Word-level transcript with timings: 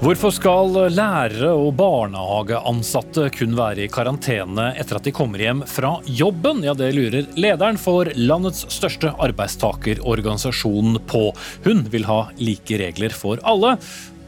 Hvorfor 0.00 0.32
skal 0.32 0.70
lærere 0.96 1.50
og 1.52 1.74
barnehageansatte 1.76 3.26
kun 3.36 3.52
være 3.52 3.84
i 3.84 3.90
karantene 3.92 4.70
etter 4.80 4.96
at 4.96 5.04
de 5.04 5.12
kommer 5.12 5.42
hjem 5.44 5.60
fra 5.68 5.90
jobben? 6.08 6.62
Ja, 6.64 6.72
Det 6.72 6.88
lurer 6.96 7.28
lederen 7.36 7.76
for 7.76 8.08
landets 8.16 8.64
største 8.72 9.12
arbeidstakerorganisasjon 9.20 11.02
på. 11.04 11.22
Hun 11.66 11.84
vil 11.92 12.08
ha 12.08 12.22
like 12.40 12.80
regler 12.80 13.12
for 13.12 13.44
alle, 13.44 13.74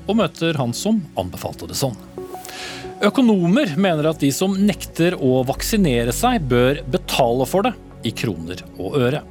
og 0.05 0.21
møter 0.21 0.61
han 0.61 0.77
som 0.77 1.01
anbefalte 1.17 1.71
det 1.73 1.81
sånn. 1.81 1.97
Økonomer 3.01 3.73
mener 3.81 4.13
at 4.13 4.21
de 4.21 4.29
som 4.29 4.53
nekter 4.53 5.17
å 5.17 5.41
vaksinere 5.49 6.13
seg, 6.13 6.45
bør 6.53 6.85
betale 6.85 7.49
for 7.49 7.65
det 7.65 7.73
i 8.05 8.13
kroner 8.13 8.61
og 8.77 9.01
øre. 9.01 9.25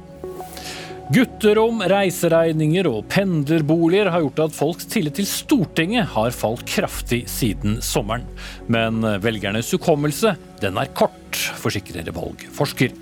Gutterom, 1.12 1.82
reiseregninger 1.90 2.86
og 2.88 3.02
pendlerboliger 3.12 4.08
har 4.14 4.22
gjort 4.24 4.38
at 4.46 4.54
folks 4.56 4.86
tillit 4.88 5.18
til 5.18 5.26
Stortinget 5.28 6.08
har 6.14 6.32
falt 6.32 6.62
kraftig 6.64 7.26
siden 7.28 7.82
sommeren. 7.84 8.24
Men 8.72 9.02
velgernes 9.20 9.74
hukommelse, 9.76 10.32
den 10.62 10.80
er 10.80 10.88
kort, 10.96 11.36
forsikrer 11.60 12.08
valgforsker. 12.16 12.96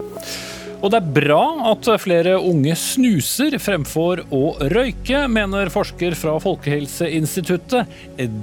Og 0.81 0.91
det 0.91 0.99
er 0.99 1.15
bra 1.21 1.45
at 1.71 1.87
flere 2.03 2.35
unge 2.41 2.75
snuser 2.83 3.55
fremfor 3.63 4.25
å 4.35 4.45
røyke, 4.73 5.27
mener 5.31 5.71
forsker 5.71 6.17
fra 6.19 6.35
Folkehelseinstituttet. 6.43 7.99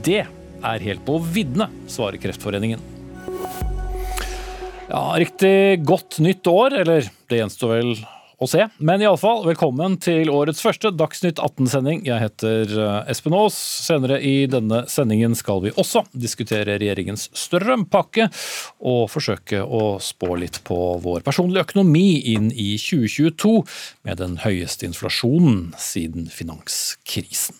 Det 0.05 0.21
er 0.23 0.85
helt 0.87 1.03
på 1.03 1.19
viddene, 1.33 1.67
svarer 1.91 2.21
Kreftforeningen. 2.23 2.93
Ja, 4.87 5.07
riktig 5.19 5.81
godt 5.83 6.21
nytt 6.23 6.47
år, 6.47 6.85
eller 6.85 7.09
det 7.27 7.41
gjenstår 7.41 7.73
vel 7.81 7.97
å 8.37 8.47
se. 8.49 8.67
Men 8.77 9.01
iallfall, 9.01 9.41
velkommen 9.47 9.95
til 10.01 10.29
årets 10.29 10.61
første 10.61 10.91
Dagsnytt 10.93 11.39
18-sending. 11.41 12.03
Jeg 12.05 12.21
heter 12.21 12.73
eh, 12.83 13.09
Espen 13.09 13.33
Aas. 13.37 13.57
Senere 13.87 14.19
i 14.21 14.45
denne 14.51 14.83
sendingen 14.91 15.33
skal 15.37 15.63
vi 15.63 15.73
også 15.73 16.03
diskutere 16.13 16.77
regjeringens 16.77 17.27
strømpakke, 17.37 18.29
og 18.85 19.07
forsøke 19.09 19.63
å 19.63 19.97
spå 20.03 20.37
litt 20.43 20.61
på 20.67 20.77
vår 21.01 21.25
personlige 21.25 21.65
økonomi 21.65 22.21
inn 22.35 22.51
i 22.53 22.75
2022, 22.81 23.55
med 24.05 24.21
den 24.21 24.37
høyeste 24.45 24.85
inflasjonen 24.85 25.71
siden 25.81 26.29
finanskrisen. 26.29 27.57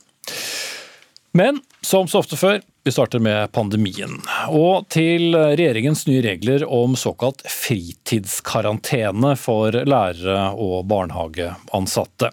Men 1.37 1.61
som 1.85 2.07
så 2.09 2.21
ofte 2.21 2.37
før, 2.37 2.61
vi 2.87 2.91
starter 2.91 3.19
med 3.19 3.51
pandemien. 3.51 4.13
Og 4.55 4.85
til 4.93 5.35
regjeringens 5.35 6.05
nye 6.07 6.21
regler 6.23 6.63
om 6.71 6.93
såkalt 6.95 7.41
fritidskarantene 7.51 9.33
for 9.35 9.75
lærere 9.75 10.53
og 10.55 10.85
barnehageansatte. 10.87 12.29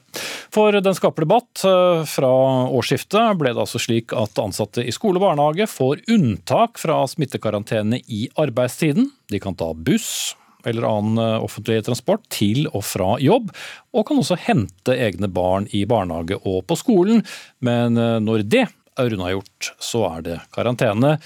For 0.55 0.78
den 0.78 0.94
skaper 0.94 1.27
debatt. 1.27 1.64
Fra 2.06 2.30
årsskiftet 2.70 3.34
ble 3.41 3.50
det 3.50 3.64
altså 3.64 3.82
slik 3.82 4.14
at 4.14 4.38
ansatte 4.38 4.84
i 4.86 4.94
skole 4.94 5.19
og 5.19 5.25
barnehage 5.27 5.66
får 5.72 6.05
unntak 6.14 6.78
fra 6.78 7.00
smittekarantene 7.10 7.98
i 8.06 8.28
arbeidstiden. 8.38 9.10
De 9.34 9.42
kan 9.42 9.58
ta 9.58 9.72
buss, 9.75 10.36
eller 10.64 10.86
annen 10.86 11.19
offentlig 11.42 11.80
transport 11.88 12.22
til 12.30 12.69
og 12.70 12.86
fra 12.86 13.19
jobb, 13.19 13.50
og 13.91 14.06
kan 14.06 14.22
også 14.22 14.38
hente 14.47 14.94
egne 14.94 15.27
barn 15.34 15.66
i 15.75 15.82
barnehage 15.91 16.38
og 16.44 16.62
på 16.70 16.78
skolen. 16.78 17.27
Men 17.58 17.98
når 17.98 18.47
det 18.47 18.69
er 18.98 19.17
unnagjort, 19.17 19.73
så 19.83 20.05
er 20.12 20.25
det 20.27 20.39
karantene 20.55 21.17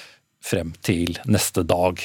frem 0.44 0.72
til 0.86 1.18
neste 1.28 1.64
dag. 1.68 2.00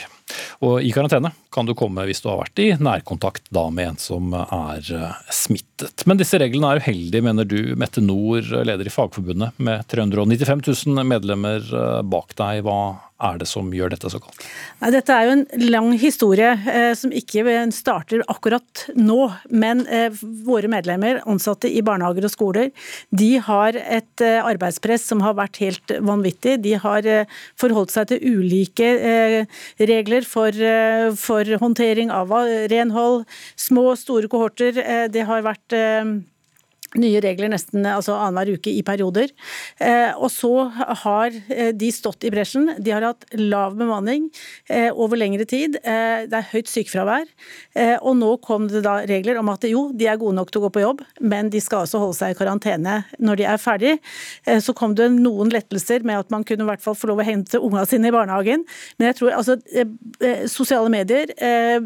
Og 0.65 0.81
I 0.83 0.91
karantene 0.95 1.33
kan 1.53 1.67
du 1.69 1.75
komme 1.77 2.05
hvis 2.07 2.23
du 2.23 2.29
har 2.31 2.41
vært 2.41 2.61
i 2.63 2.69
nærkontakt 2.79 3.47
da 3.53 3.67
med 3.73 3.93
en 3.93 4.01
som 4.01 4.33
er 4.33 4.89
smittet. 5.33 6.05
Men 6.09 6.19
disse 6.19 6.39
reglene 6.41 6.73
er 6.73 6.83
uheldige, 6.83 7.25
mener 7.25 7.47
du, 7.47 7.73
Mette 7.79 8.01
Nord, 8.03 8.49
leder 8.65 8.89
i 8.89 8.93
Fagforbundet, 8.93 9.57
med 9.61 9.85
395 9.91 10.65
000 10.87 11.09
medlemmer 11.09 11.67
bak 12.09 12.33
deg. 12.39 12.63
Hva 12.65 12.79
er 13.23 13.39
det 13.39 13.47
som 13.49 13.69
gjør 13.73 13.93
dette 13.93 14.09
så 14.11 14.19
kaldt? 14.21 14.43
Nei, 14.81 14.91
dette 14.93 15.15
er 15.15 15.27
jo 15.27 15.35
en 15.37 15.67
lang 15.71 15.89
historie 15.99 16.49
eh, 16.69 16.91
som 16.97 17.13
ikke 17.15 17.45
starter 17.75 18.23
akkurat 18.31 18.85
nå. 18.97 19.19
Men 19.53 19.85
eh, 19.87 20.23
våre 20.47 20.69
medlemmer, 20.71 21.21
ansatte 21.29 21.71
i 21.71 21.83
barnehager 21.85 22.27
og 22.27 22.33
skoler, 22.33 22.71
de 23.15 23.31
har 23.45 23.77
et 23.79 24.23
eh, 24.25 24.39
arbeidspress 24.43 25.07
som 25.11 25.23
har 25.25 25.37
vært 25.39 25.61
helt 25.63 25.95
vanvittig. 26.03 26.57
De 26.65 26.75
har 26.83 27.07
eh, 27.07 27.29
forholdt 27.59 27.93
seg 27.95 28.11
til 28.11 28.39
ulike 28.39 28.89
eh, 28.97 29.61
regler 30.23 30.25
for, 30.25 30.47
eh, 30.49 31.15
for, 31.15 31.43
håndtering 31.43 32.11
av 32.11 32.29
renhold. 32.69 33.25
Små 33.55 33.91
og 33.91 33.97
store 33.97 34.27
kohorter. 34.27 34.73
det 35.09 35.25
har 35.25 35.41
vært 35.41 36.23
nye 36.99 37.21
regler 37.23 37.51
nesten 37.51 37.85
altså 37.89 38.15
annenhver 38.17 38.57
uke 38.57 38.71
i 38.73 38.83
perioder. 38.85 39.31
Eh, 39.81 40.11
og 40.13 40.29
så 40.33 40.51
har 41.03 41.33
eh, 41.49 41.71
de 41.75 41.89
stått 41.93 42.25
i 42.27 42.31
bresjen. 42.33 42.69
De 42.83 42.93
har 42.93 43.05
hatt 43.05 43.25
lav 43.39 43.77
bemanning 43.79 44.29
eh, 44.69 44.89
over 44.91 45.19
lengre 45.19 45.47
tid. 45.49 45.79
Det 45.83 46.37
er 46.37 46.49
høyt 46.51 46.69
sykefravær. 46.69 47.25
Og 48.05 48.15
nå 48.17 48.29
kom 48.43 48.67
det 48.69 48.83
da 48.85 48.99
regler 49.07 49.37
om 49.39 49.49
at 49.51 49.65
jo, 49.67 49.87
de 49.95 50.07
er 50.09 50.19
gode 50.21 50.35
nok 50.37 50.51
til 50.51 50.61
å 50.61 50.65
gå 50.65 50.71
på 50.75 50.83
jobb, 50.83 51.01
men 51.21 51.49
de 51.53 51.59
skal 51.63 51.83
altså 51.83 52.01
holde 52.01 52.17
seg 52.17 52.33
i 52.33 52.37
karantene 52.37 52.95
når 53.23 53.39
de 53.39 53.47
er 53.49 53.61
ferdig. 53.61 53.93
Så 54.63 54.75
kom 54.77 54.95
det 54.97 55.09
noen 55.13 55.51
lettelser 55.53 56.05
med 56.07 56.21
at 56.21 56.31
man 56.33 56.45
kunne 56.47 56.65
i 56.65 56.69
hvert 56.69 56.83
fall 56.83 56.97
få 56.97 57.09
lov 57.11 57.21
å 57.23 57.27
hente 57.27 57.61
unga 57.61 57.85
sine 57.89 58.09
i 58.09 58.15
barnehagen. 58.15 58.65
Men 58.97 59.09
jeg 59.09 59.19
tror 59.19 59.37
altså 59.39 59.57
sosiale 60.51 60.91
medier, 60.93 61.33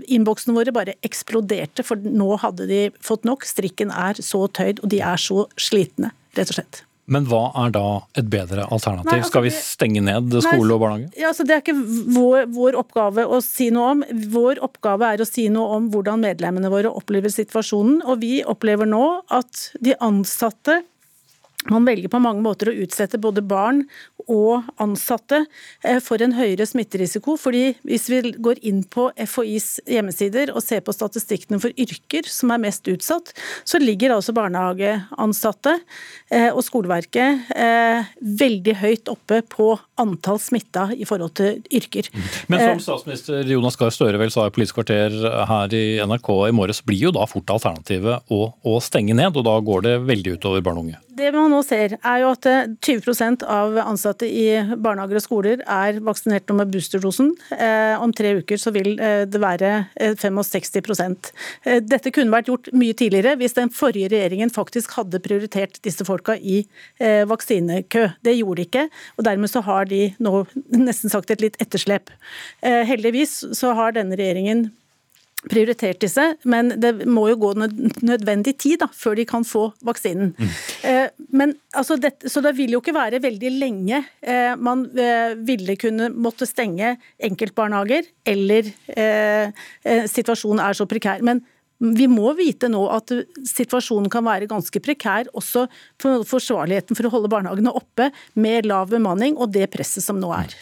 innboksene 0.08 0.56
våre 0.58 0.76
bare 0.76 0.98
eksploderte, 1.08 1.86
for 1.88 2.02
nå 2.02 2.30
hadde 2.44 2.70
de 2.70 2.82
fått 3.04 3.28
nok. 3.28 3.48
Strikken 3.48 3.94
er 3.94 4.22
så 4.24 4.46
tøyd. 4.48 4.84
og 4.84 4.92
de 4.94 4.97
de 4.98 5.06
er 5.06 5.22
så 5.22 5.46
slitne, 5.62 6.12
rett 6.38 6.52
og 6.52 6.60
slett. 6.60 6.84
Men 7.08 7.24
hva 7.30 7.46
er 7.64 7.72
da 7.72 7.86
et 8.20 8.28
bedre 8.28 8.66
alternativ? 8.68 9.08
Nei, 9.08 9.22
altså, 9.22 9.32
Skal 9.32 9.46
vi 9.46 9.52
stenge 9.56 10.02
ned 10.04 10.34
skole 10.44 10.76
og 10.76 10.82
barnehage? 10.84 11.14
Ja, 11.16 11.30
altså, 11.30 11.46
det 11.48 11.56
er 11.56 11.64
ikke 11.64 11.78
vår, 12.18 12.50
vår, 12.52 12.76
oppgave 12.82 13.24
å 13.24 13.40
si 13.44 13.70
noe 13.72 13.94
om. 13.94 14.04
Vår 14.34 14.60
oppgave 14.66 15.14
er 15.16 15.24
å 15.24 15.28
si 15.28 15.48
noe 15.54 15.78
om 15.78 15.88
hvordan 15.94 16.26
medlemmene 16.26 16.72
våre 16.74 16.92
opplever 16.92 17.32
situasjonen. 17.32 18.02
Og 18.04 18.20
vi 18.26 18.42
opplever 18.44 18.90
nå 18.90 19.06
at 19.32 19.70
de 19.80 19.96
ansatte 20.04 20.82
man 21.72 21.88
velger 21.88 22.12
på 22.12 22.20
mange 22.24 22.44
måter 22.44 22.70
å 22.72 22.76
utsette 22.84 23.20
både 23.20 23.44
barn 23.44 23.86
og 24.32 24.68
ansatte 24.82 25.44
eh, 25.84 26.00
for 26.04 26.22
en 26.24 26.36
høyere 26.38 26.68
smitterisiko. 26.68 27.38
fordi 27.40 27.76
Hvis 27.88 28.08
vi 28.12 28.22
går 28.34 28.62
inn 28.68 28.84
på 28.84 29.10
FHIs 29.16 29.80
hjemmesider 29.88 30.52
og 30.54 30.64
ser 30.64 30.84
på 30.86 30.96
statistikkene 30.96 31.60
for 31.64 31.74
yrker 31.80 32.28
som 32.30 32.52
er 32.52 32.62
mest 32.62 32.88
utsatt, 32.92 33.34
så 33.68 33.82
ligger 33.82 34.16
altså 34.16 34.36
barnehageansatte 34.38 35.78
eh, 36.32 36.50
og 36.52 36.64
skoleverket 36.66 37.52
eh, 37.56 38.12
veldig 38.22 38.78
høyt 38.82 39.12
oppe 39.12 39.42
på 39.48 39.74
antall 39.98 40.42
smitta 40.42 40.90
i 40.94 41.08
forhold 41.08 41.36
til 41.40 41.64
yrker. 41.74 42.12
Men 42.52 42.64
som 42.64 42.84
statsminister 42.84 43.48
Jonas 43.48 43.80
Gahr 43.80 43.94
Støre 43.94 44.20
vel 44.22 44.34
sa 44.34 44.48
i 44.48 44.54
Politisk 44.54 44.82
kvarter 44.82 45.14
her 45.50 45.74
i 45.74 45.98
NRK 46.04 46.32
i 46.50 46.56
morges, 46.56 46.84
blir 46.86 47.08
jo 47.08 47.16
da 47.16 47.26
fort 47.30 47.50
alternativet 47.54 48.34
å, 48.34 48.52
å 48.52 48.80
stenge 48.84 49.16
ned, 49.18 49.38
og 49.38 49.48
da 49.48 49.58
går 49.64 49.86
det 49.88 50.00
veldig 50.08 50.38
utover 50.38 50.66
barn 50.66 50.82
og 50.82 50.90
unge? 50.90 51.07
Det 51.18 51.30
man 51.34 51.50
nå 51.50 51.64
ser, 51.66 51.96
er 52.06 52.20
jo 52.22 52.30
at 52.36 52.46
20 52.86 53.46
av 53.50 53.78
ansatte 53.82 54.28
i 54.30 54.46
barnehager 54.78 55.18
og 55.18 55.24
skoler 55.24 55.64
er 55.64 55.98
vaksinert 56.06 56.52
med 56.54 56.70
boosterdosen. 56.74 57.32
Eh, 57.56 57.96
om 58.04 58.14
tre 58.14 58.36
uker 58.38 58.60
så 58.62 58.74
vil 58.76 58.92
eh, 59.02 59.24
det 59.26 59.42
være 59.42 59.72
65 60.20 60.78
eh, 61.08 61.80
Dette 61.82 62.14
kunne 62.14 62.36
vært 62.36 62.52
gjort 62.52 62.70
mye 62.78 62.94
tidligere 62.98 63.34
hvis 63.40 63.58
den 63.58 63.74
forrige 63.74 64.12
regjeringen 64.14 64.54
faktisk 64.54 64.94
hadde 65.00 65.22
prioritert 65.24 65.80
disse 65.86 66.06
folka 66.06 66.36
i 66.38 66.60
vaksinekø. 67.00 68.04
Det 68.26 68.36
gjorde 68.38 68.62
de 68.62 68.68
ikke, 68.68 68.88
og 69.18 69.26
dermed 69.26 69.52
så 69.52 69.64
har 69.66 69.88
de 69.90 70.02
nå 70.22 70.44
nesten 70.76 71.14
sagt 71.14 71.32
et 71.34 71.44
litt 71.44 71.58
etterslep. 71.64 72.12
Heldigvis 72.62 73.40
så 73.58 73.74
har 73.78 73.96
denne 73.98 74.18
regjeringen 74.20 74.68
prioritert 75.52 76.02
disse, 76.04 76.24
men 76.50 76.74
det 76.82 76.94
må 77.10 77.28
jo 77.32 77.40
gå 77.42 77.52
nødvendig 77.58 78.56
tid 78.62 78.82
da, 78.84 78.90
før 78.94 79.18
de 79.20 79.26
kan 79.30 79.46
få 79.48 79.68
vaksinen. 79.88 80.34
Mm. 80.38 80.54
Eh, 80.92 81.10
men, 81.40 81.56
altså, 81.78 81.98
det, 82.02 82.14
så 82.30 82.44
det 82.46 82.56
vil 82.58 82.76
jo 82.76 82.82
ikke 82.84 82.96
være 82.96 83.22
veldig 83.24 83.52
lenge 83.58 84.02
eh, 84.22 84.54
man 84.56 84.86
eh, 84.98 85.36
ville 85.48 85.78
kunne 85.80 86.10
måtte 86.14 86.48
stenge 86.50 86.96
enkeltbarnehager, 87.24 88.08
eller 88.28 88.74
situasjonen 90.12 90.62
er 90.64 90.76
så 90.78 90.86
prekær. 90.90 91.22
Men 91.26 91.42
vi 91.78 92.08
må 92.10 92.32
vite 92.38 92.70
nå 92.72 92.82
at 92.90 93.14
situasjonen 93.48 94.10
kan 94.12 94.26
være 94.26 94.50
ganske 94.50 94.82
prekær, 94.84 95.30
også 95.38 95.68
for 96.02 96.26
forsvarligheten 96.28 96.98
for 96.98 97.08
å 97.08 97.14
holde 97.14 97.32
barnehagene 97.32 97.74
oppe 97.78 98.10
med 98.40 98.68
lav 98.70 98.90
bemanning 98.94 99.38
og 99.38 99.54
det 99.56 99.70
presset 99.74 100.06
som 100.06 100.20
nå 100.22 100.32
er. 100.36 100.56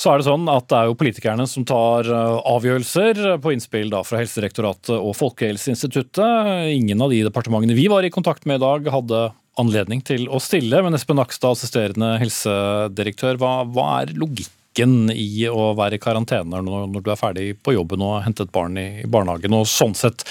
Så 0.00 0.08
er 0.08 0.20
det 0.20 0.28
sånn 0.30 0.46
at 0.48 0.64
det 0.72 0.78
er 0.78 0.88
jo 0.88 0.96
politikerne 0.96 1.44
som 1.50 1.66
tar 1.68 2.08
eh, 2.08 2.36
avgjørelser 2.48 3.18
på 3.42 3.52
innspill 3.52 3.90
da 3.92 4.00
fra 4.06 4.22
Helsedirektoratet 4.22 4.94
og 4.96 5.12
Folkehelseinstituttet. 5.18 6.70
Ingen 6.72 7.04
av 7.04 7.12
de 7.12 7.20
departementene 7.26 7.76
vi 7.76 7.84
var 7.92 8.06
i 8.06 8.12
kontakt 8.12 8.48
med 8.48 8.60
i 8.60 8.64
dag 8.64 8.88
hadde 8.94 9.26
anledning 9.60 10.00
til 10.06 10.24
å 10.32 10.40
stille. 10.40 10.80
Men 10.86 10.96
Espen 10.96 11.20
Nakstad, 11.20 11.52
assisterende 11.52 12.14
helsedirektør, 12.22 13.36
hva, 13.42 13.52
hva, 13.68 13.90
er 14.00 14.14
logikken 14.16 15.12
i 15.12 15.44
å 15.50 15.74
være 15.76 15.98
i 15.98 16.02
karantene 16.02 16.62
når, 16.64 16.88
når, 16.94 17.04
du 17.04 17.12
er 17.12 17.20
ferdig 17.20 17.46
på 17.60 17.76
jobben 17.76 18.00
og 18.06 18.16
har 18.16 18.28
hentet 18.30 18.52
barn 18.54 18.80
i, 18.80 18.88
i 19.02 19.10
barnehagen, 19.10 19.58
og 19.58 19.68
sånn 19.68 19.96
sett 19.98 20.24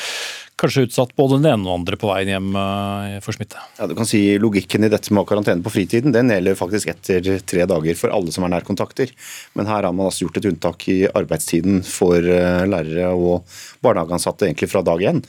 kanskje 0.60 0.86
utsatt 0.88 1.16
både 1.18 1.38
den 1.40 1.48
ene 1.50 1.64
og 1.64 1.70
den 1.70 1.76
andre 1.80 2.00
på 2.00 2.10
veien 2.10 2.32
hjem 2.34 2.50
eh, 2.60 3.16
for 3.24 3.36
smitte? 3.36 3.62
Ja, 3.78 3.88
du 3.90 3.96
kan 3.98 4.10
si 4.10 4.22
Logikken 4.42 4.86
i 4.86 4.92
dette 4.92 5.14
med 5.16 5.28
karantene 5.30 5.64
på 5.66 5.74
fritiden 5.74 6.16
den 6.16 6.34
gjelder 6.34 6.60
faktisk 6.60 6.92
etter 6.92 7.32
tre 7.48 7.66
dager 7.70 7.98
for 8.00 8.14
alle 8.16 8.34
som 8.36 8.46
er 8.46 8.54
nærkontakter. 8.56 9.14
Men 9.58 9.70
her 9.72 9.88
har 9.88 9.96
man 9.96 10.10
altså 10.10 10.28
gjort 10.28 10.42
et 10.42 10.50
unntak 10.52 10.86
i 10.92 11.00
arbeidstiden 11.08 11.82
for 11.88 12.20
eh, 12.20 12.68
lærere 12.70 13.14
og 13.16 13.58
barnehageansatte 13.86 14.50
egentlig 14.50 14.72
fra 14.72 14.84
dag 14.86 15.04
én. 15.14 15.24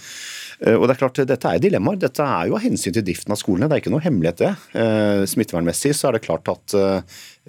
Eh, 0.61 0.77
og 0.77 0.89
det 0.89 0.97
er 0.97 1.03
klart, 1.05 1.23
Dette 1.31 1.55
er 1.55 1.63
dilemmaer. 1.63 2.01
Dette 2.03 2.27
er 2.27 2.51
jo 2.51 2.59
av 2.59 2.65
hensyn 2.67 2.97
til 2.97 3.07
driften 3.07 3.35
av 3.35 3.41
skolene. 3.41 3.71
Det 3.71 3.79
er 3.79 3.85
ikke 3.85 3.95
noe 3.95 4.05
hemmelighet 4.05 4.43
det. 4.43 4.55
Smittevernmessig 5.31 5.95
så 5.97 6.11
er 6.11 6.19
det 6.19 6.27
klart 6.27 6.51
at 6.51 6.75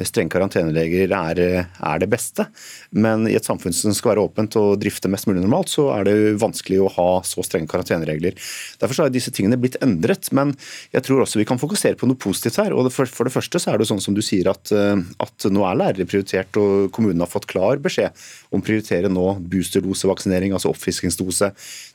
strenge 0.07 0.31
karanteneregler 0.33 1.11
er, 1.15 1.41
er, 1.67 2.01
det 2.01 2.09
beste. 2.11 2.45
Men 2.91 3.27
i 3.29 3.35
et 3.37 3.47
samfunn 3.47 3.75
som 3.75 3.93
skal 3.95 4.13
være 4.13 4.25
åpent 4.29 4.57
og 4.59 4.79
drifte 4.81 5.11
mest 5.11 5.27
mulig 5.29 5.43
normalt, 5.43 5.71
så 5.73 5.89
er 5.95 6.07
det 6.07 6.15
vanskelig 6.41 6.79
å 6.81 6.91
ha 6.95 7.09
så 7.27 7.43
strenge 7.45 7.69
karanteneregler. 7.71 8.37
Derfor 8.81 9.05
har 9.05 9.13
disse 9.13 9.33
tingene 9.35 9.59
blitt 9.61 9.79
endret. 9.83 10.31
Men 10.35 10.55
jeg 10.95 11.05
tror 11.07 11.23
også 11.23 11.41
vi 11.41 11.47
kan 11.49 11.61
fokusere 11.61 11.99
på 11.99 12.09
noe 12.09 12.19
positivt 12.19 12.61
her. 12.63 12.75
og 12.75 12.91
For 12.93 13.27
det 13.27 13.35
første 13.35 13.61
så 13.61 13.73
er 13.73 13.81
det 13.81 13.89
sånn 13.89 14.03
som 14.03 14.17
du 14.17 14.23
sier 14.25 14.51
at, 14.51 14.71
at 14.71 15.49
nå 15.51 15.65
er 15.67 15.81
lærere 15.83 16.07
prioritert, 16.09 16.55
og 16.61 16.91
kommunene 16.95 17.27
har 17.27 17.31
fått 17.31 17.49
klar 17.51 17.81
beskjed 17.83 18.15
om 18.51 18.59
å 18.59 18.65
prioritere 18.65 19.11
nå 19.11 19.25
boosterdosevaksinering, 19.51 20.55
altså 20.55 20.71
oppfriskingsdose 20.73 21.51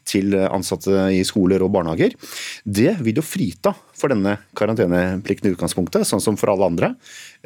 til 0.08 0.37
ansatte 0.47 1.08
i 1.12 1.23
skoler 1.26 1.64
og 1.64 1.75
barnehager. 1.75 2.17
Det 2.64 2.94
vil 3.05 3.20
jo 3.20 3.26
frita 3.26 3.75
for 3.97 4.12
denne 4.12 4.37
karanteneplikten 4.56 5.50
i 5.50 5.55
utgangspunktet, 5.55 6.06
sånn 6.08 6.23
som 6.23 6.37
for 6.41 6.53
alle 6.53 6.69
andre. 6.69 6.93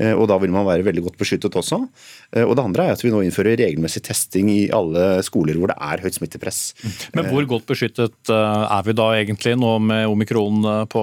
Eh, 0.00 0.12
og 0.14 0.28
Da 0.30 0.38
vil 0.38 0.52
man 0.54 0.66
være 0.66 0.86
veldig 0.86 1.04
godt 1.08 1.18
beskyttet 1.20 1.56
også. 1.56 1.80
Eh, 2.32 2.44
og 2.44 2.56
Det 2.56 2.64
andre 2.64 2.86
er 2.86 2.92
at 2.92 3.02
vi 3.04 3.10
nå 3.10 3.22
innfører 3.24 3.58
regelmessig 3.58 4.02
testing 4.06 4.50
i 4.50 4.70
alle 4.70 5.22
skoler 5.26 5.58
hvor 5.58 5.70
det 5.70 5.78
er 5.78 6.02
høyt 6.02 6.18
smittepress. 6.18 6.60
Men 7.14 7.30
hvor 7.30 7.46
godt 7.46 7.66
beskyttet 7.66 8.30
eh, 8.30 8.64
er 8.78 8.86
vi 8.86 8.96
da 8.96 9.08
egentlig 9.18 9.56
nå 9.58 9.78
med 9.82 10.06
omikron 10.10 10.86
på 10.90 11.02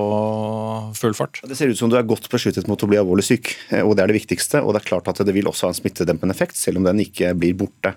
full 0.97 1.15
fart? 1.17 1.41
Det 1.47 1.57
ser 1.57 1.71
ut 1.71 1.79
som 1.79 1.91
du 1.91 1.97
er 1.97 2.07
godt 2.07 2.29
beskyttet 2.31 2.67
mot 2.67 2.81
å 2.81 2.89
bli 2.89 2.99
alvorlig 2.99 3.27
syk, 3.27 3.53
og 3.83 3.95
det 3.95 4.03
er 4.03 4.11
det 4.11 4.19
viktigste. 4.21 4.63
Og 4.63 4.73
det 4.73 4.83
er 4.83 4.89
klart 4.89 5.07
at 5.11 5.21
det 5.23 5.35
vil 5.35 5.47
også 5.49 5.67
ha 5.67 5.73
en 5.73 5.79
smittedempende 5.79 6.35
effekt, 6.35 6.57
selv 6.57 6.81
om 6.81 6.87
den 6.87 7.03
ikke 7.03 7.33
blir 7.37 7.57
borte. 7.57 7.96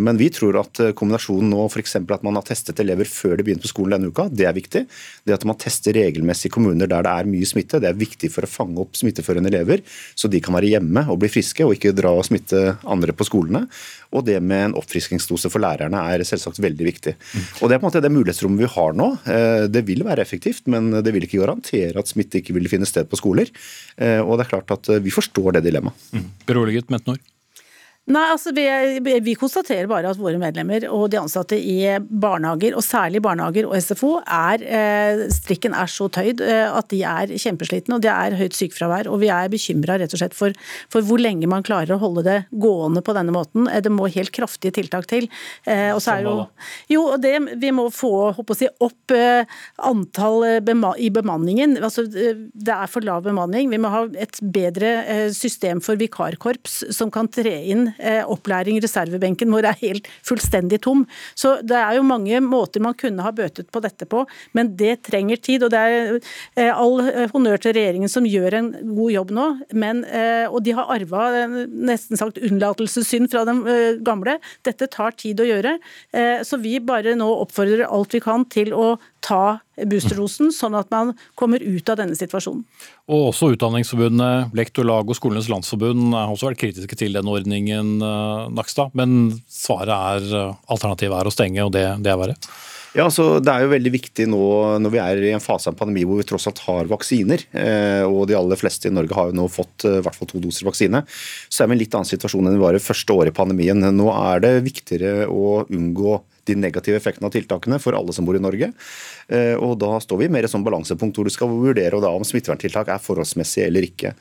Men 0.00 0.16
vi 0.16 0.30
tror 0.32 0.56
at 0.60 0.80
kombinasjonen 0.96 1.50
nå, 1.52 1.66
f.eks. 1.68 1.96
at 2.00 2.24
man 2.26 2.38
har 2.38 2.46
testet 2.46 2.80
elever 2.82 3.08
før 3.08 3.36
de 3.36 3.44
begynte 3.44 3.66
på 3.66 3.72
skolen 3.72 3.96
denne 3.96 4.10
uka, 4.12 4.26
det 4.32 4.46
er 4.48 4.56
viktig. 4.56 4.84
Det 5.26 5.34
at 5.36 5.44
man 5.48 5.58
tester 5.60 5.96
regelmessig 5.96 6.52
kommuner 6.54 6.88
der 6.90 7.04
det 7.04 7.12
er 7.12 7.28
mye 7.28 7.48
smitte, 7.48 7.80
det 7.82 7.90
er 7.90 7.98
viktig 7.98 8.30
for 8.32 8.46
å 8.46 8.50
fange 8.50 8.80
opp 8.82 8.96
smitteførende 8.98 9.52
elever 9.52 9.84
så 10.14 10.28
de 10.30 10.40
kan 10.42 10.54
være 10.56 10.70
hjemme 10.74 11.04
og 11.10 11.20
bli 11.22 11.30
friske 11.32 11.64
og 11.66 11.74
ikke 11.76 11.94
dra 11.96 12.12
og 12.16 12.26
smitte 12.28 12.76
andre 12.88 13.14
på 13.16 13.26
skolene. 13.28 13.64
Og 14.16 14.24
det 14.26 14.38
med 14.42 14.70
en 14.70 14.76
oppfriskingsdose 14.80 15.50
for 15.52 15.62
lærerne 15.62 16.02
er 16.12 16.24
selvsagt 16.26 16.60
veldig 16.62 16.86
viktig. 16.86 17.14
Og 17.60 17.70
Det 17.70 17.76
er 17.76 17.80
på 17.80 17.86
en 17.86 17.90
måte 17.90 18.02
det 18.02 18.12
mulighetsrommet 18.12 18.64
vi 18.64 18.72
har 18.74 18.96
nå. 18.98 19.10
Eh, 19.24 19.66
det 19.70 19.84
vil 19.88 20.04
være 20.06 20.24
effektivt, 20.24 20.66
men 20.66 20.90
det 20.90 21.14
vil 21.14 21.26
ikke 21.26 21.42
garantere 21.42 21.98
at 21.98 22.10
smitte 22.10 22.40
ikke 22.40 22.56
vil 22.56 22.68
finne 22.70 22.88
sted 22.88 23.08
på 23.10 23.20
skoler. 23.20 23.50
Eh, 23.96 24.20
og 24.20 24.38
det 24.38 24.46
er 24.46 24.54
klart 24.56 24.74
at 24.74 24.90
eh, 24.90 25.02
vi 25.02 25.14
forstår 25.14 25.58
det 25.58 25.66
dilemmaet. 25.68 26.10
Mm. 26.12 26.26
Beroliget, 26.48 26.90
Mette 26.90 27.12
Nord? 27.12 27.22
Nei, 28.10 28.24
altså 28.32 28.50
vi, 28.54 28.64
vi, 29.22 29.34
konstaterer 29.38 29.86
bare 29.90 30.10
at 30.10 30.18
våre 30.18 30.38
medlemmer 30.40 30.82
og 30.90 31.12
de 31.12 31.18
ansatte 31.20 31.54
i 31.54 31.76
barnehager, 32.00 32.74
og 32.74 32.82
særlig 32.82 33.20
barnehager 33.22 33.68
og 33.68 33.76
SFO, 33.78 34.16
er, 34.24 34.64
eh, 34.66 35.20
strikken 35.30 35.76
er 35.78 35.90
så 35.90 36.08
tøyd 36.10 36.42
eh, 36.42 36.66
at 36.66 36.88
de 36.90 37.04
er 37.06 37.30
kjempeslitne 37.38 37.98
og 37.98 38.02
det 38.02 38.10
er 38.10 38.34
høyt 38.40 38.56
sykefravær. 38.58 39.10
Og 39.12 39.20
vi 39.22 39.30
er 39.30 39.52
bekymra 39.52 40.00
rett 40.00 40.16
og 40.16 40.22
slett 40.22 40.34
for, 40.34 40.56
for, 40.90 41.06
hvor 41.06 41.22
lenge 41.22 41.46
man 41.50 41.62
klarer 41.66 41.94
å 41.94 42.00
holde 42.02 42.24
det 42.26 42.38
gående 42.50 43.02
på 43.06 43.14
denne 43.14 43.34
måten. 43.36 43.68
Eh, 43.70 43.82
det 43.84 43.94
må 43.94 44.10
helt 44.10 44.34
kraftige 44.34 44.74
tiltak 44.80 45.06
til. 45.10 45.28
Og 45.70 46.00
så 46.02 46.16
er 46.16 46.26
jo, 46.26 46.34
jo 46.90 47.04
det, 47.20 47.34
Vi 47.62 47.70
må 47.74 47.86
få 47.94 48.32
si, 48.58 48.66
opp 48.82 49.14
antall 49.86 50.44
i 50.98 51.10
bemanningen. 51.14 51.76
Altså, 51.78 52.04
det 52.10 52.74
er 52.74 52.90
for 52.90 53.06
lav 53.06 53.22
bemanning. 53.26 53.70
Vi 53.70 53.78
må 53.80 53.90
ha 53.92 54.02
et 54.18 54.40
bedre 54.42 55.30
system 55.36 55.82
for 55.84 56.00
vikarkorps 56.00 56.80
som 56.96 57.12
kan 57.14 57.30
tre 57.30 57.54
inn 57.70 57.88
opplæring. 58.24 58.80
Reservebenken 58.82 59.50
vår 59.52 59.70
er 59.70 59.80
helt 59.82 60.08
fullstendig 60.26 60.80
tom. 60.84 61.04
Så 61.34 61.56
det 61.66 61.76
er 61.78 61.98
jo 61.98 62.06
mange 62.06 62.40
måter 62.44 62.82
man 62.82 62.96
kunne 62.98 63.24
ha 63.24 63.32
bøtet 63.34 63.70
på 63.72 63.82
dette 63.84 64.08
på, 64.10 64.24
men 64.56 64.72
det 64.78 65.00
trenger 65.08 65.40
tid. 65.40 65.66
Og 65.66 65.72
det 65.74 65.80
er 65.80 66.12
eh, 66.16 66.70
all 66.70 67.00
eh, 67.04 67.26
honnør 67.32 67.60
til 67.62 67.76
regjeringen 67.76 68.10
som 68.12 68.28
gjør 68.28 68.58
en 68.58 68.70
god 68.96 69.14
jobb 69.14 69.34
nå, 69.36 69.46
men, 69.80 70.02
og 70.50 70.58
de 70.64 70.72
har 70.74 70.90
arva 70.92 71.46
nesten 71.46 72.18
sagt 72.18 72.38
unnlatelsessynd 72.42 73.30
fra 73.32 73.44
den 73.48 73.62
gamle. 74.06 74.38
Dette 74.66 74.88
tar 74.90 75.14
tid 75.18 75.40
å 75.42 75.46
gjøre. 75.46 75.76
Så 76.46 76.58
vi 76.62 76.78
bare 76.84 77.14
nå 77.18 77.28
oppfordrer 77.44 77.88
alt 77.88 78.14
vi 78.16 78.22
kan 78.24 78.46
til 78.50 78.74
å 78.76 78.94
ta 79.24 79.60
boosterdosen, 79.76 80.50
sånn 80.54 80.76
at 80.78 80.90
man 80.92 81.12
kommer 81.38 81.62
ut 81.62 81.92
av 81.92 82.00
denne 82.00 82.16
situasjonen. 82.18 82.64
Og 83.10 83.30
også 83.30 83.52
Utdanningsforbundet, 83.54 84.52
Lektorlag 84.56 85.08
og 85.08 85.18
Skolenes 85.18 85.50
landsforbund 85.52 86.14
har 86.16 86.32
også 86.32 86.50
vært 86.50 86.62
kritiske 86.64 86.98
til 86.98 87.16
den 87.16 87.30
ordningen, 87.30 87.96
eh, 88.02 88.50
Nakstad. 88.56 88.92
Men 88.98 89.40
svaret 89.48 89.94
er 89.94 90.36
eh, 90.42 90.58
alternativet 90.68 91.16
er 91.16 91.30
å 91.30 91.34
stenge, 91.34 91.64
og 91.64 91.72
det, 91.76 91.86
det 92.04 92.12
er 92.12 92.20
verre? 92.20 92.36
Ja, 92.90 93.06
så 93.06 93.38
Det 93.38 93.52
er 93.52 93.62
jo 93.62 93.70
veldig 93.70 93.90
viktig 93.94 94.24
nå 94.26 94.44
når 94.82 94.90
vi 94.90 94.98
er 94.98 95.20
i 95.28 95.34
en 95.36 95.42
fase 95.42 95.68
av 95.68 95.76
en 95.76 95.78
pandemi 95.78 96.02
hvor 96.02 96.18
vi 96.18 96.26
tross 96.26 96.48
alt 96.50 96.58
har 96.66 96.90
vaksiner, 96.90 97.44
eh, 97.54 98.02
og 98.02 98.26
de 98.26 98.34
aller 98.34 98.58
fleste 98.58 98.90
i 98.90 98.94
Norge 98.94 99.14
har 99.14 99.30
jo 99.30 99.36
nå 99.38 99.46
fått 99.52 99.86
i 99.86 100.00
hvert 100.02 100.18
fall 100.18 100.30
to 100.30 100.42
doser 100.42 100.66
vaksine, 100.66 101.04
så 101.46 101.62
er 101.62 101.70
vi 101.70 101.76
i 101.76 101.78
en 101.78 101.82
litt 101.84 101.94
annen 101.94 102.10
situasjon 102.10 102.50
enn 102.50 102.58
vi 102.58 102.64
var 102.64 102.74
i 102.74 102.82
første 102.82 103.14
året 103.14 103.30
i 103.30 103.36
pandemien. 103.36 103.78
Nå 103.94 104.10
er 104.10 104.42
det 104.42 104.52
viktigere 104.66 105.30
å 105.30 105.62
unngå 105.70 106.18
de 106.50 106.58
negative 106.58 106.98
effektene 107.00 107.30
av 107.30 107.34
tiltakene 107.34 107.80
for 107.82 107.96
alle 107.96 108.14
som 108.16 108.26
bor 108.28 108.38
i 108.38 108.42
Norge. 108.42 108.72
Eh, 109.30 109.54
og 109.54 109.78
Da 109.80 109.94
står 110.02 110.24
vi 110.24 110.28
mer 110.32 110.46
i 110.46 110.50
sånn 110.50 110.64
balansepunkt 110.66 111.16
hvor 111.16 111.28
du 111.28 111.32
skal 111.32 111.50
vurdere 111.50 111.96
om 112.10 112.24
smitteverntiltak 112.26 112.90
er 112.90 113.02
forholdsmessige 113.02 113.68
eller 113.68 113.86
ikke. 113.86 114.12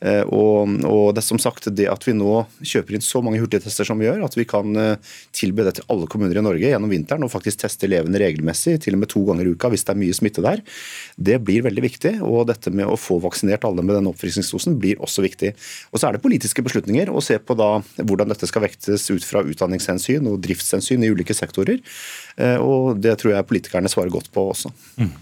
Eh, 0.00 0.22
og, 0.24 0.78
og, 0.88 1.12
det 1.16 1.24
som 1.26 1.40
sagt, 1.40 1.68
det 1.76 1.86
at 1.90 2.06
vi 2.06 2.16
nå 2.16 2.44
kjøper 2.64 2.96
inn 2.96 3.04
så 3.04 3.20
mange 3.24 3.40
hurtigtester 3.42 3.86
som 3.86 4.00
vi 4.00 4.08
gjør, 4.08 4.24
at 4.24 4.36
vi 4.38 4.46
kan 4.48 4.76
eh, 4.80 5.12
tilby 5.36 5.66
det 5.66 5.76
til 5.78 5.88
alle 5.92 6.08
kommuner 6.10 6.40
i 6.40 6.44
Norge 6.44 6.70
gjennom 6.70 6.92
vinteren 6.92 7.26
og 7.26 7.32
faktisk 7.32 7.62
teste 7.64 7.88
elevene 7.88 8.20
regelmessig, 8.20 8.78
til 8.84 8.96
og 8.96 9.04
med 9.04 9.12
to 9.12 9.24
ganger 9.28 9.48
i 9.48 9.54
uka 9.54 9.70
hvis 9.72 9.86
det 9.86 9.94
er 9.94 10.00
mye 10.00 10.16
smitte 10.16 10.44
der, 10.44 10.64
det 11.16 11.40
blir 11.44 11.66
veldig 11.66 11.84
viktig. 11.84 12.14
Og 12.24 12.48
dette 12.48 12.72
med 12.74 12.88
å 12.88 12.98
få 13.00 13.20
vaksinert 13.24 13.66
alle 13.68 13.84
med 13.84 13.98
den 13.98 14.10
oppfriskningsdosen 14.10 14.78
blir 14.80 15.00
også 15.04 15.24
viktig. 15.24 15.54
Og 15.92 16.00
så 16.00 16.08
er 16.08 16.16
det 16.16 16.24
politiske 16.24 16.64
beslutninger 16.64 17.12
å 17.12 17.22
se 17.24 17.38
på 17.38 17.56
da 17.58 17.70
hvordan 18.00 18.32
dette 18.32 18.48
skal 18.48 18.64
vektes 18.64 19.06
ut 19.12 19.26
fra 19.26 19.44
utdanningshensyn 19.44 20.26
og 20.30 20.40
driftshensyn 20.44 21.04
i 21.04 21.12
ulike 21.12 21.36
sektorer. 21.36 21.82
Og 22.36 22.98
det 22.98 23.18
tror 23.20 23.30
jeg 23.36 23.46
politikerne 23.46 23.90
svarer 23.90 24.10
godt 24.10 24.30
på 24.34 24.48
også. 24.50 24.72
Mm. 24.98 25.12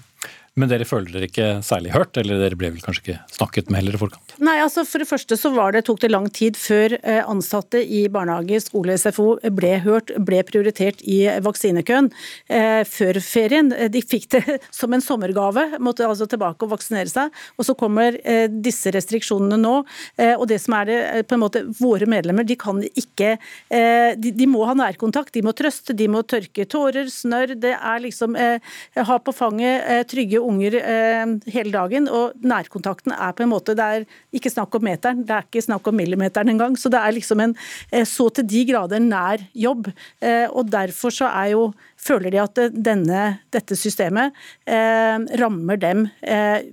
Men 0.52 0.68
dere 0.68 0.84
føler 0.84 1.14
dere 1.14 1.30
ikke 1.30 1.46
særlig 1.64 1.94
hørt, 1.94 2.18
eller 2.20 2.36
dere 2.42 2.56
ble 2.60 2.68
vel 2.74 2.82
kanskje 2.84 3.00
ikke 3.00 3.20
snakket 3.32 3.70
med 3.72 3.80
heller 3.80 3.94
i 3.96 4.00
forkant? 4.02 4.34
Nei, 4.44 4.58
altså 4.60 4.82
For 4.84 5.00
det 5.00 5.08
første 5.08 5.36
så 5.40 5.52
det, 5.72 5.80
tok 5.86 6.02
det 6.02 6.10
lang 6.10 6.26
tid 6.28 6.58
før 6.60 6.92
eh, 6.98 7.22
ansatte 7.24 7.80
i 7.80 8.02
barnehage, 8.12 8.60
skole, 8.60 8.98
SFO 9.00 9.38
ble 9.56 9.70
hørt, 9.80 10.12
ble 10.20 10.42
prioritert 10.44 11.00
i 11.08 11.22
vaksinekøen 11.40 12.10
eh, 12.52 12.82
før 12.84 13.20
ferien. 13.24 13.72
De 13.92 14.02
fikk 14.04 14.28
det 14.36 14.58
som 14.78 14.92
en 14.92 15.00
sommergave, 15.00 15.78
måtte 15.80 16.04
altså 16.04 16.28
tilbake 16.28 16.68
og 16.68 16.74
vaksinere 16.74 17.08
seg. 17.08 17.32
Og 17.56 17.70
så 17.70 17.76
kommer 17.78 18.20
eh, 18.20 18.44
disse 18.52 18.92
restriksjonene 18.92 19.56
nå. 19.56 19.78
Eh, 20.20 20.34
og 20.34 20.44
det 20.52 20.60
som 20.60 20.76
er 20.82 20.90
det, 20.90 21.00
eh, 21.14 21.24
på 21.24 21.38
en 21.38 21.44
måte, 21.46 21.64
Våre 21.80 22.04
medlemmer 22.10 22.44
de 22.44 22.58
kan 22.60 22.82
ikke 22.84 23.32
eh, 23.72 24.12
de, 24.20 24.34
de, 24.36 24.50
må 24.50 24.66
ha 24.68 24.76
nærkontakt, 24.76 25.32
de 25.32 25.46
må 25.46 25.56
trøste, 25.56 25.96
de 25.96 26.12
må 26.12 26.20
tørke 26.28 26.68
tårer, 26.68 27.08
snørr. 27.08 27.56
Det 27.56 27.72
er 27.72 28.04
liksom 28.04 28.36
ha 28.36 29.16
på 29.22 29.32
fanget 29.34 30.10
trygge 30.10 30.41
unger 30.44 30.76
eh, 30.80 31.34
hele 31.54 31.72
dagen, 31.74 32.08
og 32.10 32.36
nærkontakten 32.42 33.14
er 33.14 33.34
på 33.36 33.44
en 33.44 33.52
måte 33.52 33.76
Det 33.78 33.84
er 33.84 34.06
ikke 34.34 34.52
snakk 34.52 34.74
om 34.78 34.84
meteren, 34.86 35.24
det 35.26 35.36
er 35.36 35.48
ikke 35.48 35.64
snakk 35.64 35.88
om 35.88 35.96
millimeteren 35.96 36.52
engang. 36.52 36.76
Så 36.78 36.92
det 36.92 37.00
er 37.00 37.16
liksom 37.16 37.42
en 37.44 37.56
eh, 37.90 38.06
så 38.08 38.28
til 38.34 38.48
de 38.48 38.64
grader 38.68 39.02
nær 39.02 39.42
jobb. 39.54 39.90
Eh, 40.20 40.46
og 40.50 40.70
derfor 40.72 41.14
så 41.14 41.30
er 41.30 41.52
jo 41.54 41.70
føler 42.02 42.34
de 42.34 42.40
at 42.42 42.62
denne, 42.74 43.24
dette 43.54 43.78
systemet 43.78 44.34
eh, 44.66 45.18
rammer 45.38 45.78
dem 45.80 46.08
eh, 46.20 46.64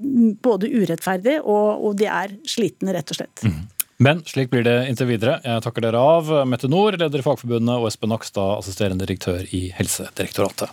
både 0.43 0.71
urettferdig 0.73 1.39
og, 1.43 1.83
og, 1.85 1.91
de 1.99 2.09
er 2.09 2.33
slitne, 2.49 2.95
rett 2.95 3.13
og 3.13 3.21
slett. 3.21 3.45
Mm. 3.45 3.67
Men 3.99 4.21
slik 4.23 4.51
blir 4.53 4.63
det 4.63 4.77
inntil 4.87 5.09
videre. 5.09 5.41
Jeg 5.43 5.63
takker 5.65 5.83
dere 5.83 5.99
av, 5.99 6.29
Mette 6.47 6.69
Nord, 6.71 6.95
leder 7.01 7.19
i 7.19 7.25
Fagforbundet, 7.25 7.73
og 7.75 7.89
Espen 7.89 8.13
Nakstad, 8.13 8.61
assisterende 8.61 9.03
direktør 9.03 9.43
i 9.51 9.65
Helsedirektoratet. 9.75 10.71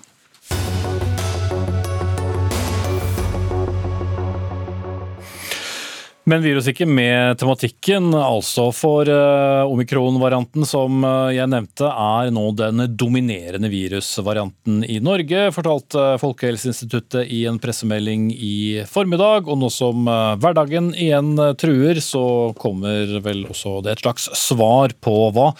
Men 6.27 6.43
vi 6.43 6.51
gir 6.51 6.59
oss 6.59 6.67
ikke 6.67 6.89
med 6.91 7.39
tematikken, 7.39 8.09
altså. 8.19 8.65
For 8.75 9.07
uh, 9.07 9.71
omikron-varianten 9.71 10.67
som 10.67 11.05
uh, 11.07 11.31
jeg 11.31 11.47
nevnte, 11.53 11.87
er 11.87 12.33
nå 12.35 12.49
den 12.59 12.83
dominerende 12.99 13.71
virusvarianten 13.71 14.81
i 14.91 14.99
Norge, 14.99 15.45
fortalte 15.55 16.17
Folkehelseinstituttet 16.19 17.31
i 17.31 17.45
en 17.47 17.61
pressemelding 17.63 18.33
i 18.35 18.83
formiddag. 18.91 19.47
Og 19.47 19.61
nå 19.61 19.71
som 19.71 20.11
uh, 20.11 20.35
hverdagen 20.43 20.91
igjen 20.99 21.31
truer, 21.63 22.03
så 22.03 22.25
kommer 22.59 23.21
vel 23.23 23.47
også 23.47 23.79
det 23.87 23.95
et 23.95 24.03
slags 24.03 24.27
svar 24.35 24.99
på 24.99 25.29
hva 25.31 25.53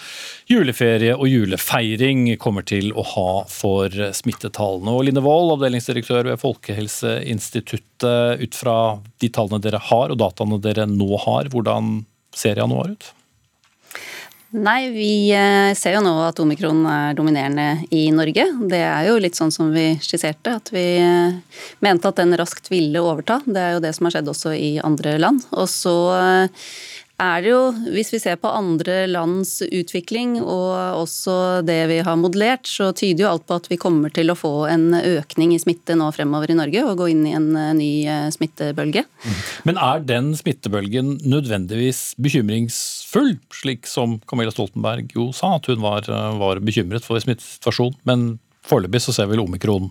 juleferie 0.47 1.15
og 1.15 1.27
julefeiring 1.27 2.29
kommer 2.39 2.63
til 2.67 2.93
å 2.95 3.03
ha 3.15 3.31
for 3.51 3.91
smittetallene. 3.91 4.93
Og 4.93 5.03
Line 5.07 5.23
Wold, 5.23 5.57
avdelingsdirektør 5.57 6.31
ved 6.31 6.41
Folkehelseinstituttet, 6.43 8.41
ut 8.43 8.55
fra 8.55 8.77
de 9.19 9.29
tallene 9.33 9.63
dere 9.63 9.81
har 9.89 10.13
og 10.13 10.21
dataene 10.21 10.61
dere 10.63 10.87
nå 10.89 11.11
har, 11.25 11.51
hvordan 11.51 12.05
ser 12.35 12.61
januar 12.61 12.95
ut? 12.95 13.13
Nei, 14.55 14.87
vi 14.93 15.27
eh, 15.35 15.73
ser 15.75 15.97
jo 15.97 16.01
nå 16.05 16.13
at 16.23 16.37
omikron 16.39 16.85
er 16.87 17.15
dominerende 17.17 17.83
i 17.91 18.05
Norge. 18.15 18.45
Det 18.71 18.79
er 18.79 19.09
jo 19.09 19.17
litt 19.19 19.35
sånn 19.35 19.51
som 19.51 19.73
vi 19.75 19.89
skisserte, 19.99 20.53
at 20.61 20.71
vi 20.71 20.85
eh, 21.03 21.65
mente 21.83 22.07
at 22.07 22.21
den 22.21 22.31
raskt 22.39 22.71
ville 22.71 23.03
overta. 23.03 23.41
Det 23.43 23.59
er 23.59 23.75
jo 23.75 23.83
det 23.83 23.91
som 23.97 24.07
har 24.07 24.15
skjedd 24.15 24.31
også 24.31 24.55
i 24.55 24.69
andre 24.79 25.17
land. 25.19 25.43
Og 25.51 25.67
så 25.67 25.97
eh, 26.15 26.69
er 27.17 27.41
det 27.41 27.49
jo, 27.49 27.61
hvis 27.95 28.11
vi 28.13 28.19
ser 28.21 28.35
på 28.37 28.49
andre 28.53 28.99
lands 29.09 29.55
utvikling 29.65 30.35
og 30.37 30.99
også 31.01 31.63
det 31.65 31.79
vi 31.89 31.97
har 32.05 32.19
modellert, 32.19 32.69
så 32.69 32.91
tyder 32.93 33.23
jo 33.23 33.29
alt 33.31 33.47
på 33.49 33.57
at 33.57 33.69
vi 33.71 33.79
kommer 33.81 34.13
til 34.13 34.29
å 34.29 34.37
få 34.37 34.51
en 34.69 34.91
økning 34.93 35.55
i 35.55 35.59
smitte 35.61 35.97
nå 35.97 36.11
fremover 36.13 36.53
i 36.53 36.57
Norge 36.59 36.83
og 36.85 37.01
gå 37.01 37.09
inn 37.15 37.25
i 37.25 37.33
en 37.37 37.49
eh, 37.57 37.73
ny 37.77 37.89
eh, 38.05 38.27
smittebølge. 38.33 39.07
Men 39.65 39.81
er 39.81 40.05
den 40.05 40.29
smittebølgen 40.37 41.15
nødvendigvis 41.25 42.11
bekymringsfull, 42.21 43.33
slik 43.63 43.89
som 43.89 44.19
Camilla 44.29 44.53
Stoltenberg 44.53 45.09
jo 45.17 45.31
sa, 45.33 45.55
at 45.57 45.71
hun 45.71 45.81
var, 45.81 46.05
eh, 46.05 46.37
var 46.37 46.61
bekymret 46.61 47.07
for 47.07 47.17
smittesituasjonen? 47.23 47.97
Men 48.05 48.29
foreløpig 48.67 49.01
så 49.07 49.17
ser 49.17 49.33
vel 49.33 49.41
omikron 49.41 49.89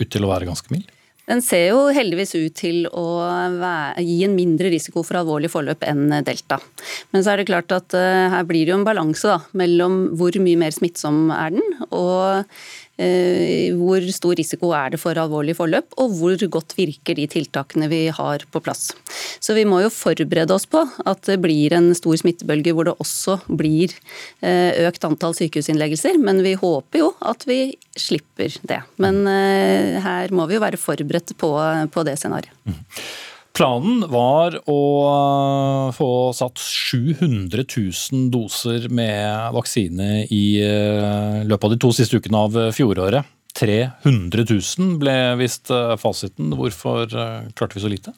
ut 0.00 0.10
til 0.10 0.26
å 0.26 0.34
være 0.34 0.50
ganske 0.50 0.74
mild? 0.74 0.90
Den 1.26 1.42
ser 1.42 1.64
jo 1.72 1.80
heldigvis 1.94 2.36
ut 2.36 2.54
til 2.58 2.86
å 2.86 3.06
gi 3.98 4.18
en 4.26 4.36
mindre 4.36 4.70
risiko 4.70 5.02
for 5.06 5.18
alvorlig 5.20 5.50
forløp 5.50 5.82
enn 5.86 6.08
delta. 6.26 6.60
Men 7.10 7.24
så 7.24 7.32
er 7.32 7.42
det 7.42 7.48
klart 7.50 7.74
at 7.74 7.96
uh, 7.98 8.30
her 8.32 8.46
blir 8.46 8.64
det 8.64 8.74
jo 8.74 8.80
en 8.80 8.86
balanse 8.86 9.38
mellom 9.58 10.00
hvor 10.18 10.36
mye 10.42 10.60
mer 10.60 10.74
smittsom 10.74 11.30
er 11.34 11.56
den, 11.56 11.78
og 11.90 12.46
Eh, 12.96 13.74
hvor 13.76 14.00
stor 14.08 14.38
risiko 14.38 14.70
er 14.72 14.94
det 14.94 15.00
for 15.02 15.18
alvorlig 15.20 15.52
forløp, 15.58 15.90
og 16.00 16.14
hvor 16.16 16.40
godt 16.48 16.72
virker 16.78 17.18
de 17.18 17.26
tiltakene 17.28 17.90
vi 17.92 18.06
har 18.08 18.44
på 18.48 18.62
plass. 18.64 18.88
Så 19.36 19.52
vi 19.56 19.66
må 19.68 19.82
jo 19.82 19.92
forberede 19.92 20.54
oss 20.56 20.64
på 20.64 20.80
at 20.80 21.20
det 21.28 21.36
blir 21.44 21.74
en 21.76 21.90
stor 21.96 22.16
smittebølge 22.16 22.72
hvor 22.72 22.88
det 22.88 22.96
også 22.96 23.36
blir 23.52 23.92
eh, 24.40 24.72
økt 24.88 25.04
antall 25.04 25.36
sykehusinnleggelser, 25.36 26.16
men 26.16 26.40
vi 26.46 26.54
håper 26.56 27.02
jo 27.02 27.10
at 27.20 27.44
vi 27.48 27.76
slipper 28.00 28.56
det. 28.64 28.80
Men 29.02 29.26
eh, 29.28 30.00
her 30.00 30.32
må 30.32 30.48
vi 30.48 30.56
jo 30.56 30.64
være 30.64 30.80
forberedt 30.80 31.15
på, 31.38 31.52
på 31.92 32.04
det 32.06 32.16
scenarioet. 32.20 32.54
Mm. 32.66 32.82
Planen 33.56 34.02
var 34.12 34.58
å 34.68 34.80
få 35.96 36.10
satt 36.36 36.60
700 36.60 37.64
000 37.64 38.26
doser 38.34 38.84
med 38.92 39.54
vaksine 39.56 40.26
i 40.28 40.44
eh, 40.60 41.40
løpet 41.48 41.64
av 41.64 41.72
de 41.72 41.78
to 41.80 41.92
siste 41.96 42.20
ukene 42.20 42.42
av 42.44 42.58
fjoråret. 42.76 43.24
300 43.56 44.44
000 44.50 44.98
ble 45.00 45.16
visst 45.40 45.72
eh, 45.72 45.94
fasiten. 46.00 46.52
Hvorfor 46.58 47.08
eh, 47.08 47.48
klarte 47.56 47.78
vi 47.78 47.84
så 47.86 47.92
lite? 47.92 48.12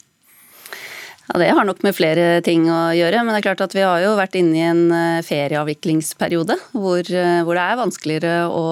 Ja, 1.29 1.39
Det 1.39 1.51
har 1.51 1.65
nok 1.65 1.83
med 1.85 1.93
flere 1.93 2.41
ting 2.41 2.65
å 2.73 2.89
gjøre. 2.97 3.21
Men 3.21 3.35
det 3.35 3.43
er 3.43 3.47
klart 3.51 3.61
at 3.67 3.75
vi 3.77 3.85
har 3.85 4.01
jo 4.01 4.15
vært 4.17 4.39
inne 4.39 4.57
i 4.57 4.65
en 4.65 4.85
eh, 4.95 5.25
ferieavviklingsperiode 5.27 6.57
hvor, 6.73 7.03
eh, 7.05 7.41
hvor 7.45 7.59
det 7.59 7.65
er 7.65 7.81
vanskeligere 7.83 8.37
å 8.49 8.65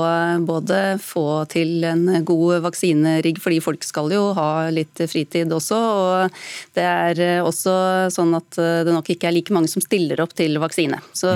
både 0.48 0.78
få 1.04 1.44
til 1.52 1.84
en 1.84 2.06
god 2.24 2.64
vaksinerigg, 2.64 3.42
fordi 3.44 3.60
folk 3.60 3.84
skal 3.84 4.08
jo 4.14 4.30
ha 4.38 4.48
litt 4.72 5.04
fritid 5.04 5.52
også. 5.52 5.76
Og 5.76 6.40
det 6.78 6.86
er 6.86 7.22
eh, 7.26 7.44
også 7.44 7.76
sånn 8.14 8.32
at 8.38 8.56
det 8.56 8.94
nok 8.94 9.12
ikke 9.12 9.28
er 9.28 9.36
like 9.36 9.52
mange 9.52 9.68
som 9.68 9.84
stiller 9.84 10.24
opp 10.24 10.32
til 10.38 10.56
vaksine. 10.62 11.02
Så 11.12 11.34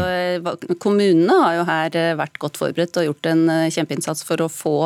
kommunene 0.80 1.36
har 1.44 1.58
jo 1.58 1.68
her 1.68 2.00
vært 2.16 2.40
godt 2.40 2.56
forberedt 2.60 2.96
og 2.96 3.10
gjort 3.10 3.28
en 3.34 3.44
kjempeinnsats 3.68 4.24
for 4.24 4.40
å 4.40 4.48
få 4.52 4.76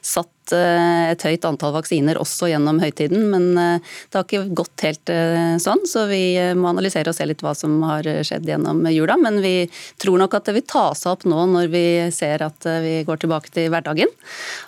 satt 0.00 0.32
Eh, 0.50 1.02
et 1.12 1.22
høyt 1.22 1.44
antall 1.46 1.74
vaksiner 1.76 2.18
også 2.20 2.48
gjennom 2.50 2.80
høytiden, 2.82 3.28
men 3.30 3.46
eh, 3.60 3.92
det 4.10 4.18
har 4.18 4.26
ikke 4.26 4.56
gått 4.58 4.84
helt 4.86 5.12
eh, 5.12 5.54
sånn. 5.62 5.84
Så 5.88 6.08
vi 6.10 6.34
må 6.58 6.72
analysere 6.72 7.12
og 7.12 7.16
se 7.16 7.26
litt 7.28 7.44
hva 7.44 7.54
som 7.58 7.78
har 7.86 8.08
skjedd 8.26 8.48
gjennom 8.50 8.82
jula. 8.90 9.16
Men 9.22 9.38
vi 9.44 9.68
tror 10.02 10.18
nok 10.22 10.34
at 10.38 10.50
det 10.50 10.56
vil 10.58 10.66
ta 10.66 10.88
seg 10.98 11.14
opp 11.14 11.26
nå 11.30 11.46
når 11.54 11.70
vi 11.72 11.86
ser 12.14 12.42
at 12.44 12.66
vi 12.82 12.98
går 13.06 13.22
tilbake 13.22 13.54
til 13.54 13.70
hverdagen. 13.72 14.10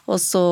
Og 0.06 0.20
så, 0.22 0.44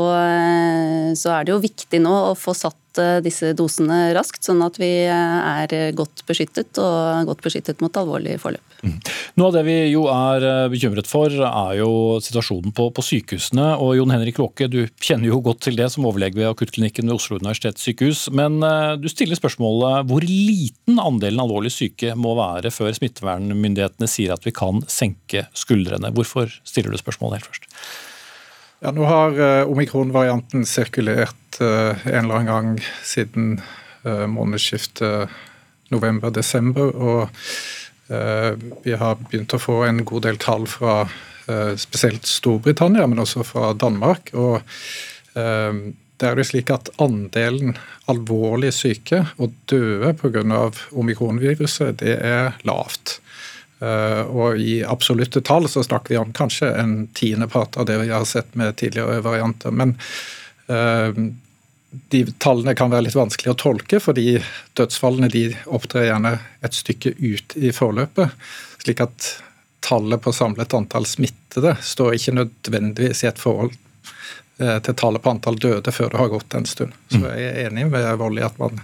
så 1.18 1.34
er 1.36 1.46
det 1.46 1.54
jo 1.54 1.62
viktig 1.62 2.02
nå 2.02 2.14
å 2.32 2.38
få 2.38 2.56
satt 2.56 2.81
disse 3.24 3.52
dosene 3.58 4.12
raskt, 4.16 4.42
sånn 4.44 4.62
at 4.64 4.76
vi 4.80 4.90
er 5.06 5.72
godt 5.96 6.24
beskyttet 6.28 6.78
og 6.82 7.30
godt 7.30 7.44
beskyttet 7.44 7.82
mot 7.84 7.96
alvorlig 7.96 8.38
forløp. 8.42 8.72
Mm. 8.82 8.98
Noe 9.38 9.48
av 9.48 9.54
det 9.54 9.62
vi 9.68 9.76
jo 9.92 10.08
er 10.10 10.44
eh, 10.46 10.68
bekymret 10.72 11.06
for, 11.06 11.30
er 11.30 11.76
jo 11.78 12.18
situasjonen 12.22 12.74
på, 12.74 12.88
på 12.94 13.04
sykehusene. 13.06 13.68
og 13.78 13.94
Jon 13.98 14.12
Henrik 14.14 14.40
Låke, 14.42 14.66
du 14.70 14.80
kjenner 15.02 15.30
jo 15.30 15.38
godt 15.44 15.62
til 15.68 15.78
det 15.78 15.86
som 15.94 16.06
overlege 16.08 16.40
ved 16.40 16.50
akuttklinikken 16.50 17.06
ved 17.06 17.16
Oslo 17.16 17.38
universitetssykehus. 17.38 18.26
Men 18.34 18.58
eh, 18.66 18.94
du 18.98 19.06
stiller 19.12 19.38
spørsmålet 19.38 20.10
hvor 20.10 20.26
liten 20.26 20.98
andelen 20.98 21.44
alvorlig 21.44 21.72
syke 21.74 22.16
må 22.18 22.34
være 22.38 22.74
før 22.74 22.90
smittevernmyndighetene 22.98 24.10
sier 24.10 24.34
at 24.34 24.48
vi 24.48 24.54
kan 24.56 24.82
senke 24.90 25.46
skuldrene. 25.54 26.10
Hvorfor 26.16 26.50
stiller 26.66 26.90
du 26.90 27.00
spørsmålet 27.00 27.38
helt 27.38 27.52
først? 27.52 27.70
Ja, 28.82 28.90
Nå 28.90 29.04
har 29.06 29.36
uh, 29.38 29.70
omikron-varianten 29.70 30.64
sirkulert 30.66 31.60
uh, 31.62 31.94
en 32.08 32.24
eller 32.24 32.40
annen 32.40 32.48
gang 32.48 32.70
siden 33.06 33.52
uh, 34.02 34.26
månedsskiftet 34.26 35.30
november-desember. 35.92 36.96
og 36.96 37.28
vi 38.82 38.92
har 38.98 39.20
begynt 39.20 39.54
å 39.56 39.60
få 39.60 39.76
en 39.86 40.02
god 40.04 40.24
del 40.26 40.36
tall 40.40 40.66
fra 40.68 41.06
spesielt 41.80 42.26
Storbritannia, 42.28 43.06
men 43.08 43.22
også 43.22 43.44
fra 43.46 43.70
Danmark. 43.72 44.28
og 44.36 44.60
det 45.32 46.28
er 46.28 46.36
jo 46.36 46.44
slik 46.44 46.72
at 46.74 46.90
Andelen 47.00 47.78
alvorlig 48.12 48.74
syke 48.76 49.22
og 49.38 49.54
døde 49.70 50.12
pga. 50.20 50.44
omikronviruset 50.92 52.02
det 52.04 52.18
er 52.20 52.58
lavt. 52.68 53.21
Og 53.82 54.60
I 54.62 54.76
absolutte 54.86 55.42
tall 55.42 55.68
så 55.70 55.82
snakker 55.82 56.14
vi 56.14 56.20
om 56.20 56.32
kanskje 56.36 56.68
en 56.78 56.92
tiendepart 57.18 57.74
av 57.80 57.88
det 57.88 57.96
vi 58.04 58.12
har 58.12 58.26
sett 58.28 58.54
med 58.58 58.76
tidligere 58.78 59.22
varianter. 59.24 59.74
Men 59.74 59.96
de 62.14 62.20
tallene 62.38 62.76
kan 62.78 62.92
være 62.92 63.08
litt 63.08 63.18
vanskelig 63.18 63.52
å 63.52 63.58
tolke, 63.58 63.98
fordi 63.98 64.36
dødsfallene 64.78 65.32
de 65.32 65.48
opptrer 65.66 66.06
gjerne 66.12 66.36
et 66.62 66.78
stykke 66.78 67.16
ut 67.18 67.56
i 67.58 67.72
forløpet. 67.74 68.38
Slik 68.84 69.02
at 69.02 69.32
tallet 69.82 70.22
på 70.22 70.30
samlet 70.36 70.78
antall 70.78 71.08
smittede 71.10 71.74
står 71.82 72.20
ikke 72.20 72.36
nødvendigvis 72.38 73.24
i 73.26 73.32
et 73.32 73.42
forhold 73.42 73.74
Eh, 73.74 73.91
til 74.86 74.96
tallet 74.98 75.22
på 75.22 75.32
antall 75.32 75.58
døde 75.60 75.92
før 75.94 76.12
det 76.12 76.20
har 76.20 76.30
gått 76.32 76.54
en 76.58 76.68
stund. 76.68 76.94
Så 77.10 77.20
mm. 77.22 77.28
jeg 77.36 77.50
er 77.50 77.68
enig 77.68 77.88
med 77.90 78.08
Volley 78.20 78.44
at 78.46 78.58
man 78.60 78.80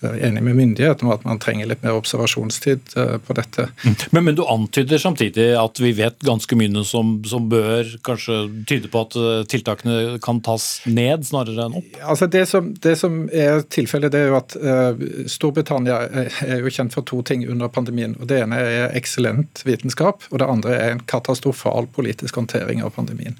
er 0.00 0.18
enig 0.28 0.42
med 0.46 0.56
myndighetene 0.56 1.08
om 1.08 1.14
at 1.14 1.24
man 1.26 1.40
trenger 1.42 1.68
litt 1.70 1.82
mer 1.82 1.96
observasjonstid 1.98 2.94
eh, 2.96 3.16
på 3.24 3.34
dette. 3.34 3.68
Mm. 3.82 3.94
Men, 4.14 4.24
men, 4.28 4.36
du 4.38 4.44
antyder 4.46 5.00
samtidig 5.02 5.48
at 5.58 5.80
vi 5.82 5.92
vet 5.98 6.20
ganske 6.26 6.58
mye 6.58 6.84
som, 6.86 7.16
som, 7.26 7.48
bør 7.48 7.88
kanskje 8.06 8.38
tyde 8.68 8.90
på 8.92 9.02
at 9.06 9.16
eh, 9.18 9.40
tiltakene 9.50 10.18
kan 10.22 10.42
tas 10.44 10.68
ned 10.86 11.26
snarere 11.26 11.66
enn 11.66 11.78
opp? 11.80 11.98
Altså 12.02 12.28
det, 12.30 12.44
som, 12.50 12.70
det 12.84 12.94
som 13.00 13.24
er 13.32 13.64
tilfellet, 13.72 14.12
det 14.14 14.22
er 14.22 14.30
jo 14.30 14.38
at 14.38 14.54
uh, 14.60 15.06
Storbritannia 15.30 15.98
er 16.44 16.62
jo 16.62 16.72
kjent 16.72 16.94
for 16.94 17.06
to 17.08 17.22
ting 17.26 17.46
under 17.48 17.70
pandemien. 17.72 18.14
og 18.20 18.28
Det 18.30 18.42
ene 18.44 18.60
er 18.60 18.96
eksellent 18.98 19.64
vitenskap, 19.66 20.26
og 20.30 20.42
det 20.42 20.50
andre 20.50 20.76
er 20.76 20.94
en 20.94 21.02
katastrofal 21.08 21.88
politisk 21.94 22.38
håndtering 22.38 22.84
av 22.84 22.94
pandemien. 22.96 23.38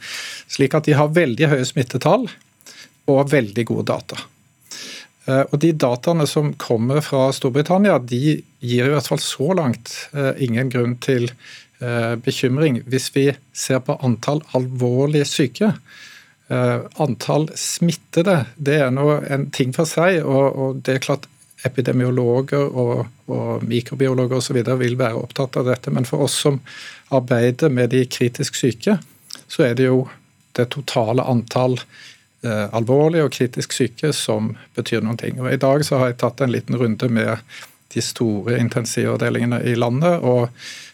Slik 0.51 0.75
at 0.79 0.89
de 0.89 0.97
har 0.99 1.13
veldig 1.15 1.53
høye 1.53 1.69
smittetall 1.79 2.27
og 3.09 3.31
veldig 3.31 3.65
gode 3.71 3.87
data. 3.93 4.19
Eh, 5.29 5.45
og 5.53 5.59
De 5.61 5.73
dataene 5.73 6.27
som 6.27 6.53
kommer 6.59 7.01
fra 7.05 7.29
Storbritannia, 7.33 7.99
de 7.99 8.41
gir 8.61 8.89
i 8.89 8.93
hvert 8.93 9.09
fall 9.09 9.23
så 9.23 9.55
langt 9.55 9.95
eh, 10.15 10.35
ingen 10.45 10.71
grunn 10.73 10.99
til 11.05 11.31
eh, 11.81 12.15
bekymring 12.17 12.83
hvis 12.89 13.11
vi 13.15 13.31
ser 13.53 13.83
på 13.85 13.99
antall 14.03 14.43
alvorlig 14.57 15.27
syke. 15.29 15.75
Antall 16.49 17.43
smittede 17.61 18.39
det 18.57 18.79
er 18.81 18.93
nå 18.97 19.19
en 19.29 19.51
ting 19.53 19.75
for 19.77 19.85
seg. 19.85 20.23
og 20.25 20.79
det 20.81 20.95
er 20.95 21.03
klart 21.05 21.27
Epidemiologer 21.67 22.71
og, 22.73 23.03
og 23.29 23.67
mikrobiologer 23.69 24.39
osv. 24.39 24.57
vil 24.81 24.97
være 24.97 25.19
opptatt 25.21 25.59
av 25.61 25.67
dette. 25.69 25.93
Men 25.93 26.09
for 26.09 26.25
oss 26.25 26.39
som 26.41 26.57
arbeider 27.13 27.69
med 27.69 27.91
de 27.93 28.01
kritisk 28.09 28.57
syke, 28.57 28.97
så 29.45 29.67
er 29.67 29.77
det 29.77 29.91
jo 29.91 30.07
det 30.59 30.69
totale 30.75 31.25
antall 31.25 31.79
eh, 32.43 32.67
alvorlige 32.75 33.29
og 33.29 33.35
kritisk 33.37 33.77
syke 33.77 34.13
som 34.17 34.53
betyr 34.79 35.05
noen 35.05 35.21
ting. 35.21 35.41
Og 35.41 35.53
I 35.53 35.61
dag 35.63 35.85
så 35.87 36.01
har 36.01 36.13
jeg 36.13 36.21
tatt 36.23 36.43
en 36.45 36.55
liten 36.55 36.79
runde 36.79 37.09
med 37.13 37.39
de 37.95 38.05
store 38.05 38.59
intensivavdelingene 38.61 39.63
i 39.65 39.77
landet. 39.79 40.21
Og 40.21 40.49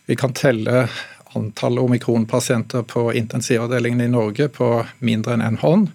vi 0.07 0.17
kan 0.21 0.37
telle 0.37 0.87
antall 1.35 1.81
omikronpasienter 1.83 2.85
på 2.87 3.09
intensivavdelingene 3.13 4.07
i 4.07 4.13
Norge 4.13 4.49
på 4.53 4.69
mindre 5.03 5.35
enn 5.35 5.49
en 5.49 5.61
hånd. 5.65 5.89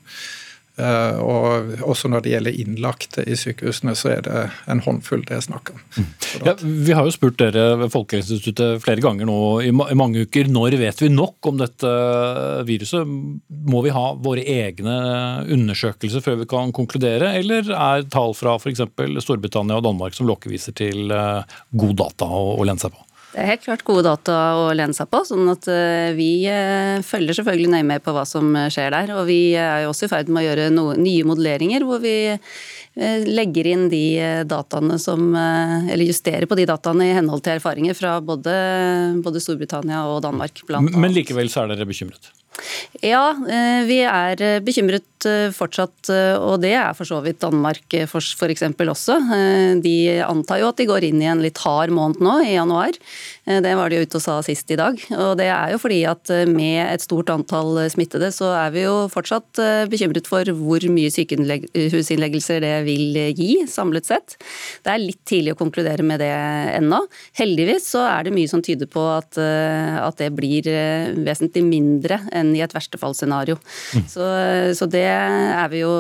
Eh, 0.80 1.20
og 1.20 1.84
også 1.84 2.10
når 2.12 2.24
det 2.24 2.34
gjelder 2.34 2.60
innlagte 2.64 3.26
i 3.28 3.36
sykehusene, 3.38 3.96
så 3.98 4.14
er 4.16 4.24
det 4.26 4.44
en 4.72 4.82
håndfull 4.86 5.26
det 5.28 5.36
er 5.36 5.44
snakk 5.44 5.74
om. 5.74 5.82
Mm. 5.98 6.08
Ja, 6.46 6.54
vi 6.62 6.96
har 6.96 7.08
jo 7.08 7.14
spurt 7.14 7.40
dere 7.42 7.66
ved 7.82 7.92
Folkehelseinstituttet 7.94 8.84
flere 8.84 9.04
ganger 9.04 9.28
nå 9.28 9.40
i 9.66 9.74
mange 9.74 10.24
uker. 10.26 10.48
Når 10.52 10.78
vet 10.80 11.04
vi 11.04 11.12
nok 11.12 11.52
om 11.52 11.60
dette 11.60 11.92
viruset? 12.70 13.10
Må 13.70 13.84
vi 13.86 13.94
ha 13.96 14.06
våre 14.24 14.46
egne 14.46 14.96
undersøkelser 15.52 16.24
før 16.24 16.40
vi 16.44 16.50
kan 16.50 16.74
konkludere, 16.76 17.34
eller 17.42 17.74
er 17.76 18.08
tall 18.12 18.36
fra 18.38 18.56
f.eks. 18.60 18.86
Storbritannia 19.26 19.80
og 19.80 19.86
Danmark 19.88 20.16
som 20.18 20.30
lokkeviser 20.30 20.78
til 20.80 21.12
eh, 21.12 21.60
god 21.76 21.96
data 22.06 22.30
å 22.30 22.64
lene 22.64 22.80
seg 22.82 22.96
på? 22.96 23.09
Det 23.30 23.38
er 23.38 23.52
helt 23.52 23.62
klart 23.62 23.84
gode 23.86 24.08
data 24.08 24.36
å 24.58 24.70
lene 24.74 24.96
seg 24.98 25.10
på. 25.12 25.22
sånn 25.28 25.52
at 25.52 25.68
eh, 25.70 26.16
Vi 26.18 26.48
eh, 26.50 26.98
følger 27.06 27.38
selvfølgelig 27.38 27.70
nøye 27.76 27.86
med 27.92 28.04
på 28.06 28.14
hva 28.16 28.26
som 28.26 28.56
skjer 28.74 28.90
der. 28.96 29.14
og 29.20 29.28
Vi 29.30 29.54
er 29.54 29.84
jo 29.86 29.92
også 29.94 30.08
i 30.08 30.12
ferd 30.16 30.32
med 30.34 30.42
å 30.42 30.48
gjøre 30.48 30.70
noe, 30.74 30.98
nye 30.98 31.28
modelleringer 31.30 31.86
hvor 31.86 32.02
vi 32.02 32.16
eh, 32.34 32.42
legger 33.00 33.70
inn 33.72 33.86
de 33.92 34.04
dataene 34.50 34.98
som 35.00 35.32
Eller 35.36 36.04
justerer 36.04 36.44
på 36.50 36.58
de 36.60 36.66
dataene 36.68 37.08
i 37.08 37.16
henhold 37.16 37.46
til 37.46 37.56
erfaringer 37.56 37.96
fra 37.96 38.18
både, 38.20 38.56
både 39.24 39.44
Storbritannia 39.44 40.04
og 40.10 40.22
Danmark. 40.26 40.66
Blant 40.68 40.98
Men 40.98 41.16
likevel 41.16 41.52
så 41.52 41.64
er 41.64 41.74
dere 41.74 41.88
bekymret? 41.90 42.32
Ja, 43.00 43.38
vi 43.88 44.02
er 44.04 44.60
bekymret 44.66 45.28
fortsatt, 45.56 46.10
og 46.44 46.58
det 46.64 46.74
er 46.76 46.96
for 46.98 47.08
så 47.08 47.22
vidt 47.24 47.40
Danmark 47.40 47.96
f.eks. 48.04 48.66
også. 48.84 49.16
De 49.80 49.96
antar 50.26 50.60
jo 50.60 50.72
at 50.74 50.82
de 50.82 50.88
går 50.90 51.08
inn 51.08 51.24
i 51.24 51.30
en 51.32 51.44
litt 51.44 51.62
hard 51.64 51.94
måned 51.96 52.20
nå, 52.24 52.36
i 52.44 52.58
januar. 52.58 52.98
Eh, 53.50 53.62
det 53.64 53.76
var 53.76 53.90
de 53.90 54.00
jo 54.00 54.06
ute 54.06 54.20
og 54.20 54.24
sa 54.24 54.38
sist 54.46 54.70
i 54.72 54.78
dag. 54.80 55.00
Og 55.16 55.34
det 55.40 55.50
er 55.50 55.74
jo 55.74 55.82
fordi 55.82 56.00
at 56.10 56.32
eh, 56.34 56.46
med 56.50 56.82
et 56.86 57.04
stort 57.04 57.32
antall 57.34 57.82
smittede, 57.92 58.32
så 58.36 58.52
er 58.58 58.74
vi 58.76 58.86
jo 58.86 59.08
fortsatt 59.12 59.62
eh, 59.64 59.86
bekymret 59.90 60.30
for 60.30 60.54
hvor 60.60 60.86
mye 60.94 61.12
sykehusinnleggelser 61.14 62.64
det 62.66 62.76
vil 62.90 63.20
gi, 63.38 63.50
samlet 63.70 64.10
sett. 64.10 64.38
Det 64.86 64.94
er 64.94 65.02
litt 65.04 65.22
tidlig 65.30 65.56
å 65.56 65.60
konkludere 65.60 66.06
med 66.06 66.22
det 66.24 66.32
ennå. 66.78 67.04
Heldigvis 67.40 67.92
så 67.94 68.04
er 68.08 68.28
det 68.28 68.36
mye 68.36 68.50
som 68.52 68.64
tyder 68.66 68.90
på 68.90 69.04
at, 69.14 69.38
at 69.40 70.20
det 70.22 70.32
blir 70.36 70.68
vesentlig 71.26 71.64
mindre 71.68 72.20
enn 72.36 72.52
i 72.58 72.64
et 72.66 72.74
verstefallsscenario. 72.76 73.58
Mm. 73.96 74.08
Så, 74.10 74.30
så 74.78 74.90
det 74.90 75.06
er 75.10 75.70
vi 75.72 75.84
jo 75.84 75.92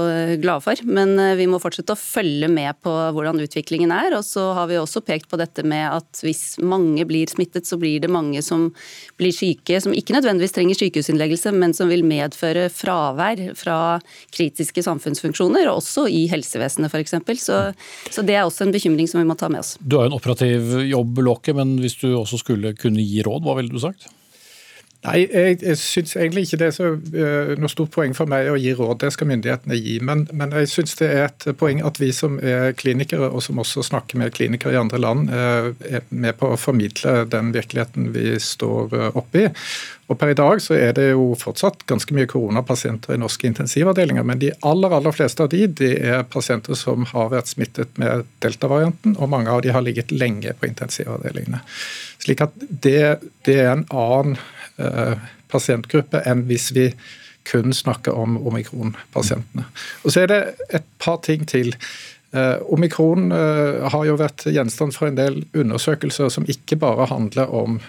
glade 0.41 0.65
for. 0.65 0.83
Men 0.87 1.15
vi 1.39 1.47
må 1.49 1.61
fortsette 1.61 1.95
å 1.95 1.99
følge 1.99 2.49
med 2.51 2.79
på 2.85 2.93
hvordan 3.15 3.41
utviklingen 3.43 3.93
er. 3.95 4.15
Og 4.17 4.25
så 4.27 4.49
har 4.57 4.69
vi 4.71 4.79
også 4.79 5.03
pekt 5.05 5.29
på 5.31 5.39
dette 5.39 5.65
med 5.67 5.85
at 5.91 6.23
hvis 6.25 6.57
mange 6.63 7.05
blir 7.09 7.29
smittet, 7.29 7.49
smittet, 7.49 7.67
så 7.67 7.77
blir 7.77 7.99
det 7.99 8.09
mange 8.09 8.41
som 8.41 8.73
blir 9.17 9.31
syke, 9.31 9.79
som 9.81 9.93
ikke 9.93 10.13
nødvendigvis 10.13 10.53
trenger 10.53 10.75
sykehusinnleggelse, 10.75 11.51
men 11.51 11.73
som 11.73 11.89
vil 11.89 12.03
medføre 12.03 12.69
fravær 12.69 13.55
fra 13.55 13.99
kritiske 14.31 14.83
samfunnsfunksjoner, 14.83 15.69
også 15.69 16.07
i 16.09 16.27
helsevesenet 16.29 16.78
f.eks. 16.87 17.17
Så, 17.43 17.57
så 18.09 18.23
det 18.25 18.37
er 18.37 18.45
også 18.45 18.67
en 18.67 18.73
bekymring 18.75 19.09
som 19.11 19.19
vi 19.19 19.27
må 19.27 19.35
ta 19.39 19.49
med 19.51 19.63
oss. 19.63 19.75
Du 19.81 19.97
har 19.97 20.07
jo 20.07 20.13
en 20.13 20.19
operativ 20.19 20.71
jobb, 20.87 21.19
Låke, 21.25 21.55
men 21.57 21.75
hvis 21.83 21.99
du 21.99 22.13
også 22.13 22.39
skulle 22.39 22.75
kunne 22.79 23.03
gi 23.03 23.23
råd, 23.25 23.43
hva 23.43 23.57
ville 23.59 23.73
du 23.73 23.81
sagt? 23.83 24.07
Nei, 24.99 25.21
jeg, 25.31 25.61
jeg 25.63 25.77
syns 25.79 26.17
egentlig 26.19 26.41
ikke 26.43 26.57
det 26.59 26.65
er 26.67 26.73
så 26.75 26.89
uh, 26.91 27.51
noe 27.55 27.71
stort 27.71 27.93
poeng 27.93 28.11
for 28.17 28.27
meg 28.27 28.49
å 28.51 28.57
gi 28.59 28.73
råd. 28.75 28.97
Det 28.99 29.13
skal 29.15 29.29
myndighetene 29.29 29.77
gi. 29.79 29.93
Men, 30.03 30.25
men 30.35 30.51
jeg 30.59 30.67
syns 30.73 30.97
det 30.99 31.07
er 31.07 31.29
et 31.29 31.45
poeng 31.59 31.79
at 31.87 32.01
vi 32.01 32.09
som 32.15 32.35
er 32.43 32.73
klinikere, 32.75 33.29
og 33.31 33.39
som 33.45 33.61
også 33.63 33.85
snakker 33.87 34.19
med 34.19 34.33
klinikere 34.35 34.75
i 34.75 34.81
andre 34.81 34.99
land, 34.99 35.31
uh, 35.31 35.69
er 35.87 36.03
med 36.09 36.35
på 36.41 36.51
å 36.51 36.59
formidle 36.59 37.23
den 37.31 37.53
virkeligheten 37.55 38.11
vi 38.17 38.35
står 38.43 38.91
uh, 38.97 39.07
oppe 39.15 39.45
i. 39.45 39.53
Og 40.09 40.19
Per 40.19 40.33
i 40.33 40.35
dag 40.35 40.59
så 40.59 40.75
er 40.75 40.91
det 40.97 41.07
jo 41.13 41.31
fortsatt 41.39 41.87
ganske 41.87 42.11
mye 42.17 42.27
koronapasienter 42.27 43.15
i 43.15 43.21
norske 43.23 43.47
intensivavdelinger, 43.47 44.27
men 44.27 44.43
de 44.43 44.51
aller 44.67 44.99
aller 44.99 45.15
fleste 45.15 45.45
av 45.45 45.53
de, 45.53 45.63
de 45.79 45.93
er 45.95 46.27
pasienter 46.27 46.75
som 46.75 47.07
har 47.13 47.31
vært 47.31 47.53
smittet 47.53 47.95
med 48.01 48.27
delta-varianten, 48.43 49.15
og 49.15 49.31
mange 49.31 49.53
av 49.53 49.63
de 49.63 49.71
har 49.71 49.85
ligget 49.85 50.11
lenge 50.11 50.57
på 50.59 50.67
intensivavdelingene. 50.73 51.61
Slik 52.19 52.41
at 52.43 52.57
det, 52.57 53.03
det 53.47 53.61
er 53.61 53.77
en 53.77 53.87
annen 53.95 54.39
Eh, 54.39 54.58
pasientgruppe 55.49 56.21
enn 56.29 56.45
hvis 56.49 56.69
vi 56.75 56.89
kun 57.51 57.73
snakker 57.73 58.13
om 58.13 58.37
omikron-pasientene. 58.47 59.65
Og 60.03 60.11
Så 60.11 60.23
er 60.23 60.27
det 60.27 60.41
et 60.73 60.85
par 60.99 61.17
ting 61.25 61.47
til. 61.47 61.73
Eh, 62.31 62.57
omikron 62.69 63.31
eh, 63.31 63.89
har 63.89 64.05
jo 64.05 64.19
vært 64.19 64.45
gjenstand 64.45 64.93
for 64.93 65.09
en 65.09 65.17
del 65.17 65.41
undersøkelser 65.57 66.29
som 66.29 66.45
ikke 66.45 66.77
bare 66.77 67.09
handler 67.09 67.49
om 67.49 67.79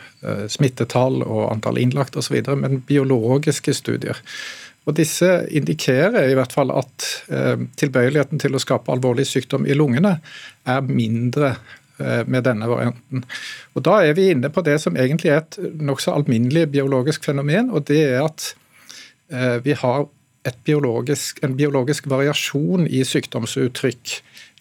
smittetall 0.52 1.22
og 1.24 1.46
antall 1.48 1.78
innlagt 1.80 2.16
osv., 2.20 2.42
men 2.56 2.82
biologiske 2.84 3.72
studier. 3.72 4.18
Og 4.84 4.96
Disse 4.96 5.46
indikerer 5.48 6.28
i 6.28 6.34
hvert 6.36 6.52
fall 6.52 6.72
at 6.76 7.06
tilbøyeligheten 7.80 8.40
til 8.40 8.56
å 8.56 8.60
skape 8.60 8.92
alvorlig 8.92 9.24
sykdom 9.28 9.64
i 9.64 9.76
lungene 9.76 10.18
er 10.68 10.84
mindre 10.84 11.54
Eh, 11.54 11.79
med 12.00 12.44
denne 12.46 12.68
varianten. 12.70 13.24
Og 13.74 13.84
Da 13.86 14.00
er 14.04 14.16
vi 14.16 14.30
inne 14.32 14.50
på 14.52 14.64
det 14.66 14.78
som 14.82 14.96
egentlig 14.96 15.32
er 15.32 15.42
et 15.42 15.58
nokså 15.80 16.14
alminnelig 16.16 16.70
biologisk 16.72 17.24
fenomen, 17.28 17.70
og 17.70 17.86
det 17.90 18.00
er 18.06 18.24
at 18.24 18.54
eh, 19.30 19.58
vi 19.64 19.76
har 19.76 20.06
biologisk, 20.64 21.40
en 21.44 21.56
biologisk 21.56 22.08
variasjon 22.10 22.86
i 22.88 23.04
sykdomsuttrykk. 23.04 24.14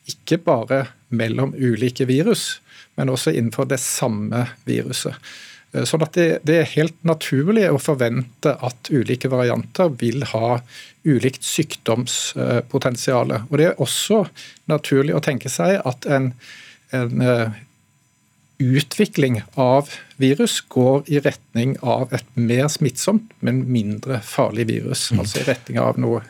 Ikke 0.09 0.39
bare 0.41 0.85
mellom 1.09 1.53
ulike 1.55 2.05
virus, 2.09 2.61
men 2.97 3.09
også 3.09 3.31
innenfor 3.31 3.69
det 3.69 3.79
samme 3.79 4.45
viruset. 4.67 5.15
Eh, 5.73 5.85
sånn 5.85 6.03
at 6.05 6.15
det, 6.17 6.27
det, 6.47 6.57
er 6.59 6.73
helt 6.75 6.97
naturlig 7.07 7.67
å 7.69 7.81
forvente 7.81 8.55
at 8.55 8.91
ulike 8.91 9.31
varianter 9.31 9.91
vil 10.01 10.25
ha 10.33 10.59
ulikt 11.07 11.45
sykdomspotensial. 11.45 13.35
Og 13.47 13.55
det 13.57 13.69
er 13.69 13.83
også 13.83 14.25
naturlig 14.71 15.15
å 15.15 15.23
tenke 15.23 15.51
seg 15.51 15.79
at 15.85 16.09
en 16.09 16.33
en 16.95 17.21
eh, 17.21 17.57
utvikling 18.59 19.41
av 19.55 19.89
virus 20.17 20.61
går 20.61 21.03
i 21.07 21.19
retning 21.23 21.77
av 21.81 22.13
et 22.13 22.25
mer 22.35 22.67
smittsomt, 22.67 23.31
men 23.39 23.63
mindre 23.71 24.19
farlig 24.25 24.67
virus. 24.67 25.09
Mm. 25.11 25.21
Altså 25.23 25.39
i 25.39 25.45
retning 25.47 25.79
av 25.79 25.99
noe 26.01 26.23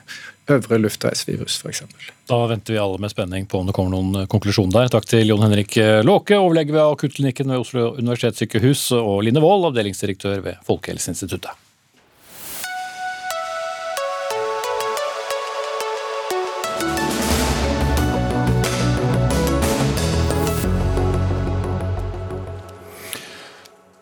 øvre 0.49 0.79
luftveisvirus 0.81 1.59
f.eks. 1.61 1.83
Da 2.29 2.39
venter 2.49 2.75
vi 2.75 2.81
alle 2.81 3.01
med 3.01 3.13
spenning 3.13 3.45
på 3.49 3.61
om 3.61 3.69
det 3.69 3.75
kommer 3.77 3.95
noen 3.97 4.23
eh, 4.23 4.29
konklusjon 4.29 4.73
der. 4.73 4.91
Takk 4.93 5.09
til 5.09 5.25
Jon 5.29 5.45
Henrik 5.45 5.77
eh, 5.81 6.01
Låke, 6.05 6.37
overlege 6.37 6.75
ved 6.75 6.83
akuttklinikken 6.85 7.49
ved 7.53 7.65
Oslo 7.65 7.89
universitetssykehus, 7.97 8.91
og 8.99 9.23
Line 9.25 9.41
Wold, 9.43 9.71
avdelingsdirektør 9.71 10.45
ved 10.45 10.61
Folkehelseinstituttet. 10.69 11.68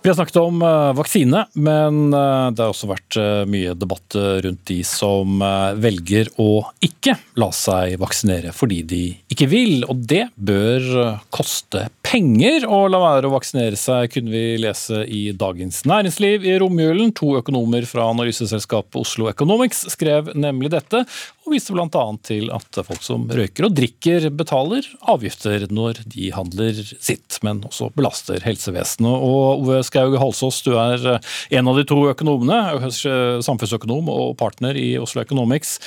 Vi 0.02 0.10
har 0.10 0.16
snakket 0.16 0.36
om 0.36 0.62
eh, 0.62 0.94
vaksine, 0.94 1.46
men 1.54 2.14
eh, 2.14 2.52
det 2.54 2.62
har 2.64 2.72
også 2.72 2.88
vært 2.88 3.18
eh, 3.18 3.42
mye 3.50 3.74
debatt 3.76 4.16
rundt 4.46 4.62
de 4.70 4.78
som 4.86 5.42
velger 5.82 6.30
å 6.40 6.62
ikke 6.86 7.16
la 7.40 7.50
seg 7.56 7.98
vaksinere 8.00 8.54
fordi 8.56 8.78
de 8.88 9.02
ikke 9.34 9.50
vil. 9.52 9.82
Og 9.90 10.06
det 10.08 10.28
bør 10.36 10.86
koste 11.34 11.88
penger 12.06 12.68
å 12.70 12.86
la 12.92 13.02
være 13.02 13.28
å 13.28 13.34
vaksinere 13.34 13.80
seg, 13.80 14.12
kunne 14.14 14.32
vi 14.32 14.44
lese 14.62 15.04
i 15.04 15.24
Dagens 15.36 15.84
Næringsliv 15.90 16.46
i 16.46 16.56
romjulen. 16.62 17.12
To 17.18 17.36
økonomer 17.42 17.88
fra 17.90 18.08
analyseselskapet 18.14 19.02
Oslo 19.02 19.32
Economics 19.32 19.84
skrev 19.94 20.32
nemlig 20.38 20.72
dette, 20.76 21.04
og 21.48 21.54
viste 21.56 21.72
bl.a. 21.72 22.04
til 22.28 22.50
at 22.52 22.80
folk 22.84 23.04
som 23.06 23.24
røyker 23.32 23.70
og 23.70 23.76
drikker 23.78 24.28
betaler 24.36 24.86
avgifter 25.08 25.64
når 25.72 26.02
de 26.12 26.28
handler 26.36 26.82
sitt, 26.84 27.40
men 27.46 27.62
også 27.68 27.90
belaster 27.96 28.44
helsevesenet. 28.44 29.08
Og 29.08 29.64
Ove 29.64 29.80
Skaug 29.88 30.18
Halsås, 30.20 30.60
du 30.68 30.74
er 30.76 31.08
eh, 31.16 31.34
en 31.58 31.72
av 31.72 31.80
de 31.80 31.88
to 31.88 32.02
økonomene, 32.12 32.92
samfunnsøkonom 32.92 34.12
og 34.12 34.36
partner 34.40 34.78
i 34.80 34.90
Oslo 35.00 35.24
Economics. 35.24 35.78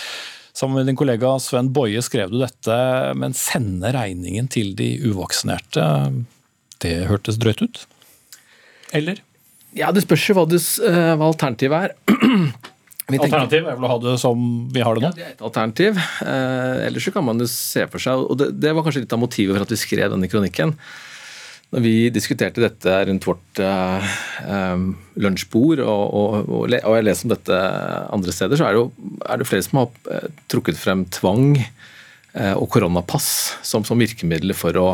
Sammen 0.57 0.81
med 0.81 0.91
din 0.91 0.99
kollega 0.99 1.37
Sven 1.43 1.71
Boje 1.77 2.01
skrev 2.05 2.33
du 2.33 2.41
dette, 2.41 2.81
men 3.21 3.37
sende 3.37 3.93
regningen 3.95 4.49
til 4.51 4.73
de 4.79 4.95
uvaksinerte. 5.13 5.85
Det 6.81 6.97
hørtes 7.11 7.39
drøyt 7.41 7.63
ut? 7.63 7.85
Eller? 8.97 9.21
Ja, 9.77 9.93
Det 9.93 10.03
spørs 10.09 10.25
jo 10.27 10.41
hva, 10.41 10.49
eh, 10.49 11.15
hva 11.21 11.29
alternativet 11.31 11.91
er. 11.91 11.99
Alternativ 13.19 13.67
er 13.67 13.77
vel 13.77 13.87
å 13.87 13.91
ha 13.91 13.99
det 14.03 14.17
som 14.23 14.41
vi 14.73 14.83
har 14.85 14.97
det 14.97 15.05
nå? 15.05 15.11
Ja, 15.11 15.17
det 15.17 15.27
er 15.27 15.35
et 15.35 15.45
alternativ. 15.47 16.01
Eh, 16.23 16.87
ellers 16.87 17.07
så 17.09 17.13
kan 17.15 17.27
man 17.27 17.43
jo 17.43 17.49
se 17.51 17.87
for 17.91 18.03
seg, 18.03 18.25
og 18.27 18.39
det, 18.41 18.51
det, 18.63 18.75
var 18.77 18.87
kanskje 18.87 19.05
litt 19.05 19.17
av 19.17 19.23
motivet 19.23 19.57
for 19.57 19.67
at 19.67 19.73
vi 19.75 19.81
skrev 19.81 20.13
denne 20.15 20.31
kronikken. 20.31 20.75
Når 21.71 21.85
vi 21.85 21.95
diskuterte 22.11 22.63
dette 22.63 22.97
rundt 23.07 23.27
vårt 23.29 23.63
eh, 23.63 24.11
eh, 24.43 24.85
lunsjbord, 25.23 25.83
og, 25.85 26.05
og, 26.21 26.37
og, 26.41 26.67
og, 26.67 26.97
jeg 26.99 27.07
leser 27.07 27.29
om 27.29 27.35
dette 27.35 27.63
andre 28.19 28.35
steder, 28.35 28.59
så 28.59 28.67
er 28.67 28.75
det 28.75 28.83
jo 28.83 29.17
er 29.27 29.41
det 29.41 29.49
flere 29.51 29.67
som 29.67 29.83
har 29.83 30.13
eh, 30.17 30.29
trukket 30.51 30.81
frem 30.81 31.07
tvang 31.15 31.47
eh, 31.61 32.55
og 32.55 32.69
koronapass 32.75 33.31
som, 33.67 33.87
som 33.87 34.03
virkemidler 34.03 34.59
for 34.59 34.79
å 34.79 34.91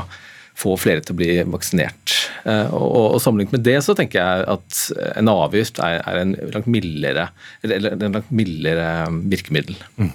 få 0.57 0.77
flere 0.81 1.05
til 1.05 1.17
å 1.17 1.21
bli 1.21 1.31
vaksinert. 1.53 2.15
Eh, 2.49 2.75
og, 2.75 3.17
og 3.17 3.23
Sammenlignet 3.23 3.59
med 3.59 3.67
det 3.67 3.79
så 3.85 3.97
tenker 3.97 4.23
jeg 4.23 4.47
at 4.57 4.83
en 5.13 5.33
avgift 5.33 5.81
er, 5.85 6.01
er 6.03 6.23
en 6.23 6.37
langt 6.55 6.71
mildere, 6.71 7.31
eller 7.67 7.93
en 7.97 8.21
langt 8.21 8.33
mildere 8.35 8.89
virkemiddel. 9.33 9.77
Mm. 10.01 10.15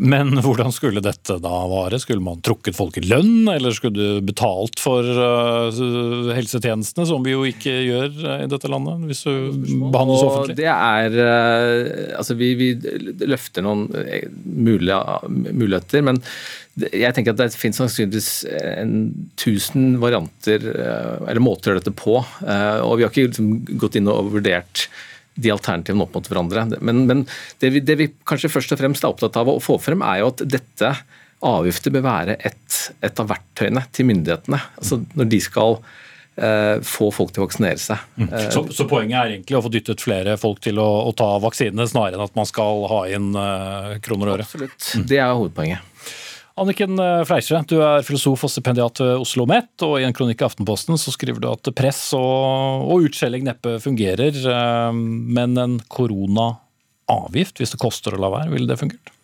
Men 0.00 0.32
hvordan 0.40 0.72
skulle 0.72 1.02
dette 1.04 1.34
da 1.44 1.56
vare? 1.68 1.98
Skulle 2.00 2.24
man 2.24 2.40
trukket 2.44 2.76
folk 2.76 2.96
i 2.96 3.02
lønn, 3.04 3.50
eller 3.52 3.74
skulle 3.76 3.98
du 4.00 4.24
betalt 4.24 4.80
for 4.80 5.04
uh, 5.04 5.68
helsetjenestene, 6.32 7.04
som 7.08 7.26
vi 7.26 7.34
jo 7.34 7.44
ikke 7.44 7.74
gjør 7.84 8.08
uh, 8.22 8.38
i 8.46 8.48
dette 8.48 8.70
landet, 8.72 9.04
hvis 9.10 9.26
du 9.26 9.84
behandles 9.92 10.24
offentlig? 10.24 10.56
Det 10.62 10.70
er 10.70 11.18
Altså, 12.16 12.36
vi, 12.38 12.54
vi, 12.56 12.70
løfter 13.28 13.64
noen 13.64 13.86
mulige, 14.44 14.98
muligheter, 15.28 16.04
men 16.08 16.22
jeg 16.88 17.14
tenker 17.16 17.34
at 17.34 17.40
det 17.40 17.58
finnes 17.58 17.78
sannsynligvis 17.80 18.30
en 18.72 18.96
tusen 19.40 19.94
varianter 20.02 20.64
eller 20.64 21.42
måter 21.44 21.70
å 21.70 21.74
gjøre 21.74 21.82
dette 21.84 21.96
på. 21.98 22.16
Og 22.18 22.92
vi 22.96 23.04
har 23.04 23.12
ikke 23.12 23.28
liksom 23.28 23.54
gått 23.80 23.98
inn 24.00 24.10
og 24.10 24.32
vurdert 24.34 24.88
de 25.40 25.52
alternativene 25.54 26.04
opp 26.04 26.16
mot 26.16 26.28
hverandre. 26.30 26.66
Men, 26.80 27.04
men 27.08 27.24
det, 27.60 27.72
vi, 27.74 27.82
det, 27.84 27.96
vi, 28.00 28.10
kanskje 28.28 28.52
først 28.52 28.74
og 28.74 28.82
fremst 28.82 29.06
er 29.06 29.12
opptatt 29.12 29.38
av 29.40 29.50
å 29.52 29.60
få 29.62 29.78
frem, 29.82 30.04
er 30.04 30.22
jo 30.22 30.30
at 30.32 30.44
dette 30.58 30.92
avgifter 31.46 31.94
bør 31.94 32.04
være 32.04 32.36
et, 32.44 32.78
et 33.00 33.22
av 33.22 33.30
verktøyene 33.30 33.86
til 33.96 34.08
myndighetene. 34.10 34.60
Altså 34.80 35.00
når 35.16 35.30
de 35.32 35.40
skal 35.44 35.78
eh, 36.36 36.76
få 36.84 37.08
folk 37.14 37.32
til 37.32 37.44
å 37.44 37.48
vaksinere 37.48 37.80
seg. 37.80 38.02
Mm. 38.20 38.28
Så, 38.52 38.64
så, 38.76 38.88
poenget 38.90 39.16
er 39.20 39.36
egentlig 39.36 39.56
å 39.56 39.62
få 39.64 39.72
dyttet 39.72 40.04
flere 40.04 40.36
folk 40.40 40.60
til 40.64 40.80
å, 40.82 40.88
å 41.08 41.14
ta 41.16 41.30
vaksinene, 41.42 41.88
snarere 41.88 42.18
enn 42.18 42.26
at 42.26 42.36
man 42.36 42.48
skal 42.48 42.84
ha 42.92 43.04
inn 43.08 43.30
eh, 43.32 43.94
kroner 44.04 44.32
og 44.32 44.36
øre? 44.38 44.48
Absolutt. 44.48 44.92
Mm. 44.98 45.06
Det 45.14 45.22
er 45.22 45.32
hovedpoenget. 45.32 45.89
Anniken 46.58 46.98
eh, 46.98 47.62
du 47.70 47.76
er 47.78 48.02
filosof 48.04 48.42
og 48.44 48.50
stipendiat 48.50 49.00
ved 49.00 49.12
Oslo 49.14 49.44
OsloMet, 49.44 49.70
og 49.86 50.00
i 50.00 50.06
en 50.06 50.16
kronikk 50.16 50.42
i 50.42 50.48
Aftenposten 50.48 50.98
så 50.98 51.12
skriver 51.14 51.40
du 51.40 51.48
at 51.50 51.70
press 51.76 52.10
og, 52.16 52.90
og 52.90 53.06
utskjelling 53.06 53.46
neppe 53.46 53.78
fungerer, 53.82 54.34
eh, 54.34 54.90
men 54.92 55.56
en 55.60 55.78
koronaavgift, 55.92 57.62
hvis 57.62 57.74
det 57.76 57.80
koster 57.80 58.16
å 58.16 58.20
la 58.20 58.32
være, 58.34 58.52
ville 58.54 58.70
det 58.70 58.80
fungert? 58.80 59.14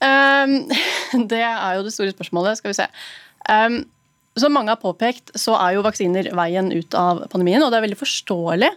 Um, 0.00 0.64
det 1.30 1.42
er 1.44 1.76
jo 1.76 1.84
det 1.86 1.94
store 1.94 2.14
spørsmålet, 2.14 2.58
skal 2.60 2.72
vi 2.72 2.78
se. 2.80 2.88
Um, 3.46 3.82
som 4.38 4.54
mange 4.54 4.72
har 4.72 4.80
påpekt, 4.80 5.34
så 5.38 5.56
er 5.58 5.76
jo 5.76 5.84
vaksiner 5.84 6.30
veien 6.36 6.72
ut 6.72 6.96
av 6.96 7.26
pandemien, 7.32 7.62
og 7.62 7.70
det 7.70 7.80
er 7.80 7.86
veldig 7.88 8.00
forståelig 8.00 8.70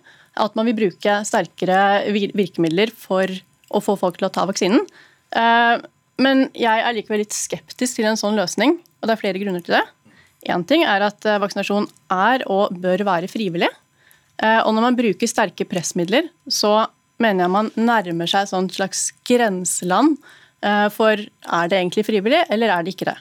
at 0.43 0.55
man 0.57 0.65
vil 0.65 0.77
bruke 0.77 1.19
sterkere 1.27 2.09
virkemidler 2.13 2.93
for 2.93 3.29
å 3.73 3.81
få 3.81 3.97
folk 3.99 4.17
til 4.19 4.27
å 4.27 4.33
ta 4.33 4.47
vaksinen. 4.49 4.85
Uh, 5.33 5.81
men 6.21 6.47
jeg 6.53 6.83
er 6.83 6.93
likevel 6.93 7.23
litt 7.23 7.35
skeptisk 7.35 7.97
til 7.97 8.07
en 8.09 8.19
sånn 8.19 8.37
løsning, 8.37 8.77
og 9.01 9.09
det 9.09 9.15
er 9.15 9.21
flere 9.21 9.41
grunner 9.41 9.63
til 9.65 9.77
det. 9.79 9.83
Én 10.51 10.65
ting 10.67 10.83
er 10.83 11.05
at 11.05 11.25
eh, 11.27 11.39
vaksinasjon 11.41 11.87
er 12.11 12.43
og 12.51 12.75
bør 12.83 13.05
være 13.07 13.29
frivillig. 13.31 13.69
Eh, 14.43 14.59
og 14.59 14.73
når 14.75 14.87
man 14.89 14.97
bruker 14.99 15.29
sterke 15.29 15.67
pressmidler, 15.69 16.27
så 16.51 16.85
mener 17.23 17.45
jeg 17.45 17.53
man 17.53 17.69
nærmer 17.79 18.29
seg 18.29 18.49
et 18.49 18.75
slags 18.75 19.05
grenseland 19.27 20.17
eh, 20.65 20.89
for 20.93 21.15
er 21.15 21.71
det 21.71 21.79
egentlig 21.79 22.05
frivillig, 22.09 22.43
eller 22.51 22.73
er 22.73 22.83
det 22.83 22.95
ikke 22.95 23.13
det. 23.13 23.19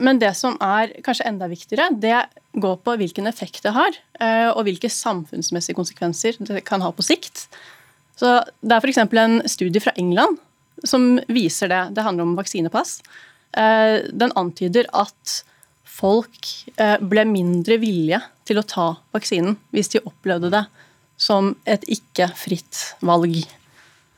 Men 0.00 0.16
det 0.16 0.30
som 0.32 0.54
er 0.64 0.94
kanskje 1.04 1.26
enda 1.28 1.44
viktigere, 1.44 1.90
det 1.92 2.22
går 2.56 2.78
på 2.80 2.94
hvilken 3.02 3.28
effekt 3.28 3.66
det 3.66 3.74
har, 3.76 3.98
og 4.54 4.62
hvilke 4.64 4.88
samfunnsmessige 4.88 5.76
konsekvenser 5.76 6.38
det 6.40 6.62
kan 6.64 6.80
ha 6.80 6.88
på 6.88 7.04
sikt. 7.04 7.42
Så 8.16 8.30
Det 8.64 8.72
er 8.72 8.80
f.eks. 8.80 9.02
en 9.04 9.42
studie 9.44 9.82
fra 9.84 9.92
England 10.00 10.40
som 10.86 11.16
viser 11.28 11.70
det. 11.72 11.82
Det 11.96 12.04
handler 12.06 12.28
om 12.28 12.36
vaksinepass. 12.38 12.98
Eh, 13.56 14.04
den 14.12 14.32
antyder 14.36 14.88
at 14.96 15.42
folk 15.98 16.50
eh, 16.76 16.98
ble 17.00 17.24
mindre 17.28 17.78
villige 17.80 18.20
til 18.48 18.60
å 18.60 18.66
ta 18.66 18.88
vaksinen 19.14 19.56
hvis 19.74 19.92
de 19.94 20.04
opplevde 20.04 20.52
det 20.52 20.64
som 21.18 21.54
et 21.66 21.84
ikke 21.90 22.28
fritt 22.38 22.82
valg. 23.02 23.40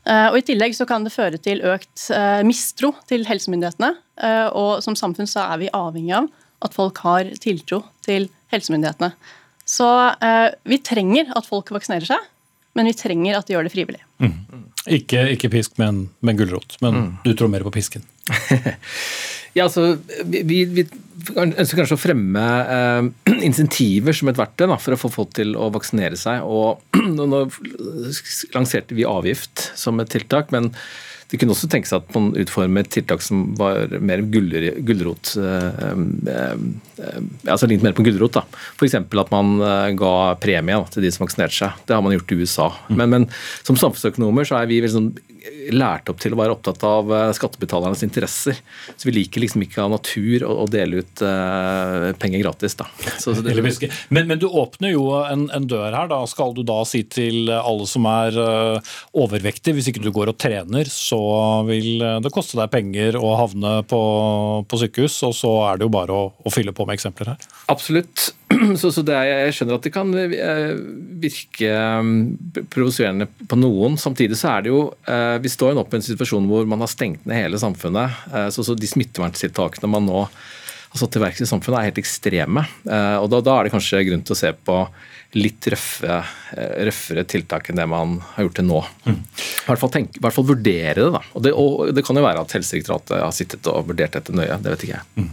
Eh, 0.04 0.26
og 0.28 0.40
I 0.40 0.44
tillegg 0.50 0.76
så 0.76 0.86
kan 0.88 1.06
det 1.06 1.14
føre 1.14 1.40
til 1.40 1.62
økt 1.64 2.10
mistro 2.46 2.92
til 3.08 3.24
helsemyndighetene. 3.28 3.94
Og 4.56 4.82
som 4.84 4.96
samfunn 4.98 5.28
så 5.30 5.46
er 5.54 5.62
vi 5.62 5.72
avhengig 5.76 6.16
av 6.18 6.26
at 6.66 6.74
folk 6.76 6.98
har 7.06 7.30
tiltro 7.40 7.80
til 8.04 8.28
helsemyndighetene. 8.52 9.14
Så 9.64 9.86
vi 10.68 10.80
trenger 10.82 11.30
at 11.38 11.46
folk 11.46 11.70
vaksinerer 11.72 12.08
seg, 12.08 12.24
men 12.76 12.90
vi 12.90 12.96
trenger 12.98 13.38
at 13.38 13.46
de 13.48 13.54
gjør 13.54 13.68
det 13.68 13.72
frivillig. 13.72 14.02
Mm. 14.20 14.66
Ikke, 14.88 15.26
ikke, 15.34 15.50
pisk, 15.52 15.74
men, 15.80 16.06
men 16.24 16.38
gulrot. 16.38 16.78
Men 16.80 16.96
mm. 16.96 17.10
du 17.26 17.34
tror 17.36 17.50
mer 17.52 17.64
på 17.66 17.72
pisken? 17.74 18.04
ja, 19.56 19.66
altså, 19.66 19.98
vi, 20.24 20.62
vi, 20.64 20.86
ønsker 21.36 21.82
kanskje 21.82 21.98
å 21.98 22.00
fremme 22.00 22.46
eh, 22.76 23.34
insentiver 23.48 24.16
som 24.16 24.32
et 24.32 24.40
verktøy 24.40 24.70
da, 24.70 24.78
for 24.80 24.96
å 24.96 25.00
få 25.02 25.12
folk 25.12 25.34
til 25.36 25.52
å 25.58 25.68
vaksinere 25.74 26.16
seg. 26.20 26.46
og 26.46 26.80
Nå 27.20 27.44
lanserte 28.56 28.96
vi 28.96 29.08
avgift 29.08 29.70
som 29.78 30.00
et 30.00 30.12
tiltak. 30.12 30.54
men 30.54 30.72
det 31.30 31.38
kunne 31.38 31.54
også 31.54 31.68
tenke 31.70 31.86
seg 31.86 32.02
at 32.02 32.16
man 32.16 32.32
utformer 32.42 32.86
tiltak 32.90 33.22
som 33.22 33.44
var 33.58 33.92
mer 34.02 34.22
gulrot 34.26 35.34
eh, 35.38 35.82
eh, 35.86 36.54
eh, 36.98 37.20
altså 37.46 37.68
lignet 37.70 37.86
mer 37.86 37.94
på 37.94 38.04
gulrot. 38.06 38.40
da. 38.40 38.42
F.eks. 38.74 38.96
at 38.98 39.30
man 39.34 39.52
ga 39.98 40.14
premie 40.42 40.80
til 40.90 41.06
de 41.06 41.12
som 41.14 41.24
vaksinerte 41.24 41.54
seg. 41.54 41.84
Det 41.86 41.94
har 41.94 42.02
man 42.02 42.16
gjort 42.16 42.34
i 42.34 42.40
USA. 42.42 42.66
Mm. 42.88 42.96
Men, 42.96 43.14
men 43.14 43.28
som 43.62 43.78
samfunnsøkonomer 43.78 44.48
så 44.48 44.58
er 44.58 44.70
vi 44.70 44.82
sånn 44.90 45.12
lært 45.74 46.10
opp 46.10 46.20
til 46.22 46.34
å 46.34 46.38
være 46.40 46.54
opptatt 46.54 46.82
av 46.86 47.10
skattebetalernes 47.36 48.04
interesser. 48.06 48.58
Så 48.96 49.08
vi 49.08 49.14
liker 49.18 49.42
liksom 49.44 49.64
ikke 49.64 49.82
av 49.84 49.92
natur 49.94 50.44
å, 50.46 50.66
dele 50.70 51.02
ut 51.02 51.22
uh, 51.24 52.10
penger 52.20 52.42
gratis. 52.44 52.76
da. 52.78 52.86
Så, 53.18 53.34
så 53.34 53.44
det, 53.44 53.54
men, 54.08 54.28
men, 54.28 54.38
du 54.40 54.46
åpner 54.48 54.94
jo 54.94 55.06
en, 55.20 55.46
en, 55.54 55.68
dør 55.70 55.94
her. 55.96 56.10
da. 56.10 56.20
Skal 56.30 56.54
du 56.56 56.62
da 56.66 56.80
si 56.88 57.02
til 57.08 57.50
alle 57.54 57.88
som 57.90 58.06
er 58.10 58.36
uh, 58.38 58.92
overvektige, 59.16 59.76
hvis 59.78 59.90
ikke 59.92 60.04
du 60.04 60.10
går 60.14 60.34
og 60.34 60.40
trener, 60.40 60.90
så 60.90 61.20
vil 61.68 62.02
det 62.22 62.32
koste 62.34 62.58
deg 62.60 62.72
penger 62.72 63.18
å 63.20 63.34
havne 63.40 63.80
på, 63.90 64.02
på 64.68 64.82
sykehus, 64.84 65.20
og 65.28 65.36
så 65.36 65.54
er 65.70 65.80
det 65.80 65.88
jo 65.88 65.94
bare 65.94 66.16
å, 66.16 66.28
å 66.32 66.52
fylle 66.54 66.74
på 66.76 66.86
med 66.88 66.98
eksempler 66.98 67.34
her. 67.34 67.50
Absolutt. 67.72 68.30
Så, 68.80 68.90
så 68.90 69.04
er, 69.06 69.28
jeg 69.28 69.54
skjønner 69.56 69.78
at 69.78 69.86
det 69.86 69.92
kan 69.94 70.10
eh, 70.18 70.72
virke 71.22 71.70
mm, 72.02 72.64
provoserende 72.72 73.28
på 73.48 73.58
noen. 73.58 73.98
Samtidig 74.00 74.38
så 74.40 74.50
er 74.56 74.64
det 74.64 74.72
jo 74.72 74.80
eh, 75.06 75.36
Vi 75.42 75.52
står 75.52 75.76
nå 75.76 75.84
på 75.86 75.96
i 75.96 76.00
en 76.00 76.06
situasjon 76.06 76.48
hvor 76.50 76.66
man 76.70 76.82
har 76.82 76.90
stengt 76.90 77.26
ned 77.28 77.38
hele 77.38 77.60
samfunnet. 77.62 78.24
Eh, 78.32 78.48
så, 78.54 78.66
så 78.66 78.74
de 78.78 78.90
smitteverntiltakene 78.90 79.90
man 79.90 80.08
nå 80.08 80.24
har 80.24 80.98
satt 80.98 81.12
til 81.14 81.22
verks 81.22 81.44
i 81.44 81.46
samfunnet, 81.46 81.78
er 81.78 81.90
helt 81.92 82.00
ekstreme. 82.02 82.64
Og 83.22 83.28
da, 83.30 83.38
da 83.46 83.52
er 83.54 83.68
det 83.68 83.70
kanskje 83.76 84.00
grunn 84.08 84.24
til 84.26 84.34
å 84.34 84.40
se 84.40 84.50
på 84.66 84.80
litt 85.38 85.66
røffe, 85.70 86.24
eh, 86.56 86.84
røffere 86.88 87.24
tiltak 87.24 87.70
enn 87.70 87.78
det 87.78 87.86
man 87.86 88.16
har 88.34 88.46
gjort 88.46 88.56
til 88.58 88.66
nå. 88.66 88.80
Mm. 89.04 89.18
I, 89.20 89.66
hvert 89.68 89.82
fall 89.82 89.92
tenk, 89.94 90.16
I 90.16 90.24
hvert 90.24 90.34
fall 90.34 90.48
vurdere 90.48 90.96
det. 90.98 91.10
da. 91.14 91.20
Og 91.34 91.44
det, 91.44 91.52
og 91.54 91.92
det, 91.94 92.04
kan 92.06 92.18
jo 92.18 92.24
være 92.24 92.42
at 92.42 92.54
Helsedirektoratet 92.56 93.22
har 93.22 93.34
sittet 93.34 93.70
og 93.70 93.86
vurdert 93.92 94.16
dette 94.18 94.34
nøye. 94.34 94.58
Det 94.58 94.74
vet 94.74 94.86
ikke 94.86 94.96
jeg. 94.96 95.06
Mm. 95.14 95.30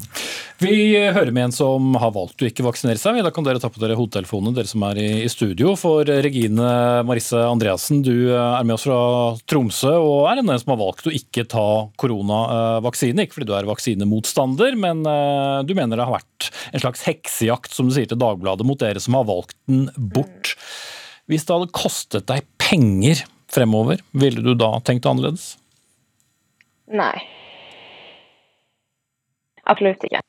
Vi 0.58 0.98
hører 1.14 1.30
med 1.30 1.44
en 1.48 1.54
som 1.54 1.92
har 2.02 2.16
valgt 2.16 2.42
å 2.42 2.48
ikke 2.48 2.64
vaksinere 2.66 2.98
seg. 2.98 3.20
Da 3.22 3.30
kan 3.34 3.46
dere 3.46 3.62
ta 3.62 3.70
på 3.70 3.82
dere 3.82 3.94
hodetelefonene, 4.00 4.56
dere 4.58 4.70
som 4.70 4.82
er 4.88 4.98
i, 4.98 5.10
studio. 5.30 5.76
For 5.78 6.08
Regine 6.26 6.70
Marisse 7.06 7.38
Andreassen, 7.46 8.00
du 8.02 8.32
er 8.34 8.66
med 8.66 8.74
oss 8.74 8.88
fra 8.88 8.98
Tromsø 9.46 9.94
og 10.02 10.26
er 10.32 10.42
en 10.42 10.50
som 10.58 10.74
har 10.74 10.80
valgt 10.82 11.06
å 11.06 11.14
ikke 11.14 11.46
ta 11.52 11.68
koronavaksine. 12.02 13.28
Ikke 13.28 13.38
fordi 13.38 13.52
du 13.52 13.54
er 13.54 13.70
vaksinemotstander, 13.70 14.74
men 14.82 15.06
eh, 15.06 15.62
du 15.70 15.76
mener 15.78 15.94
det 16.00 16.08
har 16.10 16.18
vært 16.18 16.50
en 16.72 16.82
slags 16.82 17.06
heksejakt, 17.06 17.78
som 17.78 17.92
du 17.92 17.94
sier 17.94 18.10
til 18.10 18.22
Dagbladet, 18.22 18.66
mot 18.66 18.82
dere 18.82 19.04
som 19.04 19.20
har 19.20 19.30
valgt 19.30 19.54
den 19.70 19.92
bort. 19.94 20.56
Hvis 21.30 21.46
det 21.46 21.54
hadde 21.54 21.76
kostet 21.76 22.26
deg 22.32 22.48
penger 22.58 23.22
fremover, 23.54 24.02
ville 24.18 24.42
du 24.42 24.56
da 24.58 24.74
tenkt 24.82 25.06
annerledes? 25.06 25.52
Nei. 26.90 27.14
Absolutt 29.68 30.02
ikke. 30.08 30.24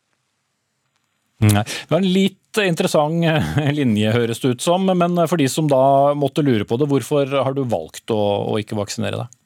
Nei. 1.45 1.63
Det 1.63 1.93
var 1.93 2.01
en 2.03 2.13
litt 2.13 2.59
interessant 2.59 3.23
eh, 3.23 3.73
linje, 3.77 4.15
høres 4.15 4.43
det 4.43 4.57
ut 4.57 4.65
som. 4.65 4.89
Men 4.91 5.19
for 5.31 5.39
de 5.39 5.47
som 5.51 5.69
da 5.71 6.15
måtte 6.19 6.43
lure 6.43 6.67
på 6.67 6.79
det, 6.81 6.89
hvorfor 6.91 7.37
har 7.45 7.55
du 7.55 7.63
valgt 7.69 8.11
å, 8.15 8.23
å 8.51 8.57
ikke 8.59 8.79
vaksinere 8.79 9.23
deg? 9.23 9.39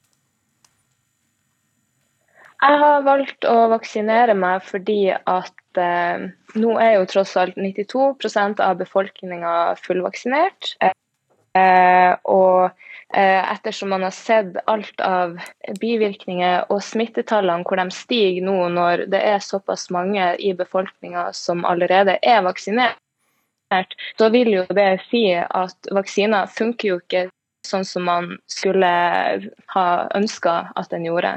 Jeg 2.63 2.79
har 2.79 3.03
valgt 3.03 3.47
å 3.49 3.57
vaksinere 3.73 4.35
meg 4.39 4.63
fordi 4.63 5.11
at 5.11 5.81
eh, 5.83 6.29
nå 6.55 6.75
er 6.79 6.93
jo 6.95 7.09
tross 7.11 7.35
alt 7.41 7.57
92% 7.59 8.63
av 8.63 8.79
befolkninga 8.79 9.55
fullvaksinert. 9.83 10.77
Eh, 11.59 12.13
og 12.23 12.71
ettersom 13.13 13.91
man 13.93 14.03
har 14.07 14.15
sett 14.17 14.57
alt 14.71 15.01
av 15.05 15.35
bivirkninger 15.81 16.71
og 16.73 16.81
smittetallene 16.85 17.67
hvor 17.69 17.77
de 17.77 17.93
stiger 17.93 18.47
nå 18.47 18.57
når 18.73 19.05
det 19.13 19.21
er 19.35 19.45
såpass 19.45 19.91
mange 19.93 20.31
i 20.41 20.55
befolkninga 20.57 21.27
som 21.37 21.67
allerede 21.69 22.17
er 22.23 22.41
vaksinert, 22.47 22.97
så 24.19 24.31
vil 24.33 24.53
jo 24.55 24.65
det 24.73 24.89
si 25.11 25.27
at 25.37 25.93
vaksiner 25.93 26.49
funker 26.53 26.89
jo 26.89 26.99
ikke 27.03 27.27
sånn 27.67 27.87
som 27.87 28.07
man 28.09 28.33
skulle 28.51 28.91
ha 29.75 29.87
ønska 30.19 30.57
at 30.77 30.91
den 30.93 31.07
gjorde. 31.09 31.37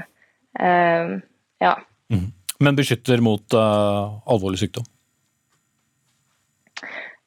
Uh, 0.59 1.21
ja. 1.63 1.75
Mm. 2.11 2.31
Men 2.63 2.77
beskytter 2.77 3.21
mot 3.23 3.55
uh, 3.55 4.19
alvorlig 4.31 4.63
sykdom? 4.63 4.87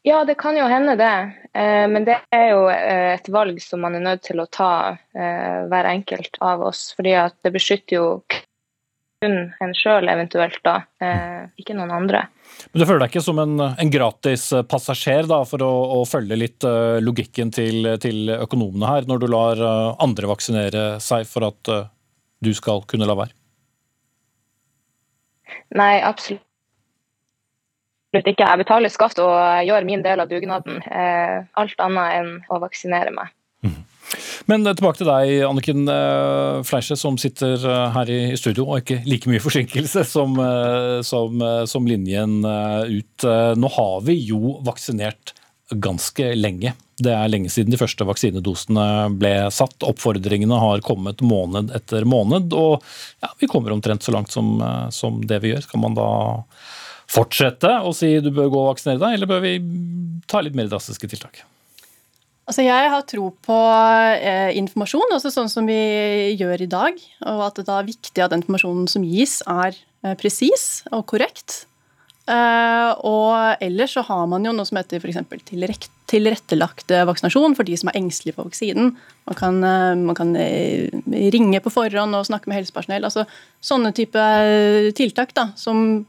Ja, 0.06 0.24
det 0.24 0.34
kan 0.34 0.56
jo 0.56 0.66
hende 0.70 0.94
det. 0.96 1.14
Eh, 1.54 1.86
men 1.90 2.04
det 2.06 2.20
er 2.34 2.50
jo 2.52 2.66
eh, 2.70 3.14
et 3.16 3.28
valg 3.34 3.58
som 3.62 3.82
man 3.82 3.98
er 3.98 4.04
nødt 4.04 4.26
til 4.28 4.40
å 4.40 4.46
ta 4.50 4.94
eh, 4.94 5.64
hver 5.70 5.88
enkelt 5.90 6.38
av 6.44 6.62
oss. 6.70 6.92
fordi 6.96 7.16
at 7.18 7.34
det 7.42 7.52
beskytter 7.56 7.98
jo 7.98 8.06
kun 9.18 9.36
en 9.58 9.74
sjøl 9.74 10.06
eventuelt, 10.06 10.60
da. 10.62 10.76
Ikke 11.58 11.74
noen 11.74 11.90
andre. 11.90 12.20
Men 12.70 12.78
Du 12.78 12.84
føler 12.86 13.02
deg 13.02 13.10
ikke 13.10 13.24
som 13.26 13.40
en, 13.42 13.56
en 13.66 13.90
gratis 13.90 14.44
passasjer 14.70 15.26
da, 15.26 15.40
for 15.42 15.64
å, 15.66 15.70
å 15.96 16.04
følge 16.06 16.38
litt 16.38 16.66
logikken 17.02 17.50
til, 17.50 17.96
til, 17.98 18.30
økonomene 18.36 18.92
her, 18.92 19.08
når 19.10 19.24
du 19.24 19.26
lar 19.34 19.64
andre 19.98 20.30
vaksinere 20.30 20.84
seg 21.02 21.26
for 21.26 21.48
at 21.50 21.72
du 22.38 22.52
skal 22.54 22.86
kunne 22.86 23.10
la 23.10 23.18
være? 23.18 23.34
Nei, 25.74 25.96
absolutt 25.98 26.46
absolutt 28.08 28.32
ikke. 28.32 28.46
Jeg 28.48 28.62
betaler 28.62 28.92
skatt 28.92 29.20
og 29.22 29.36
gjør 29.68 29.86
min 29.88 30.02
del 30.04 30.22
av 30.22 30.30
dugnaden. 30.30 30.80
Eh, 30.88 31.44
alt 31.60 31.84
annet 31.84 32.16
enn 32.18 32.32
å 32.48 32.60
vaksinere 32.62 33.12
meg. 33.14 33.34
Mhm. 33.66 33.84
Men 34.48 34.66
eh, 34.66 34.72
tilbake 34.72 35.02
til 35.02 35.10
deg, 35.10 35.32
Anniken 35.44 35.84
Fleisje, 35.84 36.64
Fleische, 36.68 36.96
som 36.96 37.18
sitter 37.20 37.60
her 37.92 38.08
i 38.08 38.36
studio, 38.40 38.64
og 38.64 38.80
ikke 38.80 39.02
like 39.04 39.28
mye 39.28 39.42
forsinkelse 39.44 40.06
som, 40.08 40.38
som, 41.04 41.44
som 41.68 41.88
linjen 41.88 42.40
ut. 42.44 43.28
Nå 43.58 43.72
har 43.76 44.00
vi 44.08 44.16
jo 44.30 44.56
vaksinert 44.64 45.34
ganske 45.68 46.30
lenge. 46.32 46.72
Det 46.98 47.12
er 47.12 47.28
lenge 47.28 47.50
siden 47.52 47.70
de 47.70 47.78
første 47.78 48.06
vaksinedosene 48.08 48.86
ble 49.20 49.34
satt. 49.54 49.84
Oppfordringene 49.86 50.56
har 50.58 50.80
kommet 50.86 51.20
måned 51.20 51.74
etter 51.76 52.08
måned, 52.08 52.56
og 52.56 52.80
ja, 53.20 53.28
vi 53.38 53.50
kommer 53.52 53.76
omtrent 53.76 54.02
så 54.02 54.16
langt 54.16 54.32
som, 54.32 54.56
som 54.90 55.20
det 55.28 55.42
vi 55.44 55.52
gjør. 55.52 55.68
Skal 55.68 55.84
man 55.84 55.98
da 55.98 56.08
fortsette 57.08 57.70
å 57.84 57.92
si 57.96 58.10
du 58.22 58.30
bør 58.34 58.50
gå 58.52 58.64
og 58.64 58.72
vaksinere 58.72 59.00
deg, 59.02 59.16
eller 59.16 59.30
bør 59.30 59.44
vi 59.44 59.54
ta 60.28 60.42
litt 60.44 60.58
mer 60.58 60.68
drastiske 60.70 61.08
tiltak? 61.10 61.42
Altså 62.48 62.64
jeg 62.64 62.90
har 62.92 63.04
tro 63.04 63.26
på 63.44 63.56
eh, 64.16 64.54
informasjon, 64.56 65.10
også 65.12 65.32
sånn 65.34 65.50
som 65.52 65.66
vi 65.68 65.76
gjør 66.40 66.64
i 66.64 66.70
dag. 66.70 67.00
Og 67.28 67.42
at 67.44 67.60
det 67.60 67.74
er 67.74 67.88
viktig 67.90 68.24
at 68.24 68.32
informasjonen 68.36 68.86
som 68.88 69.04
gis, 69.04 69.42
er 69.44 69.76
eh, 69.76 70.14
presis 70.16 70.86
og 70.88 71.04
korrekt. 71.12 71.66
Eh, 72.28 72.90
og 73.08 73.62
ellers 73.64 73.94
så 73.96 74.02
har 74.04 74.26
man 74.28 74.44
jo 74.44 74.52
noe 74.52 74.68
som 74.68 74.76
heter 74.76 75.00
f.eks. 75.00 75.88
tilrettelagt 76.10 76.92
vaksinasjon 77.08 77.56
for 77.56 77.64
de 77.64 77.76
som 77.80 77.88
er 77.88 77.96
engstelige 78.02 78.36
for 78.36 78.50
vaksinen. 78.50 78.92
Man 79.28 79.38
kan, 79.38 79.60
eh, 79.64 79.94
man 79.96 80.18
kan, 80.18 80.34
eh, 80.36 80.92
ringe 81.32 81.62
på 81.64 81.72
forhånd 81.72 82.18
og 82.18 82.26
snakke 82.28 82.50
med 82.50 82.60
helsepersonell. 82.60 83.04
altså 83.04 83.24
Sånne 83.64 83.94
type 83.96 84.20
tiltak 84.94 85.32
da, 85.34 85.48
som 85.56 86.06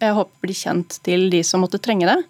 jeg 0.00 0.12
håper 0.14 0.44
blir 0.44 0.54
kjent 0.54 1.00
til 1.02 1.30
de 1.30 1.42
som 1.42 1.64
måtte 1.64 1.80
trenge 1.80 2.06
det. 2.06 2.20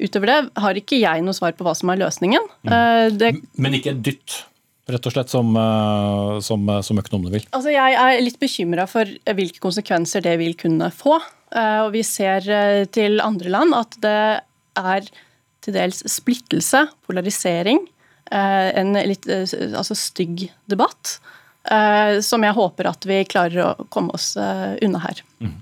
Utover 0.00 0.26
det 0.26 0.38
har 0.56 0.74
ikke 0.74 1.00
jeg 1.00 1.22
noe 1.22 1.34
svar 1.34 1.52
på 1.52 1.64
hva 1.66 1.74
som 1.74 1.90
er 1.90 1.98
løsningen. 1.98 2.46
Mm. 2.62 3.18
Det, 3.18 3.34
Men 3.58 3.74
ikke 3.74 3.90
et 3.90 4.02
dytt? 4.02 4.44
Rett 4.90 5.06
og 5.08 5.14
slett, 5.14 5.32
som, 5.32 5.56
eh, 5.56 6.40
som, 6.40 6.68
eh, 6.68 6.80
som 6.80 6.98
økonomene 6.98 7.32
vil? 7.32 7.46
Altså, 7.52 7.72
jeg 7.72 7.96
er 7.96 8.20
litt 8.20 8.40
bekymra 8.40 8.86
for 8.88 9.04
hvilke 9.04 9.62
konsekvenser 9.62 10.24
det 10.24 10.36
vil 10.38 10.54
kunne 10.54 10.90
få. 10.92 11.20
Eh, 11.54 11.80
og 11.86 11.92
vi 11.92 12.02
ser 12.02 12.86
til 12.92 13.20
andre 13.20 13.48
land 13.48 13.74
at 13.74 13.96
det 14.00 14.40
er 14.76 15.08
til 15.64 15.72
dels 15.72 16.02
splittelse, 16.10 16.88
polarisering, 17.06 17.86
en 18.34 18.96
litt 19.06 19.26
altså 19.28 19.94
stygg 19.94 20.48
debatt. 20.66 21.18
Som 22.24 22.42
jeg 22.42 22.56
håper 22.56 22.88
at 22.88 23.04
vi 23.06 23.20
klarer 23.28 23.60
å 23.62 23.86
komme 23.92 24.16
oss 24.16 24.34
unna 24.36 24.98
her. 24.98 25.20
Mm. 25.40 25.54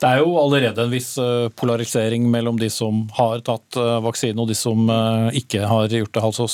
Det 0.00 0.08
er 0.08 0.22
jo 0.22 0.38
allerede 0.38 0.86
en 0.86 0.94
viss 0.94 1.18
polarisering 1.58 2.30
mellom 2.30 2.58
de 2.58 2.70
som 2.70 3.04
har 3.18 3.44
tatt 3.46 3.76
vaksine 4.06 4.40
og 4.40 4.48
de 4.48 4.54
som 4.54 4.88
ikke 5.34 5.66
har 5.68 5.90
gjort 5.90 6.14
det. 6.14 6.22
Altså, 6.22 6.48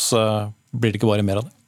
blir 0.72 0.92
det 0.92 1.00
ikke 1.00 1.12
bare 1.12 1.24
mer 1.24 1.40
av 1.40 1.48
det? 1.48 1.59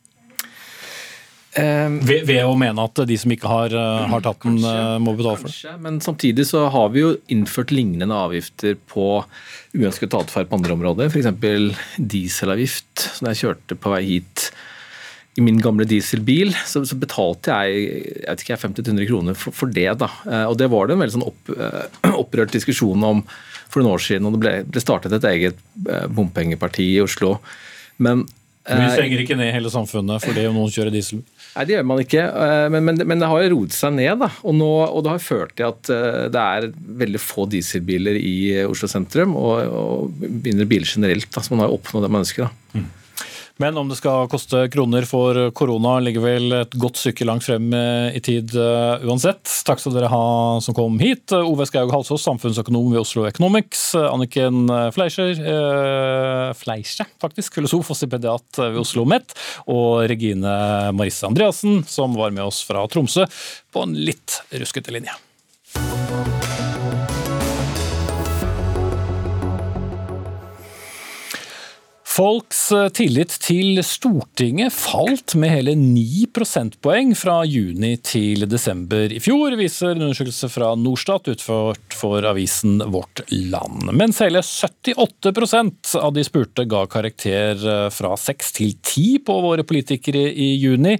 Um, 1.52 1.98
ved, 2.00 2.22
ved, 2.24 2.38
å 2.48 2.54
mene 2.56 2.80
at 2.80 3.02
de 3.04 3.16
som 3.20 3.32
ikke 3.34 3.48
har, 3.50 3.74
uh, 3.76 4.06
har 4.08 4.22
tatt 4.24 4.38
den, 4.40 4.54
kanskje, 4.56 5.00
må 5.04 5.12
betale 5.18 5.36
for 5.36 5.50
det? 5.50 5.52
Kanskje, 5.58 5.74
men 5.84 5.98
samtidig 6.00 6.46
så 6.48 6.62
har 6.72 6.88
vi 6.94 7.02
jo 7.02 7.10
innført 7.34 7.74
lignende 7.76 8.16
avgifter 8.16 8.78
på 8.88 9.20
uønsket 9.76 10.16
atferd 10.16 10.48
på 10.48 10.56
andre 10.56 10.78
områder. 10.78 11.12
F.eks. 11.12 11.28
dieselavgift. 11.98 13.04
som 13.18 13.28
jeg 13.28 13.42
kjørte 13.42 13.76
på 13.76 13.92
vei 13.92 14.00
hit 14.06 14.48
i 15.36 15.44
min 15.44 15.60
gamle 15.60 15.84
dieselbil, 15.88 16.54
så, 16.68 16.86
så 16.88 16.96
betalte 17.00 17.52
jeg, 17.52 18.00
jeg 18.22 18.40
ikke, 18.46 18.60
50-100 18.64 19.08
kroner 19.12 19.36
for, 19.36 19.52
for, 19.56 19.76
det. 19.76 19.90
da. 20.00 20.08
Uh, 20.24 20.46
og 20.46 20.56
Det 20.60 20.72
var 20.72 20.88
det 20.88 20.96
en 20.96 21.04
veldig 21.04 21.18
sånn 21.18 21.28
opp, 21.28 21.52
opprørt 22.24 22.56
diskusjon 22.56 23.08
om 23.10 23.26
for 23.66 23.82
noen 23.82 23.92
år 23.92 24.06
siden. 24.08 24.24
og 24.24 24.38
Det 24.38 24.46
ble, 24.46 24.58
ble 24.72 24.84
startet 24.88 25.20
et 25.20 25.28
eget 25.34 25.60
bompengeparti 26.16 26.94
i 26.94 27.02
Oslo. 27.04 27.42
Men 28.00 28.24
vi 28.62 28.88
stenger 28.94 29.20
ikke 29.24 29.36
ned 29.38 29.50
hele 29.54 29.70
samfunnet 29.74 30.22
fordi 30.22 30.44
noen 30.46 30.70
kjører 30.70 30.94
diesel? 30.94 31.22
Nei, 31.52 31.66
det 31.68 31.74
gjør 31.74 31.84
man 31.88 32.00
ikke. 32.00 32.22
Eh, 32.22 32.66
men, 32.72 32.86
men, 32.86 33.02
men 33.10 33.20
det 33.20 33.28
har 33.28 33.42
jo 33.44 33.52
roet 33.56 33.76
seg 33.76 33.92
ned. 33.98 34.14
da, 34.22 34.30
og, 34.40 34.56
nå, 34.56 34.70
og, 34.86 35.02
det 35.04 35.12
har 35.12 35.24
ført 35.24 35.54
til 35.58 35.68
at 35.68 35.92
eh, 35.92 36.24
det 36.32 36.46
er 36.56 36.70
veldig 37.02 37.20
få 37.20 37.46
dieselbiler 37.52 38.16
i 38.16 38.36
Oslo 38.64 38.88
sentrum, 38.88 39.36
og, 39.36 39.60
og 39.68 40.26
biler 40.40 40.88
generelt. 40.88 41.28
da, 41.34 41.44
Så 41.44 41.52
man 41.52 41.66
har 41.66 41.74
oppnådd 41.74 42.08
det 42.08 42.12
man 42.12 42.24
ønsker. 42.24 42.48
da. 42.48 42.80
Mm. 42.80 42.90
Men 43.60 43.76
om 43.78 43.90
det 43.90 43.98
skal 43.98 44.30
koste 44.32 44.64
kroner 44.72 45.04
for 45.08 45.50
korona, 45.52 45.98
ligger 46.00 46.24
vel 46.24 46.56
et 46.62 46.78
godt 46.80 47.02
stykke 47.02 47.26
langt 47.28 47.44
frem 47.44 47.68
i 47.72 48.20
tid 48.24 48.54
uh, 48.56 49.02
uansett. 49.04 49.44
Takk 49.66 49.82
skal 49.82 49.96
dere 49.96 50.10
ha 50.12 50.24
som 50.64 50.76
kom 50.76 50.96
hit. 51.02 51.34
Ove 51.36 51.66
Skaug 51.68 51.92
Halsås, 51.92 52.24
samfunnsøkonom 52.24 52.88
ved 52.94 53.02
Oslo 53.02 53.26
Economics. 53.28 53.84
Anniken 53.98 54.64
Fleischer, 54.94 55.36
eh, 55.36 56.48
Fleischer 56.56 57.08
faktisk, 57.22 57.54
filosof 57.58 57.92
og 57.92 57.98
stipendiat 57.98 58.60
ved 58.62 58.80
Oslo 58.80 59.02
OsloMet. 59.02 59.34
Og 59.66 60.06
Regine 60.10 60.92
Marisse 60.92 61.26
Andreassen, 61.26 61.84
som 61.86 62.14
var 62.14 62.30
med 62.30 62.44
oss 62.44 62.62
fra 62.66 62.86
Tromsø, 62.88 63.26
på 63.72 63.82
en 63.82 63.94
litt 63.96 64.42
ruskete 64.52 64.92
linje. 64.92 65.14
Folks 72.12 72.66
eh, 72.76 72.90
tillit 72.92 73.32
til 73.40 73.78
Stortinget 73.86 74.74
falt 74.74 75.32
med 75.38 75.48
hele 75.54 75.72
9 75.78 76.26
prosentpoeng 76.36 77.14
fra 77.16 77.38
juni 77.48 77.94
til 78.04 78.44
desember 78.50 79.14
i 79.16 79.20
fjor, 79.22 79.56
viser 79.56 79.94
en 79.94 80.04
undersøkelse 80.10 80.50
fra 80.52 80.74
Norstat 80.76 81.30
utført 81.32 81.96
for 81.96 82.26
avisen 82.28 82.84
Vårt 82.92 83.24
Land. 83.32 83.88
Mens 83.96 84.20
hele 84.20 84.42
78% 84.44 85.94
av 86.02 86.12
de 86.12 86.26
spurte 86.28 86.68
ga 86.68 86.84
karakter 86.92 87.56
eh, 87.56 87.88
fra 87.96 88.12
6 88.20 88.56
til 88.60 88.76
10 88.76 89.22
på 89.30 89.38
våre 89.46 89.64
politikere 89.64 90.28
i 90.28 90.52
juni 90.60 90.98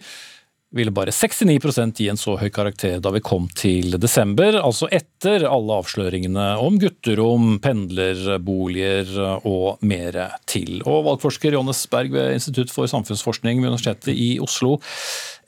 ville 0.73 0.93
bare 0.95 1.13
69% 1.13 2.01
gi 2.01 2.09
en 2.09 2.21
så 2.21 2.37
høy 2.41 2.49
karakter 2.53 3.01
da 3.03 3.13
vi 3.13 3.23
kom 3.25 3.49
til 3.57 3.97
desember, 4.01 4.57
altså 4.61 4.89
etter 4.93 5.45
alle 5.49 5.79
avsløringene 5.83 6.47
om 6.63 6.79
gutterom, 6.81 7.59
pendlerboliger 7.63 9.11
og 9.49 9.83
mer 9.85 10.19
til. 10.49 10.81
Og 10.87 11.05
valgforsker 11.11 11.57
Johannes 11.57 11.85
Berg 11.93 12.15
ved 12.17 12.37
Institutt 12.39 12.73
for 12.73 12.89
samfunnsforskning 12.91 13.61
ved 13.61 13.75
Universitetet 13.75 14.17
i 14.17 14.37
Oslo. 14.43 14.79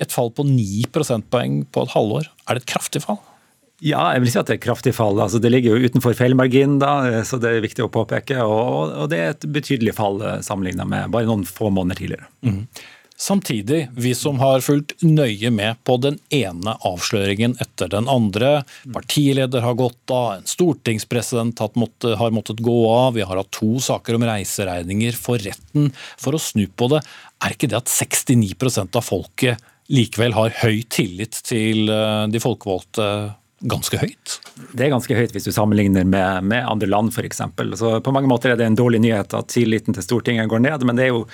Et 0.02 0.12
fall 0.12 0.32
på 0.34 0.44
9 0.48 0.90
prosentpoeng 0.94 1.62
på 1.72 1.86
et 1.86 1.94
halvår, 1.94 2.28
er 2.44 2.58
det 2.58 2.64
et 2.64 2.74
kraftig 2.74 3.04
fall? 3.06 3.22
Ja, 3.84 4.04
jeg 4.14 4.22
vil 4.22 4.30
si 4.32 4.38
at 4.40 4.48
det 4.48 4.54
er 4.54 4.64
kraftig 4.64 4.94
fall. 4.96 5.18
Altså, 5.20 5.40
det 5.42 5.50
ligger 5.50 5.74
jo 5.74 5.88
utenfor 5.88 6.14
feilmarginen, 6.16 6.78
da, 6.80 7.24
så 7.26 7.40
det 7.42 7.50
er 7.50 7.64
viktig 7.64 7.84
å 7.84 7.92
påpeke. 7.92 8.38
Og, 8.46 8.92
og 9.02 9.08
det 9.12 9.18
er 9.20 9.32
et 9.34 9.46
betydelig 9.50 9.96
fall 9.98 10.22
sammenlignet 10.46 10.88
med 10.88 11.10
bare 11.12 11.28
noen 11.28 11.42
få 11.48 11.72
måneder 11.74 12.00
tidligere. 12.00 12.30
Mm. 12.46 12.62
Samtidig, 13.16 13.88
vi 13.94 14.10
som 14.14 14.40
har 14.42 14.60
fulgt 14.60 14.96
nøye 15.06 15.50
med 15.54 15.78
på 15.86 15.96
den 16.02 16.16
ene 16.34 16.74
avsløringen 16.82 17.54
etter 17.62 17.92
den 17.92 18.08
andre. 18.10 18.64
Partileder 18.90 19.62
har 19.62 19.76
gått 19.78 20.10
av, 20.10 20.40
en 20.40 20.48
stortingspresident 20.50 21.62
har 21.62 22.34
måttet 22.34 22.62
gå 22.64 22.78
av, 22.90 23.14
vi 23.14 23.22
har 23.22 23.38
hatt 23.38 23.52
to 23.54 23.78
saker 23.78 24.18
om 24.18 24.26
reiseregninger 24.26 25.14
for 25.14 25.38
retten. 25.38 25.92
For 26.18 26.34
å 26.34 26.42
snu 26.42 26.66
på 26.66 26.90
det, 26.90 27.04
er 27.44 27.54
ikke 27.54 27.70
det 27.70 27.78
at 27.84 27.92
69% 27.92 28.98
av 28.98 29.06
folket 29.06 29.70
likevel 29.94 30.34
har 30.34 30.54
høy 30.64 30.82
tillit 30.90 31.38
til 31.46 31.90
eh, 31.92 32.26
de 32.32 32.40
folkevalgte 32.42 33.08
ganske 33.64 33.98
høyt? 34.00 34.38
Det 34.76 34.86
er 34.86 34.92
ganske 34.92 35.16
høyt 35.16 35.32
hvis 35.34 35.46
du 35.48 35.52
sammenligner 35.54 36.04
med, 36.08 36.44
med 36.50 36.66
andre 36.68 36.88
land 36.90 37.12
f.eks. 37.14 37.40
På 37.56 38.14
mange 38.14 38.30
måter 38.30 38.52
er 38.52 38.60
det 38.60 38.66
en 38.68 38.78
dårlig 38.78 39.00
nyhet 39.04 39.34
at 39.36 39.50
tilliten 39.52 39.96
til 39.96 40.04
Stortinget 40.04 40.50
går 40.52 40.62
ned, 40.64 40.84
men 40.84 41.00
det 41.00 41.08
jo, 41.08 41.24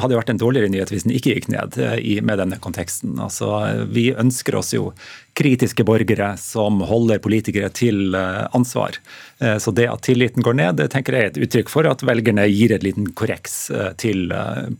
hadde 0.00 0.18
vært 0.18 0.32
en 0.32 0.40
dårligere 0.40 0.72
nyhet 0.72 0.92
hvis 0.92 1.06
den 1.06 1.14
ikke 1.16 1.36
gikk 1.36 1.50
ned 1.52 1.78
eh, 1.82 1.98
i, 2.00 2.18
med 2.24 2.40
denne 2.40 2.60
konteksten. 2.62 3.18
Altså, 3.20 3.52
vi 3.92 4.10
ønsker 4.16 4.58
oss 4.60 4.72
jo 4.76 4.90
kritiske 5.38 5.84
borgere 5.86 6.32
som 6.40 6.82
holder 6.88 7.20
politikere 7.22 7.70
til 7.74 8.16
eh, 8.18 8.44
ansvar. 8.56 8.98
Så 9.38 9.70
det 9.70 9.84
at 9.86 10.02
tilliten 10.02 10.42
går 10.42 10.56
ned, 10.58 10.76
det 10.80 10.88
tenker 10.90 11.14
jeg 11.14 11.22
er 11.22 11.28
et 11.30 11.36
uttrykk 11.44 11.68
for 11.70 11.86
at 11.86 12.00
velgerne 12.02 12.42
gir 12.50 12.72
et 12.74 12.82
liten 12.82 13.04
korreks 13.14 13.68
til 14.02 14.32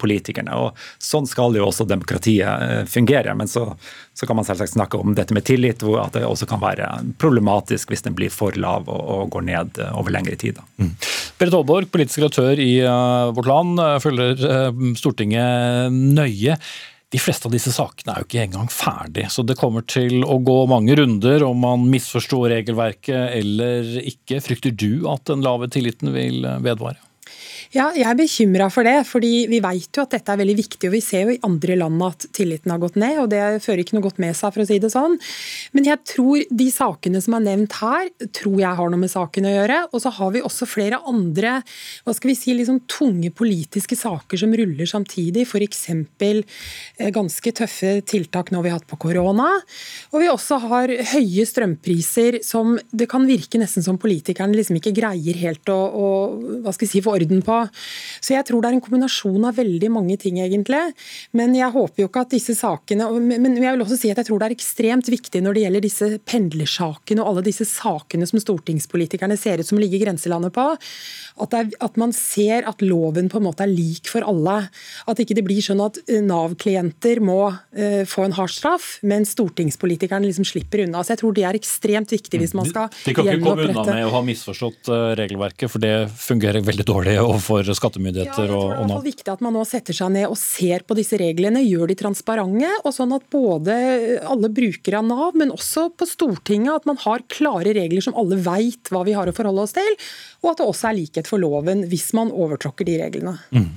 politikerne. 0.02 0.56
Og 0.58 0.80
Sånn 0.98 1.28
skal 1.30 1.54
jo 1.54 1.68
også 1.68 1.86
demokratiet 1.86 2.90
fungere. 2.90 3.36
Men 3.38 3.46
så, 3.46 3.68
så 4.18 4.26
kan 4.26 4.34
man 4.34 4.48
selvsagt 4.48 4.74
snakke 4.74 4.98
om 4.98 5.14
dette 5.14 5.36
med 5.36 5.46
tillit, 5.46 5.84
hvor 5.86 6.02
at 6.02 6.18
det 6.18 6.24
også 6.26 6.48
kan 6.50 6.58
være 6.64 6.90
problematisk 7.22 7.94
hvis 7.94 8.02
den 8.08 8.18
blir 8.18 8.34
for 8.34 8.58
lav 8.58 8.90
og, 8.90 8.98
og 8.98 9.30
går 9.36 9.46
ned 9.46 9.78
over 9.92 10.10
lengre 10.16 10.34
tid. 10.42 10.58
Mm. 10.82 10.90
Berit 11.38 11.54
Aalborg, 11.54 11.92
politisk 11.94 12.24
redaktør 12.24 12.58
i 12.58 12.72
Vårt 13.38 13.54
Land, 13.54 13.78
følger 14.02 14.42
Stortinget 14.98 15.94
nøye. 15.94 16.58
De 17.08 17.18
fleste 17.20 17.48
av 17.48 17.54
disse 17.54 17.72
sakene 17.72 18.12
er 18.12 18.20
jo 18.20 18.28
ikke 18.28 18.42
engang 18.44 18.66
ferdig, 18.68 19.30
så 19.32 19.40
det 19.46 19.56
kommer 19.56 19.84
til 19.88 20.26
å 20.28 20.36
gå 20.44 20.58
mange 20.68 20.92
runder 20.98 21.44
om 21.46 21.62
man 21.64 21.86
misforstår 21.88 22.50
regelverket 22.52 23.38
eller 23.38 23.94
ikke. 24.02 24.42
Frykter 24.44 24.74
du 24.76 25.06
at 25.08 25.24
den 25.30 25.44
lave 25.46 25.70
tilliten 25.72 26.12
vil 26.12 26.44
vedvare? 26.64 27.00
Ja, 27.68 27.90
jeg 27.92 28.06
er 28.08 28.16
bekymra 28.16 28.70
for 28.72 28.86
det. 28.86 29.04
fordi 29.04 29.46
Vi 29.48 29.60
vet 29.60 29.92
jo 29.92 30.02
at 30.02 30.14
dette 30.14 30.32
er 30.32 30.40
veldig 30.40 30.56
viktig. 30.56 30.88
og 30.88 30.94
Vi 30.94 31.00
ser 31.04 31.26
jo 31.26 31.34
i 31.34 31.40
andre 31.44 31.76
land 31.76 32.00
at 32.02 32.24
tilliten 32.32 32.70
har 32.72 32.78
gått 32.80 32.96
ned, 32.96 33.18
og 33.20 33.28
det 33.28 33.60
fører 33.60 33.82
ikke 33.84 33.92
noe 33.98 34.06
godt 34.08 34.18
med 34.18 34.34
seg. 34.34 34.54
for 34.54 34.62
å 34.62 34.66
si 34.66 34.78
det 34.78 34.88
sånn. 34.88 35.18
Men 35.74 35.84
jeg 35.84 35.98
tror 36.04 36.44
de 36.48 36.70
sakene 36.70 37.20
som 37.20 37.34
er 37.34 37.44
nevnt 37.44 37.72
her, 37.72 38.08
tror 38.32 38.58
jeg 38.58 38.74
har 38.74 38.88
noe 38.88 38.98
med 38.98 39.10
saken 39.10 39.44
å 39.44 39.52
gjøre. 39.52 39.78
Og 39.92 40.00
så 40.00 40.10
har 40.10 40.30
vi 40.32 40.40
også 40.40 40.66
flere 40.66 41.02
andre 41.04 41.62
hva 42.04 42.14
skal 42.14 42.30
vi 42.30 42.34
si, 42.34 42.54
liksom 42.54 42.80
tunge 42.88 43.30
politiske 43.30 43.96
saker 43.96 44.38
som 44.38 44.54
ruller 44.54 44.86
samtidig. 44.86 45.44
F.eks. 45.44 45.90
Eh, 45.92 47.10
ganske 47.12 47.52
tøffe 47.52 48.00
tiltak 48.00 48.50
nå 48.50 48.62
vi 48.62 48.70
har 48.70 48.78
hatt 48.80 48.88
på 48.88 48.96
korona. 48.96 49.60
Og 50.12 50.22
vi 50.22 50.32
også 50.32 50.58
har 50.68 50.88
høye 50.88 51.44
strømpriser 51.44 52.40
som 52.42 52.78
det 52.90 53.10
kan 53.10 53.28
virke 53.28 53.60
nesten 53.60 53.84
som 53.84 54.00
politikerne 54.00 54.56
liksom 54.56 54.80
ikke 54.80 54.96
greier 54.96 55.36
helt 55.36 55.68
å, 55.68 55.76
å 55.76 56.06
hva 56.64 56.72
skal 56.72 56.86
vi 56.86 56.92
si, 56.96 57.04
få 57.04 57.18
orden 57.18 57.44
på. 57.44 57.57
Så 58.20 58.34
jeg 58.34 58.46
tror 58.48 58.62
det 58.62 58.70
er 58.70 58.78
en 58.78 58.84
kombinasjon 58.84 59.48
av 59.48 59.58
veldig 59.58 59.90
mange 59.94 60.18
ting, 60.20 60.40
egentlig. 60.42 60.80
Men 61.36 61.54
jeg 61.56 61.72
håper 61.74 62.04
jo 62.04 62.08
ikke 62.10 62.24
at 62.26 62.34
disse 62.34 62.54
sakene 62.58 63.08
Men 63.18 63.56
jeg 63.56 63.74
vil 63.74 63.84
også 63.84 63.98
si 63.98 64.10
at 64.12 64.20
jeg 64.20 64.28
tror 64.28 64.40
det 64.40 64.48
er 64.48 64.56
ekstremt 64.56 65.08
viktig 65.10 65.42
når 65.44 65.56
det 65.56 65.64
gjelder 65.64 65.84
disse 65.84 66.08
pendlersakene 66.28 67.22
og 67.22 67.32
alle 67.32 67.46
disse 67.46 67.66
sakene 67.68 68.26
som 68.28 68.40
stortingspolitikerne 68.42 69.36
ser 69.38 69.62
ut 69.62 69.68
som 69.68 69.80
ligger 69.80 70.02
grenselandet 70.04 70.54
på, 70.54 70.64
at, 71.44 71.54
er, 71.54 71.70
at, 71.84 71.98
man 72.00 72.12
ser 72.14 72.66
at 72.68 72.82
loven 72.84 73.30
på 73.30 73.40
en 73.40 73.46
måte 73.46 73.64
er 73.64 73.72
lik 73.72 74.10
for 74.10 74.26
alle. 74.26 74.58
At 75.10 75.22
ikke 75.22 75.36
det 75.38 75.44
blir 75.46 75.62
sånn 75.64 75.82
at 75.84 76.00
eh, 76.06 76.22
Nav-klienter 76.24 77.22
må 77.24 77.40
uh, 77.50 78.02
få 78.08 78.26
en 78.26 78.36
hard 78.36 78.52
straff, 78.52 78.98
men 79.06 79.26
stortingspolitikerne 79.28 80.28
liksom 80.28 80.46
slipper 80.48 80.84
unna. 80.84 81.02
Så 81.04 81.14
jeg 81.14 81.22
tror 81.22 81.36
det 81.36 81.46
er 81.48 81.58
ekstremt 81.58 82.12
viktig 82.14 82.42
hvis 82.42 82.56
man 82.58 82.68
skal 82.68 82.88
gjenopprette 82.88 83.08
de 83.08 83.14
kan 83.16 83.28
ikke 83.28 83.44
komme 83.44 83.68
unna 83.68 83.84
med 83.88 84.06
å 84.06 84.12
ha 84.14 84.22
misforstått 84.26 84.90
uh, 84.92 84.98
regelverket, 85.18 85.70
for 85.72 85.82
det 85.82 85.94
fungerer 86.18 86.64
veldig 86.66 86.86
dårlig 86.88 87.16
overfor 87.22 87.47
skattemyndigheter 87.48 88.50
ja, 88.50 88.56
og, 88.56 88.72
og 88.74 88.88
Nav. 88.88 88.98
Det 88.98 88.98
er 88.98 89.16
viktig 89.16 89.32
at 89.32 89.44
man 89.44 89.56
nå 89.56 89.64
setter 89.68 89.96
seg 89.96 90.12
ned 90.14 90.28
og 90.28 90.38
ser 90.40 90.84
på 90.88 90.96
disse 90.98 91.18
reglene, 91.20 91.62
gjør 91.64 91.90
de 91.90 91.98
transparente, 91.98 92.70
og 92.82 92.94
sånn 92.94 93.14
at 93.16 93.26
både 93.32 93.76
alle 94.22 94.50
brukere 94.54 95.00
av 95.00 95.08
Nav, 95.08 95.38
men 95.38 95.54
også 95.54 95.88
på 95.98 96.08
Stortinget, 96.08 96.82
at 96.82 96.88
man 96.88 97.00
har 97.04 97.24
klare 97.32 97.74
regler 97.76 98.04
som 98.04 98.16
alle 98.18 98.40
veit 98.44 98.92
hva 98.92 99.04
vi 99.08 99.16
har 99.16 99.30
å 99.30 99.36
forholde 99.36 99.66
oss 99.66 99.76
til, 99.78 99.96
og 100.44 100.52
at 100.52 100.60
det 100.60 100.68
også 100.68 100.90
er 100.90 100.98
likhet 101.00 101.30
for 101.30 101.42
loven 101.42 101.86
hvis 101.90 102.10
man 102.16 102.32
overtråkker 102.34 102.88
de 102.88 102.98
reglene. 103.00 103.38
Mm. 103.54 103.72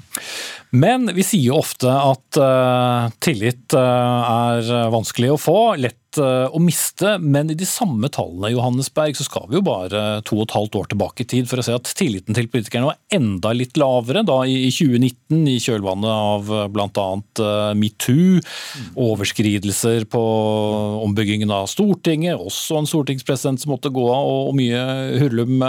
Men 0.81 1.09
vi 1.15 1.23
sier 1.27 1.49
jo 1.49 1.59
ofte 1.59 1.91
at 1.91 2.39
uh, 2.39 3.09
tillit 3.23 3.75
uh, 3.75 4.61
er 4.61 4.91
vanskelig 4.93 5.33
å 5.33 5.41
få, 5.41 5.59
lett 5.81 6.00
uh, 6.19 6.47
å 6.51 6.59
miste. 6.63 7.15
Men 7.21 7.51
i 7.51 7.57
de 7.57 7.67
samme 7.67 8.09
tallene 8.11 8.51
Johannesberg, 8.53 9.17
så 9.17 9.25
skal 9.27 9.47
vi 9.49 9.59
jo 9.59 9.63
bare 9.65 10.21
to 10.27 10.39
og 10.39 10.47
et 10.47 10.55
halvt 10.55 10.77
år 10.79 10.89
tilbake 10.91 11.23
i 11.23 11.29
tid 11.33 11.49
for 11.49 11.61
å 11.61 11.65
se 11.65 11.75
at 11.77 11.91
tilliten 11.97 12.37
til 12.37 12.49
politikerne 12.51 12.89
var 12.89 12.99
enda 13.13 13.53
litt 13.55 13.79
lavere 13.79 14.23
da 14.27 14.39
i, 14.49 14.57
i 14.67 14.71
2019, 14.73 15.43
i 15.51 15.57
kjølvannet 15.63 16.11
av 16.11 16.51
bl.a. 16.73 17.07
Uh, 17.41 17.71
metoo, 17.77 18.41
overskridelser 19.09 20.07
på 20.11 20.23
ombyggingen 21.05 21.53
av 21.53 21.69
Stortinget, 21.71 22.39
også 22.39 22.81
en 22.81 22.89
stortingspresident 22.89 23.61
som 23.61 23.75
måtte 23.75 23.93
gå 23.93 24.07
av, 24.11 24.31
og 24.51 24.55
mye 24.57 24.81
hurlum. 25.21 25.61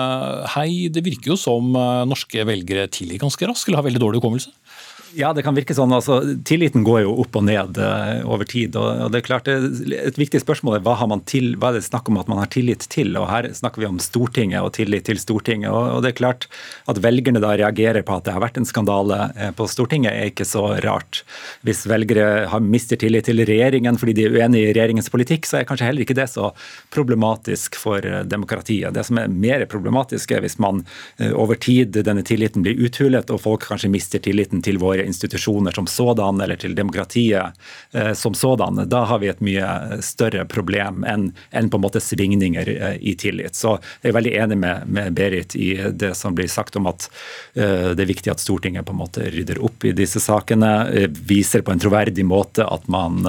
Hei, 0.57 0.89
det 0.93 1.05
virker 1.07 1.35
jo 1.35 1.41
som 1.41 1.73
norske 2.09 2.45
velgere 2.49 2.89
tilgir 2.93 3.21
ganske 3.23 3.47
raskt, 3.49 3.69
eller 3.69 3.83
har 3.83 3.89
veldig 3.91 4.03
dårlig 4.03 4.23
hukommelse? 4.23 4.53
Ja, 5.15 5.33
det 5.37 5.43
kan 5.45 5.57
virke 5.57 5.75
sånn. 5.77 5.93
altså 5.93 6.21
Tilliten 6.47 6.85
går 6.87 7.03
jo 7.05 7.13
opp 7.25 7.37
og 7.37 7.45
ned 7.45 7.77
uh, 7.81 8.23
over 8.29 8.47
tid. 8.49 8.77
og, 8.81 9.11
det 9.13 9.21
er 9.21 9.27
klart 9.27 9.49
det, 9.49 9.57
Et 10.09 10.19
viktig 10.19 10.41
spørsmål 10.41 10.79
er 10.79 10.85
hva, 10.87 10.95
har 11.01 11.11
man 11.11 11.23
til, 11.29 11.53
hva 11.61 11.73
er 11.73 11.79
det 11.79 11.87
snakk 11.87 12.09
om 12.09 12.21
at 12.21 12.31
man 12.31 12.41
har 12.41 12.49
tillit 12.53 12.87
til? 12.93 13.13
og 13.21 13.29
Her 13.29 13.51
snakker 13.53 13.83
vi 13.83 13.89
om 13.91 14.01
Stortinget 14.03 14.65
og 14.65 14.73
tillit 14.79 15.05
til 15.09 15.21
Stortinget. 15.21 15.71
og, 15.71 15.99
og 15.99 16.03
det 16.05 16.13
er 16.13 16.19
klart 16.21 16.47
At 16.89 17.03
velgerne 17.05 17.43
da 17.43 17.53
reagerer 17.59 18.05
på 18.07 18.17
at 18.17 18.25
det 18.27 18.37
har 18.37 18.45
vært 18.45 18.61
en 18.61 18.69
skandale 18.69 19.19
eh, 19.37 19.53
på 19.57 19.67
Stortinget, 19.69 20.13
er 20.13 20.33
ikke 20.33 20.49
så 20.49 20.65
rart. 20.85 21.23
Hvis 21.67 21.85
velgere 21.91 22.47
har 22.49 22.65
mister 22.65 23.01
tillit 23.01 23.29
til 23.29 23.45
regjeringen 23.45 24.01
fordi 24.01 24.17
de 24.17 24.27
er 24.27 24.39
uenig 24.39 24.65
i 24.65 24.73
regjeringens 24.73 25.13
politikk, 25.13 25.49
så 25.49 25.61
er 25.61 25.69
kanskje 25.69 25.91
heller 25.91 26.07
ikke 26.07 26.17
det 26.17 26.29
så 26.33 26.53
problematisk 26.95 27.77
for 27.81 28.01
eh, 28.01 28.23
demokratiet. 28.25 28.95
Det 28.97 29.05
som 29.09 29.21
er 29.21 29.33
mer 29.33 29.67
problematisk, 29.69 30.33
er 30.33 30.45
hvis 30.45 30.59
man 30.63 30.85
over 31.37 31.59
tid 31.61 31.93
denne 31.95 32.25
tilliten 32.27 32.65
blir 32.65 32.79
uthulet 32.87 33.31
og 33.33 33.41
folk 33.45 33.67
kanskje 33.69 33.91
mister 33.93 34.23
tilliten 34.23 34.63
til 34.65 34.81
våre 35.03 35.07
institusjoner 35.07 35.73
som 35.73 35.87
sådan, 35.87 36.41
eller 36.41 36.57
til 36.57 36.75
demokratiet 36.75 37.53
eh, 37.93 38.13
som 38.15 38.35
sådan, 38.35 38.89
da 38.89 39.05
har 39.05 39.19
vi 39.19 39.29
et 39.29 39.41
mye 39.41 40.01
større 40.03 40.45
problem 40.47 41.05
enn, 41.05 41.33
enn 41.51 41.71
på 41.71 41.77
en 41.77 41.83
måte 41.83 42.01
svingninger 42.01 42.69
eh, 42.69 42.97
i 43.01 43.15
tillit. 43.15 43.55
Så 43.55 43.79
jeg 44.03 44.13
er 44.13 44.17
veldig 44.17 44.35
enig 44.37 44.59
med, 44.59 44.87
med, 44.87 45.13
Berit 45.13 45.57
i 45.57 45.75
det 45.93 46.15
som 46.15 46.35
blir 46.35 46.49
sagt 46.49 46.77
om 46.77 46.87
at 46.87 47.09
uh, 47.57 47.93
det 47.93 48.01
er 48.01 48.09
viktig 48.09 48.31
at 48.33 48.41
Stortinget 48.41 48.87
på 48.87 48.95
en 48.95 49.01
måte 49.03 49.27
rydder 49.29 49.61
opp 49.63 49.85
i 49.85 49.93
disse 49.93 50.21
sakene, 50.23 50.89
viser 51.29 51.63
på 51.63 51.73
en 51.73 51.83
troverdig 51.83 52.25
måte 52.25 52.65
at 52.65 52.87
man 52.89 53.27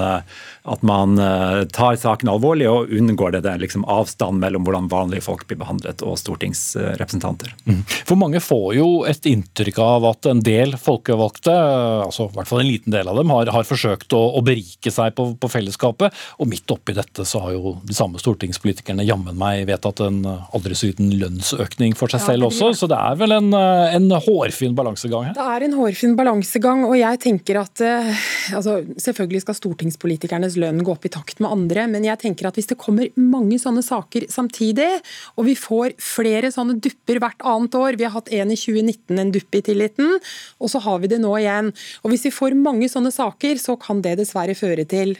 at 0.64 0.82
man 0.82 1.18
eh, 1.18 1.64
tar 1.64 1.96
saken 1.96 2.28
alvorlig 2.32 2.68
og 2.70 2.88
unngår 2.88 3.34
det 3.34 3.42
der 3.44 3.60
liksom 3.60 3.84
avstand 3.84 4.40
mellom 4.40 4.64
hvordan 4.64 4.88
vanlige 4.88 5.26
folk 5.26 5.44
blir 5.48 5.58
behandlet 5.60 6.00
og 6.00 6.16
stortingsrepresentanter. 6.16 7.52
Mm. 7.68 7.82
For 7.84 8.16
mange 8.16 8.40
får 8.40 8.70
jo 8.78 8.88
et 9.08 9.28
inntrykk 9.28 9.80
av 9.84 10.08
at 10.08 10.30
en 10.30 10.40
del 10.44 10.72
folkevalgte, 10.80 11.56
altså 12.04 12.28
i 12.28 12.36
hvert 12.36 12.50
fall 12.50 12.62
en 12.62 12.70
liten 12.70 12.94
del 12.94 13.08
av 13.10 13.18
dem, 13.18 13.32
har, 13.34 13.50
har 13.54 13.68
forsøkt 13.68 14.14
å, 14.16 14.22
å, 14.38 14.42
berike 14.44 14.92
seg 14.92 15.14
på, 15.16 15.30
på, 15.40 15.50
fellesskapet. 15.50 16.14
Og 16.42 16.50
midt 16.50 16.70
oppi 16.74 16.96
dette 16.96 17.26
så 17.28 17.42
har 17.44 17.54
jo 17.56 17.76
de 17.84 17.96
samme 17.96 18.20
stortingspolitikerne 18.20 19.06
jammen 19.06 19.38
meg 19.38 19.64
vedtatt 19.68 20.04
en 20.04 20.22
aldri 20.24 20.76
så 20.76 20.90
liten 20.90 21.12
lønnsøkning 21.20 21.96
for 21.98 22.12
seg 22.12 22.22
ja, 22.22 22.32
selv 22.32 22.48
også, 22.48 22.72
så 22.76 22.88
det 22.90 22.98
er 22.98 23.18
vel 23.20 23.36
en, 23.36 23.50
en 23.54 24.08
hårfin 24.24 24.76
balansegang 24.76 25.28
her? 25.28 25.36
Det 25.36 25.48
er 25.54 25.66
en 25.66 25.76
hårfin 25.78 26.16
balansegang, 26.18 26.84
og 26.88 26.96
jeg 26.98 27.20
tenker 27.22 27.60
at 27.60 27.82
eh, 27.84 28.24
altså, 28.56 28.78
selvfølgelig 29.00 29.44
skal 29.44 29.58
stortingspolitikernes 29.58 30.58
lønn 30.60 30.82
gå 30.84 30.94
opp 30.94 31.06
i 31.08 31.12
takt 31.12 31.42
med 31.42 31.52
andre. 31.52 31.86
Men 31.90 32.06
jeg 32.06 32.20
tenker 32.22 32.48
at 32.48 32.58
hvis 32.58 32.70
det 32.70 32.78
kommer 32.80 33.10
mange 33.18 33.58
sånne 33.62 33.84
saker 33.84 34.28
samtidig, 34.32 34.90
og 35.38 35.48
vi 35.48 35.56
får 35.58 35.96
flere 36.02 36.52
sånne 36.54 36.78
dupper 36.82 37.20
hvert 37.22 37.44
annet 37.44 37.74
år 37.78 37.98
Vi 37.98 38.06
har 38.06 38.14
hatt 38.14 38.30
en 38.34 38.52
i 38.52 38.58
2019, 38.58 39.18
en 39.20 39.32
dupp 39.34 39.58
i 39.58 39.62
tilliten, 39.64 40.18
og 40.60 40.70
så 40.72 40.80
har 40.84 41.00
vi 41.02 41.10
det 41.10 41.20
nå 41.22 41.32
igjen. 41.40 41.53
Og 42.02 42.12
hvis 42.12 42.26
vi 42.28 42.34
får 42.34 42.58
mange 42.58 42.90
sånne 42.90 43.12
saker, 43.14 43.60
så 43.60 43.78
kan 43.80 44.02
det 44.04 44.18
dessverre 44.20 44.56
føre 44.58 44.86
til 44.88 45.16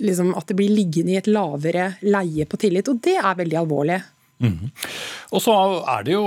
liksom, 0.00 0.32
at 0.38 0.48
det 0.48 0.56
blir 0.58 0.72
liggende 0.72 1.14
i 1.14 1.20
et 1.20 1.30
lavere 1.30 1.94
leie 2.06 2.46
på 2.48 2.60
tillit, 2.60 2.88
og 2.88 3.02
det 3.04 3.18
er 3.20 3.38
veldig 3.38 3.60
alvorlig. 3.60 4.00
Mm. 4.40 4.70
Og 5.36 5.42
så 5.44 5.52
er 5.92 6.04
det 6.06 6.14
jo 6.14 6.24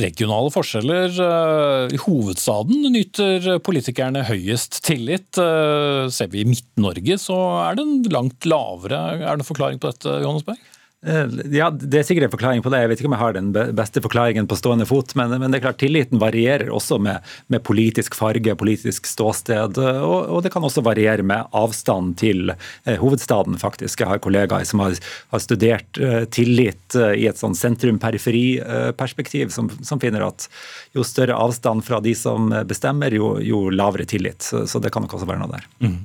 regionale 0.00 0.48
forskjeller. 0.54 1.12
Eh, 1.12 1.92
I 1.92 2.00
hovedstaden 2.00 2.88
nyter 2.94 3.58
politikerne 3.66 4.24
høyest 4.30 4.80
tillit. 4.86 5.36
Eh, 5.36 6.08
ser 6.08 6.32
vi 6.32 6.40
i 6.40 6.48
Midt-Norge 6.48 7.18
så 7.20 7.36
er 7.66 7.76
den 7.82 7.98
langt 8.08 8.48
lavere. 8.48 9.02
Er 9.20 9.34
det 9.34 9.42
en 9.42 9.50
forklaring 9.50 9.82
på 9.82 9.92
dette, 9.92 10.20
Johannes 10.24 10.46
Berg? 10.48 10.60
Eh, 10.64 10.79
ja, 11.00 11.70
Det 11.72 11.96
er 11.96 12.04
sikkert 12.04 12.26
en 12.26 12.32
forklaring 12.34 12.62
på 12.64 12.68
det. 12.72 12.82
Jeg 12.82 12.90
vet 12.90 13.00
ikke 13.00 13.08
om 13.08 13.14
jeg 13.16 13.22
har 13.22 13.36
den 13.36 13.48
beste 13.76 14.02
forklaringen 14.04 14.48
på 14.48 14.56
stående 14.58 14.84
fot. 14.84 15.14
Men, 15.16 15.32
men 15.40 15.48
det 15.48 15.60
er 15.60 15.64
klart 15.64 15.78
tilliten 15.80 16.20
varierer 16.20 16.68
også 16.68 16.98
med, 17.00 17.24
med 17.48 17.62
politisk 17.64 18.16
farge, 18.18 18.52
politisk 18.60 19.08
ståsted. 19.08 19.80
Og, 19.80 20.18
og, 20.28 20.42
det 20.44 20.52
kan 20.52 20.64
også 20.66 20.84
variere 20.84 21.24
med 21.24 21.48
avstand 21.56 22.18
til 22.20 22.52
eh, 22.52 22.98
hovedstaden, 23.00 23.56
faktisk. 23.60 24.02
Jeg 24.02 24.10
har 24.12 24.20
kollegaer 24.20 24.68
som 24.68 24.82
har, 24.84 24.98
har 25.32 25.42
studert 25.42 26.00
eh, 26.00 26.26
tillit 26.28 26.98
eh, 26.98 27.14
i 27.22 27.24
et 27.30 27.40
sånn 27.40 27.56
sentrum-periferi-perspektiv, 27.56 29.48
eh, 29.48 29.54
som, 29.56 29.72
som, 29.80 30.00
finner 30.00 30.26
at 30.28 30.50
jo 30.96 31.04
større 31.06 31.38
avstand 31.40 31.84
fra 31.86 32.02
de 32.04 32.12
som 32.16 32.52
bestemmer, 32.68 33.16
jo, 33.16 33.38
jo 33.40 33.70
lavere 33.72 34.04
tillit. 34.08 34.44
Så, 34.44 34.66
så, 34.68 34.84
det 34.84 34.92
kan 34.92 35.06
nok 35.06 35.16
også 35.16 35.28
være 35.28 35.40
noe 35.46 35.54
der. 35.56 35.64
Mm. 35.80 35.98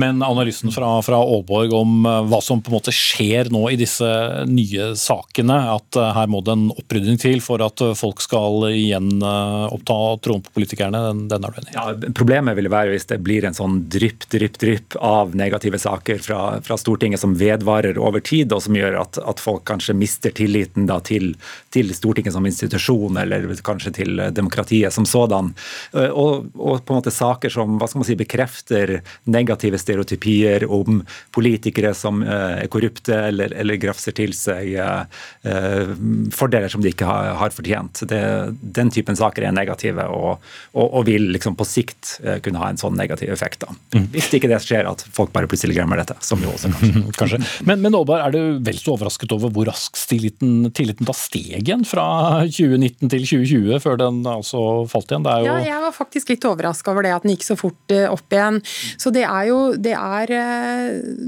Men 0.00 0.24
analysen 0.24 0.72
fra, 0.72 0.94
fra 1.04 1.20
Aalborg 1.20 1.76
om 1.76 2.08
hva 2.30 2.40
som 2.44 2.60
på 2.64 2.72
en 2.72 2.78
måte 2.78 2.94
skjer 2.94 3.52
nå 3.52 3.66
i 3.72 3.78
disse 3.80 4.08
nye 4.48 4.92
sakene. 4.98 5.56
At 5.76 5.96
her 5.96 6.30
må 6.30 6.42
det 6.44 6.54
en 6.56 6.68
opprydning 6.74 7.18
til 7.20 7.42
for 7.44 7.62
at 7.64 7.82
folk 7.98 8.22
skal 8.24 8.68
igjen 8.70 9.22
oppta 9.22 9.98
troen 10.24 10.44
på 10.44 10.54
politikerne. 10.58 11.02
Den, 11.10 11.24
den 11.30 11.46
er 11.46 11.54
du 11.54 11.60
enig 11.60 11.72
i? 11.72 11.76
Ja, 11.76 12.12
problemet 12.16 12.58
vil 12.58 12.70
være 12.72 12.94
hvis 12.94 13.08
det 13.10 13.20
blir 13.24 13.46
en 13.46 13.56
sånn 13.56 13.82
drypp, 13.90 14.26
drypp, 14.32 14.58
drypp 14.60 14.96
av 15.00 15.34
negative 15.38 15.78
saker 15.80 16.20
fra, 16.24 16.40
fra 16.64 16.78
Stortinget 16.80 17.22
som 17.22 17.34
vedvarer 17.38 17.98
over 18.00 18.22
tid, 18.24 18.52
og 18.52 18.62
som 18.64 18.76
gjør 18.76 18.98
at, 19.02 19.20
at 19.20 19.42
folk 19.42 19.64
kanskje 19.68 19.96
mister 19.96 20.34
tilliten 20.36 20.88
da, 20.90 21.00
til, 21.04 21.32
til, 21.74 21.92
Stortinget 21.96 22.34
som 22.36 22.46
institusjon, 22.46 23.18
eller 23.20 23.48
kanskje 23.66 23.94
til 24.00 24.24
demokratiet 24.36 24.94
som 24.94 25.06
sådan. 25.08 25.52
Og, 25.92 26.50
og 26.54 26.84
på 26.84 26.94
en 26.94 27.00
måte 27.00 27.14
saker 27.14 27.52
som 27.52 27.78
hva 27.80 27.88
skal 27.90 28.02
man 28.02 28.08
si, 28.08 28.18
bekrefter 28.18 28.96
negative 29.30 29.78
stereotypier 29.80 30.66
om 30.70 31.02
politikere 31.34 31.92
som 31.96 32.22
eh, 32.22 32.64
er 32.64 32.70
korrupte 32.72 33.16
eller, 33.30 33.54
eller 33.60 33.80
grafser 33.80 34.14
til 34.20 34.34
seg 34.36 34.74
eh, 34.76 35.20
eh, 35.48 35.92
fordeler 36.34 36.72
som 36.72 36.82
de 36.84 36.92
ikke 36.92 37.08
har, 37.08 37.32
har 37.40 37.54
fortjent. 37.54 38.04
Det, 38.10 38.22
den 38.60 38.92
typen 38.92 39.18
saker 39.18 39.46
er 39.48 39.56
negative 39.56 40.06
og, 40.12 40.44
og, 40.74 40.86
og 40.86 41.06
vil 41.08 41.30
liksom 41.34 41.56
på 41.58 41.66
sikt 41.68 42.16
kunne 42.44 42.60
ha 42.62 42.70
en 42.70 42.80
sånn 42.80 42.96
negativ 42.98 43.32
effekt. 43.32 43.64
da. 43.64 43.74
Mm. 43.96 44.08
Hvis 44.14 44.30
ikke 44.36 44.50
det 44.50 44.60
skjer 44.64 44.88
at 44.88 45.04
folk 45.14 45.32
bare 45.34 45.48
plutselig 45.50 45.76
glemmer 45.76 46.00
dette, 46.00 46.16
som 46.24 46.40
jo 46.42 46.52
også 46.54 46.72
kanskje. 46.74 47.04
kanskje. 47.20 47.40
Men, 47.68 47.82
men 47.84 47.96
Aalberg, 47.96 48.24
er 48.26 48.34
du 48.34 48.64
vel 48.66 48.80
så 48.80 48.94
overrasket 48.96 49.34
over 49.36 49.52
hvor 49.54 49.68
raskt 49.70 50.00
tilliten, 50.10 50.70
tilliten 50.76 51.08
da 51.08 51.14
steg 51.16 51.60
igjen 51.62 51.84
fra 51.88 52.06
2019 52.46 53.10
til 53.12 53.26
2020, 53.26 53.80
før 53.84 54.00
den 54.00 54.22
altså 54.28 54.64
falt 54.90 55.12
igjen? 55.12 55.28
Jo... 55.44 55.48
Ja, 55.50 55.58
jeg 55.70 55.84
var 55.86 55.96
faktisk 55.96 56.34
litt 56.34 56.46
overraska 56.48 56.94
over 56.94 57.06
det, 57.06 57.14
at 57.16 57.26
den 57.26 57.34
gikk 57.36 57.46
så 57.46 57.58
fort 57.58 57.96
opp 58.10 58.36
igjen. 58.36 58.60
Så 59.00 59.12
det 59.14 59.24
er 59.26 59.48
jo 59.50 59.58
det 59.80 59.94
er 59.96 60.32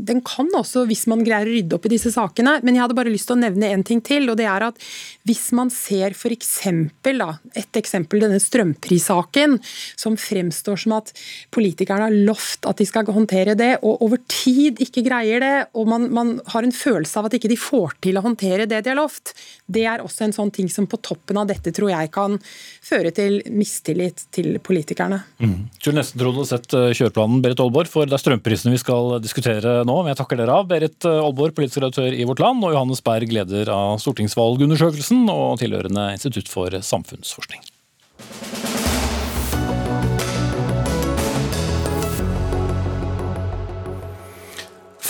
Den 0.09 0.23
kan 0.27 0.49
også, 0.57 0.85
hvis 0.89 1.05
man 1.11 1.23
greier 1.27 1.49
å 1.49 1.55
rydde 1.55 1.77
opp 1.77 1.87
i 1.89 1.93
disse 1.95 2.13
sakene. 2.15 2.59
Men 2.67 2.79
jeg 2.79 2.82
hadde 2.83 2.97
bare 2.99 3.13
lyst 3.13 3.31
til 3.31 3.39
å 3.39 3.43
nevne 3.43 3.71
en 3.73 3.85
ting 3.87 4.03
til, 4.05 4.29
og 4.33 4.39
det 4.41 4.49
er 4.51 4.67
at 4.69 4.81
hvis 5.29 5.51
man 5.57 5.71
ser 5.73 6.17
for 6.19 6.35
eksempel, 6.35 7.23
da, 7.23 7.37
et 7.59 7.79
eksempel, 7.79 8.23
denne 8.25 8.41
strømprissaken, 8.43 9.59
som 9.99 10.19
fremstår 10.19 10.83
som 10.85 10.97
at 10.99 11.13
politikerne 11.55 12.09
har 12.09 12.19
lovt 12.29 12.67
at 12.69 12.83
de 12.83 12.89
skal 12.89 13.09
håndtere 13.13 13.57
det, 13.59 13.77
og 13.83 14.03
over 14.05 14.21
tid 14.31 14.83
ikke 14.83 15.05
greier 15.07 15.43
det, 15.43 15.55
og 15.79 15.89
man, 15.91 16.09
man 16.15 16.35
har 16.53 16.67
en 16.67 16.75
følelse 16.75 17.21
av 17.21 17.29
at 17.29 17.39
ikke 17.39 17.53
de 17.53 17.61
får 17.61 17.97
til 18.05 18.19
å 18.19 18.25
håndtere 18.27 18.67
det 18.71 18.83
de 18.83 18.93
har 18.93 18.99
lovt, 18.99 19.35
det 19.73 19.87
er 19.89 20.03
også 20.05 20.27
en 20.27 20.37
sånn 20.37 20.53
ting 20.55 20.69
som 20.73 20.89
på 20.91 21.01
toppen 21.05 21.39
av 21.41 21.49
dette 21.49 21.73
tror 21.75 21.93
jeg 21.93 22.11
kan 22.13 22.39
føre 22.83 23.13
til 23.15 23.41
mistillit 23.55 24.27
til 24.35 24.59
politikerne. 24.65 25.23
Mm. 25.43 25.69
Skulle 25.79 26.01
nesten 26.01 26.21
trodd 26.21 26.37
du 26.37 26.43
hadde 26.43 26.51
sett 26.51 26.77
eh, 26.77 26.91
kjøreplanen, 26.97 27.43
Berit 27.45 27.61
Aalborg, 27.63 27.91
for 27.91 28.09
det 28.09 28.17
er 28.17 28.23
strømprisene 28.23 28.75
vi 28.75 28.81
skal 28.81 29.17
diskutere 29.23 29.81
nå. 29.89 29.97
Men 30.03 30.13
jeg 30.13 30.21
takker 30.23 30.41
dere 30.41 30.59
av. 30.59 30.69
Berit 30.71 31.09
Aalborg, 31.09 31.55
politisk 31.57 31.83
redaktør 31.83 32.13
i 32.13 32.27
Vårt 32.29 32.43
Land, 32.43 32.65
og 32.67 32.72
Johannes 32.73 33.03
Berg, 33.05 33.33
leder 33.33 33.71
av 33.73 34.01
stortingsvalgundersøkelsen 34.03 35.27
og 35.33 35.61
tilhørende 35.63 36.09
Institutt 36.17 36.51
for 36.51 36.75
samfunnsforskning. 36.83 37.63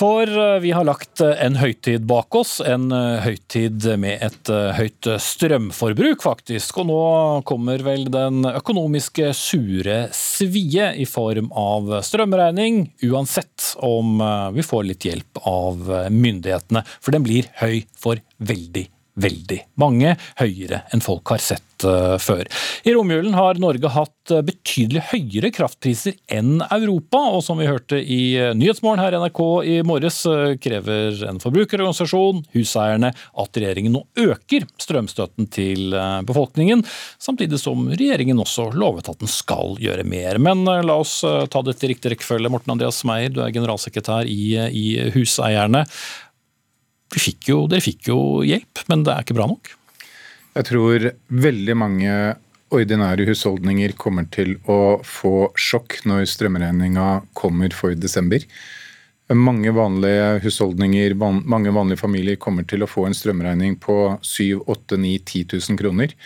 For 0.03 0.26
eh, 0.26 0.59
vi 0.59 0.72
har 0.74 0.82
lagt 0.82 1.20
eh, 1.22 1.44
en 1.46 1.55
høytid 1.61 2.03
bak 2.11 2.34
oss, 2.34 2.57
en 2.66 2.88
eh, 2.90 3.22
høytid 3.22 3.84
med 4.03 4.24
et 4.26 4.50
høyt 4.74 5.07
strømforbruk, 5.22 6.24
faktisk. 6.24 6.80
Og 6.82 6.88
nå 6.88 7.03
kommer 7.46 7.84
vel 7.86 8.09
den 8.11 8.42
økonomiske 8.50 9.30
sure 9.38 10.09
svie 10.16 10.88
i 10.98 11.07
form 11.07 11.53
av 11.55 12.00
strømregning, 12.03 12.88
uansett 13.07 13.76
om 13.78 14.18
vi 14.57 14.66
får 14.66 14.88
litt 14.88 15.07
hjelp 15.07 15.38
av 15.46 15.86
myndighetene. 16.11 16.82
For 16.98 17.14
den 17.14 17.22
blir 17.28 17.53
høy 17.62 17.84
for 17.94 18.18
veldig 18.42 18.88
veldig 19.20 19.58
mange, 19.80 20.16
høyere 20.40 20.82
enn 20.92 21.02
folk 21.04 21.34
har 21.34 21.42
sett 21.42 21.84
uh, 21.84 22.16
før. 22.22 22.46
I 22.88 22.94
romjulen 22.96 23.34
har 23.36 23.60
Norge 23.60 23.90
hatt 23.92 24.32
uh, 24.32 24.40
betydelig 24.46 25.04
høyere 25.10 25.50
kraftpriser 25.52 26.16
enn 26.32 26.62
Europa, 26.72 27.20
og 27.36 27.42
som 27.44 27.60
vi 27.60 27.68
hørte 27.68 28.00
i 28.00 28.20
uh, 28.40 28.52
Nyhetsmorgen 28.56 29.02
her 29.02 29.16
i 29.16 29.20
NRK 29.20 29.42
i 29.68 29.76
morges, 29.86 30.22
krever 30.62 31.20
en 31.28 31.40
forbrukerorganisasjon, 31.42 32.42
huseierne, 32.56 33.12
at 33.12 33.60
regjeringen 33.60 33.96
nå 33.98 34.02
øker 34.22 34.66
strømstøtten 34.80 35.48
til 35.52 35.94
befolkningen, 36.26 36.84
samtidig 37.22 37.60
som 37.60 37.88
regjeringen 37.90 38.40
også 38.42 38.70
lovet 38.76 39.10
at 39.10 39.20
den 39.20 39.30
skal 39.30 39.76
gjøre 39.82 40.06
mer. 40.08 40.40
Men 40.42 40.64
la 40.64 40.98
oss 41.00 41.20
ta 41.22 41.62
dette 41.64 41.86
i 41.86 41.92
riktig 41.92 42.14
rekkefølge. 42.14 42.50
Morten 42.52 42.74
Andreas 42.74 43.02
Meyer, 43.08 43.32
du 43.32 43.42
er 43.44 43.54
generalsekretær 43.54 44.28
i, 44.30 44.54
i 44.68 44.86
Huseierne 45.14 45.84
fikk 47.20 47.50
jo, 47.52 47.64
dere 47.70 47.84
fikk 47.84 48.08
jo 48.12 48.18
hjelp, 48.46 48.84
men 48.88 49.04
det 49.04 49.12
er 49.12 49.26
ikke 49.26 49.36
bra 49.36 49.48
nok? 49.50 49.72
Jeg 50.52 50.68
tror 50.68 51.10
veldig 51.32 51.76
mange 51.80 52.12
ordinære 52.72 53.26
husholdninger 53.28 53.94
kommer 54.00 54.28
til 54.32 54.54
å 54.70 55.00
få 55.04 55.50
sjokk 55.60 56.00
når 56.08 56.24
strømregninga 56.30 57.08
kommer 57.36 57.74
for 57.76 57.96
desember. 57.96 58.44
Mange 59.32 59.72
vanlige 59.72 60.40
husholdninger, 60.44 61.14
mange 61.16 61.72
vanlige 61.72 62.00
familier 62.00 62.40
kommer 62.40 62.66
til 62.68 62.84
å 62.84 62.90
få 62.90 63.06
en 63.08 63.16
strømregning 63.16 63.78
på 63.80 64.16
7 64.20 64.64
8 64.66 64.98
9 65.00 65.12
10 65.20 65.44
000 65.56 65.80
kroner. 65.80 66.16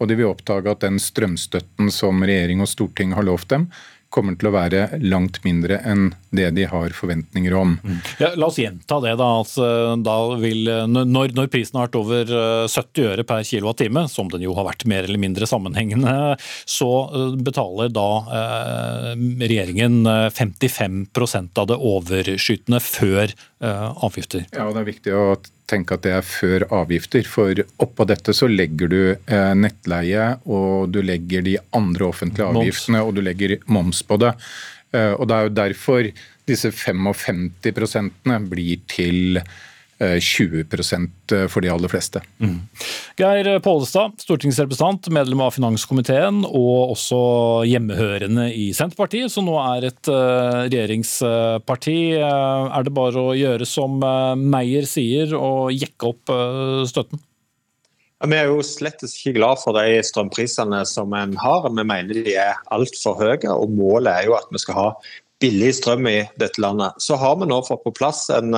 Og 0.00 0.08
de 0.10 0.16
vil 0.18 0.30
oppdage 0.30 0.72
at 0.72 0.84
den 0.84 1.00
strømstøtten 1.00 1.90
som 1.92 2.24
regjering 2.24 2.62
og 2.64 2.70
storting 2.70 3.12
har 3.16 3.26
lovt 3.26 3.52
dem, 3.52 3.68
kommer 4.14 4.36
til 4.38 4.50
å 4.50 4.54
være 4.54 5.00
langt 5.02 5.40
mindre 5.44 5.80
enn 5.82 6.12
det 6.34 6.50
de 6.56 6.66
har 6.70 6.94
forventninger 6.94 7.54
om. 7.58 7.76
Mm. 7.82 7.98
Ja, 8.22 8.30
la 8.38 8.48
oss 8.48 8.58
gjenta 8.58 8.98
det. 9.02 9.14
Da, 9.20 9.28
altså, 9.40 9.66
da 10.02 10.16
vil, 10.40 10.68
når, 10.90 11.34
når, 11.36 11.50
prisen 11.52 11.78
har 11.78 11.88
vært 11.88 11.98
over 12.00 12.32
70 12.70 13.02
eh, 13.02 13.10
øre 13.10 13.26
per 13.28 13.46
kWt, 13.46 13.84
som 14.10 14.30
den 14.32 14.46
jo 14.46 14.56
har 14.58 14.68
vært 14.68 14.86
mer 14.90 15.06
eller 15.08 15.20
mindre 15.22 15.48
sammenhengende, 15.50 16.14
så 16.66 16.90
eh, 17.06 17.36
betaler 17.46 17.92
da 17.94 18.08
eh, 18.40 19.10
regjeringen 19.44 20.02
55% 20.34 21.62
av 21.62 21.70
det 21.70 21.78
overskytende 21.78 22.82
før 22.82 23.26
eh, 23.28 23.88
avgifter. 24.06 24.46
Ja, 24.50 24.68
og 24.68 24.76
Det 24.76 24.84
er 24.84 24.90
viktig 24.90 25.14
å 25.14 25.26
tenke 25.70 25.96
at 25.96 26.04
det 26.04 26.12
er 26.16 26.26
før 26.26 26.66
avgifter. 26.82 27.26
For 27.28 27.64
oppå 27.82 28.06
dette 28.08 28.34
så 28.36 28.48
legger 28.50 28.92
du 28.92 29.00
eh, 29.14 29.52
nettleie, 29.58 30.34
og 30.44 30.92
du 30.94 31.00
legger 31.04 31.44
de 31.46 31.58
andre 31.76 32.08
offentlige 32.10 32.48
avgiftene, 32.50 33.00
moms. 33.00 33.08
og 33.08 33.18
du 33.18 33.24
legger 33.24 33.56
moms 33.66 34.02
på 34.06 34.20
det. 34.22 34.34
Eh, 34.94 35.12
og 35.12 35.28
Det 35.28 35.36
er 35.36 35.48
jo 35.48 35.54
derfor 35.60 36.10
disse 36.48 36.70
55% 36.70 38.34
blir 38.50 38.82
til 38.90 39.40
20 40.20 40.64
eh, 40.64 41.46
for 41.50 41.64
de 41.64 41.70
aller 41.72 41.90
fleste. 41.90 42.20
Mm. 42.42 42.60
Geir 43.18 43.48
Pollestad, 43.64 44.16
stortingsrepresentant, 44.22 45.08
medlem 45.14 45.42
av 45.44 45.54
finanskomiteen 45.56 46.42
og 46.48 46.94
også 46.94 47.20
hjemmehørende 47.68 48.48
i 48.54 48.70
Senterpartiet, 48.76 49.32
som 49.32 49.48
nå 49.48 49.56
er 49.60 49.88
et 49.90 50.10
uh, 50.10 50.64
regjeringsparti. 50.66 51.98
Uh, 52.20 52.70
er 52.74 52.86
det 52.86 52.94
bare 52.96 53.22
å 53.22 53.36
gjøre 53.38 53.68
som 53.68 54.00
uh, 54.04 54.34
Meyer 54.38 54.88
sier, 54.88 55.34
og 55.38 55.72
jekke 55.74 56.10
opp 56.10 56.34
støtten? 56.90 57.22
Vi 58.24 58.36
er 58.38 58.48
jo 58.48 58.62
slett 58.64 59.02
ikke 59.04 59.34
glad 59.36 59.60
for 59.60 59.76
de 59.76 59.98
strømprisene 60.06 60.80
som 60.88 61.12
en 61.16 61.34
har. 61.36 61.66
Vi 61.68 61.84
mener 61.84 62.24
de 62.24 62.38
er 62.40 62.56
altfor 62.72 63.18
høye, 63.20 63.50
og 63.52 63.74
målet 63.74 64.12
er 64.14 64.30
jo 64.30 64.38
at 64.38 64.48
vi 64.54 64.62
skal 64.62 64.78
ha 64.78 64.88
billig 65.42 65.74
strøm 65.76 66.08
i 66.08 66.22
dette 66.40 66.62
landet. 66.62 66.96
Så 67.04 67.18
har 67.20 67.36
vi 67.40 67.50
nå 67.50 67.60
fått 67.66 67.84
på 67.84 67.92
plass 67.96 68.26
en 68.32 68.54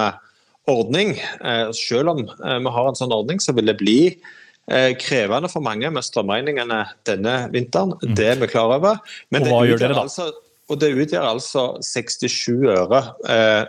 ordning. 0.70 1.16
Eh, 1.44 1.68
selv 1.76 2.14
om 2.14 2.24
eh, 2.24 2.58
vi 2.62 2.72
har 2.78 2.88
en 2.88 2.98
sånn 2.98 3.14
ordning, 3.14 3.42
så 3.42 3.54
vil 3.56 3.70
det 3.70 3.78
bli 3.80 4.00
eh, 4.10 4.92
krevende 5.00 5.50
for 5.52 5.64
mange 5.64 5.90
med 5.92 6.06
strømregningene 6.06 6.82
denne 7.08 7.36
vinteren. 7.54 7.94
Mm. 8.02 8.16
Det 8.18 8.32
er 8.32 8.42
vi 8.42 8.50
klar 8.50 8.74
over. 8.78 9.00
Men 9.34 9.46
og 9.46 9.52
hva 9.52 9.62
gjør 9.68 9.84
dere 9.84 9.98
da? 9.98 10.06
Altså, 10.06 10.30
og 10.66 10.80
Det 10.82 10.88
utgjør 10.98 11.28
altså 11.28 11.62
67 11.86 12.64
øre 12.72 12.98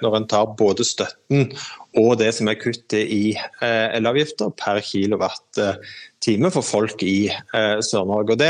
når 0.02 0.16
en 0.18 0.24
tar 0.32 0.48
både 0.58 0.82
støtten 0.82 1.52
og 2.02 2.16
det 2.18 2.32
som 2.34 2.50
er 2.50 2.58
kuttet 2.58 3.12
i 3.14 3.36
elavgifter 3.62 4.50
per 4.58 4.80
kilowattime 4.82 6.50
for 6.56 6.66
folk 6.66 7.06
i 7.06 7.30
Sør-Norge. 7.54 8.34
Og 8.34 8.42
Det 8.42 8.50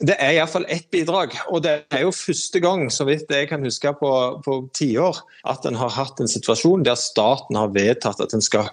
det 0.00 0.16
er 0.16 0.38
iallfall 0.38 0.64
ett 0.72 0.86
bidrag, 0.92 1.34
og 1.52 1.60
det 1.64 1.74
er 1.92 2.04
jo 2.06 2.12
første 2.14 2.60
gang 2.62 2.86
så 2.92 3.04
vidt 3.08 3.28
jeg 3.32 3.50
kan 3.50 3.64
huske 3.66 3.92
på, 4.00 4.12
på 4.44 4.60
tiår, 4.76 5.18
at 5.50 5.66
en 5.68 5.76
har 5.76 5.92
hatt 5.92 6.22
en 6.22 6.30
situasjon 6.30 6.86
der 6.86 6.96
staten 6.96 7.58
har 7.58 7.74
vedtatt 7.74 8.22
at 8.24 8.32
en 8.36 8.44
skal 8.44 8.70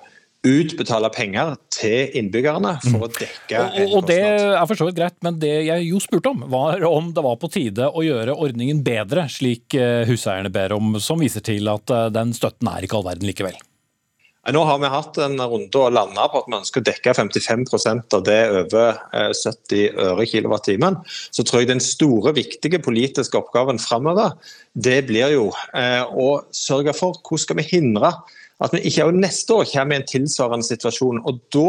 utbetale 0.47 1.09
penger 1.11 1.55
til 1.73 2.13
innbyggerne 2.15 2.75
for 2.85 3.07
å 3.07 3.09
dekke 3.11 3.57
en 3.57 3.71
kostnad. 3.73 3.95
Og 3.97 4.07
Det 4.07 4.19
er 4.23 4.67
for 4.69 4.79
så 4.79 4.87
vidt 4.87 4.99
greit, 4.99 5.17
men 5.25 5.39
det 5.41 5.53
jeg 5.67 5.87
jo 5.89 6.01
spurte 6.03 6.31
om, 6.31 6.45
var 6.51 6.83
om 6.87 7.09
det 7.15 7.25
var 7.25 7.39
på 7.41 7.49
tide 7.51 7.89
å 7.89 8.05
gjøre 8.05 8.37
ordningen 8.37 8.83
bedre, 8.85 9.27
slik 9.33 9.75
eh, 9.77 10.05
huseierne 10.07 10.53
ber 10.53 10.77
om, 10.77 10.95
som 11.03 11.19
viser 11.23 11.43
til 11.43 11.67
at 11.73 11.91
eh, 11.91 12.07
den 12.15 12.31
støtten 12.37 12.69
er 12.71 12.87
ikke 12.87 13.01
all 13.01 13.09
verden 13.09 13.27
likevel. 13.27 13.57
Nå 14.53 14.61
har 14.63 14.77
vi 14.79 14.87
hatt 14.91 15.17
en 15.19 15.41
runde 15.41 15.79
og 15.81 15.91
landa 15.91 16.27
på 16.31 16.39
at 16.39 16.45
vi 16.47 16.55
ønsker 16.55 16.79
å 16.79 16.87
dekke 16.87 17.15
55% 17.17 18.15
av 18.15 18.23
det 18.23 18.39
over 18.61 19.01
70 19.35 19.73
eh, 19.75 19.97
øre 20.07 20.27
kilowattimen. 20.29 21.01
Så 21.35 21.43
tror 21.43 21.63
jeg 21.63 21.71
den 21.73 21.83
store, 21.83 22.31
viktige 22.37 22.79
politiske 22.83 23.39
oppgaven 23.39 23.81
framover, 23.81 24.37
det 24.71 25.01
blir 25.09 25.35
jo 25.35 25.49
eh, 25.75 26.03
å 26.07 26.45
sørge 26.55 26.95
for 26.95 27.19
hvordan 27.19 27.43
skal 27.43 27.59
vi 27.59 27.67
hindre 27.73 28.13
at 28.63 28.73
vi 28.73 28.81
ikke 28.89 29.05
også 29.05 29.21
neste 29.21 29.53
år 29.53 29.67
kommer 29.69 29.97
i 29.97 30.01
en 30.01 30.07
tilsvarende 30.09 30.65
situasjon. 30.65 31.21
og 31.29 31.41
Da 31.53 31.67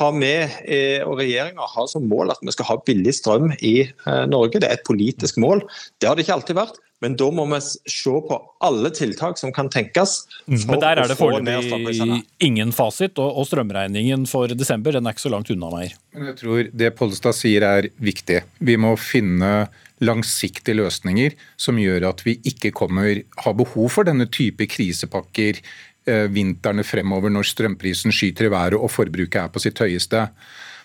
har 0.00 0.16
vi 0.16 0.32
eh, 0.32 1.04
og 1.06 1.20
regjeringa 1.20 1.68
har 1.74 1.86
som 1.90 2.08
mål 2.10 2.34
at 2.34 2.42
vi 2.42 2.54
skal 2.54 2.70
ha 2.72 2.80
billig 2.88 3.14
strøm 3.14 3.52
i 3.60 3.76
eh, 3.86 4.24
Norge. 4.30 4.58
Det 4.58 4.68
er 4.68 4.80
et 4.80 4.88
politisk 4.88 5.38
mål. 5.42 5.62
Det 6.00 6.08
har 6.10 6.18
det 6.18 6.26
ikke 6.26 6.40
alltid 6.40 6.58
vært. 6.58 6.82
Men 7.04 7.12
da 7.20 7.26
må 7.34 7.44
vi 7.50 7.58
se 7.60 8.12
på 8.28 8.36
alle 8.64 8.90
tiltak 8.96 9.36
som 9.36 9.52
kan 9.54 9.68
tenkes. 9.72 10.22
Mm, 10.48 10.60
men 10.70 10.80
der 10.80 11.02
er 11.02 11.10
det 11.10 11.18
foreløpig 11.18 12.22
ingen 12.40 12.72
fasit, 12.72 13.20
og, 13.20 13.42
strømregningen 13.46 14.24
for 14.30 14.48
desember 14.56 14.96
den 14.96 15.06
er 15.06 15.12
ikke 15.12 15.26
så 15.26 15.32
langt 15.34 15.52
unna 15.52 15.68
meg. 15.74 15.96
Men 16.16 16.30
jeg 16.32 16.38
tror 16.40 16.70
det 16.72 16.94
Pollestad 16.96 17.36
sier 17.36 17.66
er 17.68 17.90
viktig. 18.00 18.40
Vi 18.64 18.78
må 18.80 18.94
finne 18.96 19.68
langsiktige 20.04 20.76
løsninger 20.80 21.36
som 21.60 21.78
gjør 21.80 22.10
at 22.10 22.24
vi 22.24 22.36
ikke 22.48 22.72
kommer 22.76 23.22
ha 23.44 23.52
behov 23.56 23.92
for 23.92 24.08
denne 24.08 24.28
type 24.32 24.68
krisepakker 24.68 25.60
vintrene 26.06 26.84
fremover 26.86 27.32
når 27.34 27.48
strømprisen 27.50 28.14
skyter 28.14 28.46
i 28.46 28.52
været 28.52 28.78
og 28.78 28.92
forbruket 28.92 29.40
er 29.42 29.52
på 29.52 29.62
sitt 29.62 29.80
høyeste. 29.82 30.28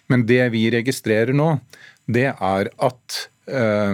Men 0.09 0.25
det 0.27 0.43
vi 0.53 0.65
registrerer 0.73 1.33
nå, 1.35 1.53
det 2.09 2.29
er 2.31 2.71
at 2.71 3.19
uh, 3.51 3.93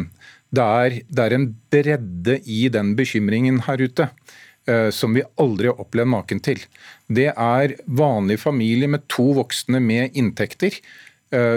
det, 0.49 0.63
er, 0.63 0.99
det 1.09 1.25
er, 1.25 1.35
en 1.35 1.49
bredde 1.71 2.37
i 2.45 2.67
den 2.73 2.95
bekymringen 2.97 3.59
her 3.67 3.83
ute 3.83 4.07
uh, 4.07 4.89
som 4.95 5.17
vi 5.17 5.25
aldri 5.37 5.69
har 5.69 5.83
opplevd 5.83 6.13
maken 6.13 6.41
til. 6.43 6.63
Det 7.07 7.29
er 7.33 7.75
vanlige 7.85 8.41
familier 8.41 8.91
med 8.95 9.05
to 9.11 9.29
voksne 9.37 9.83
med 9.83 10.15
inntekter 10.17 10.79
Eh, 10.79 11.06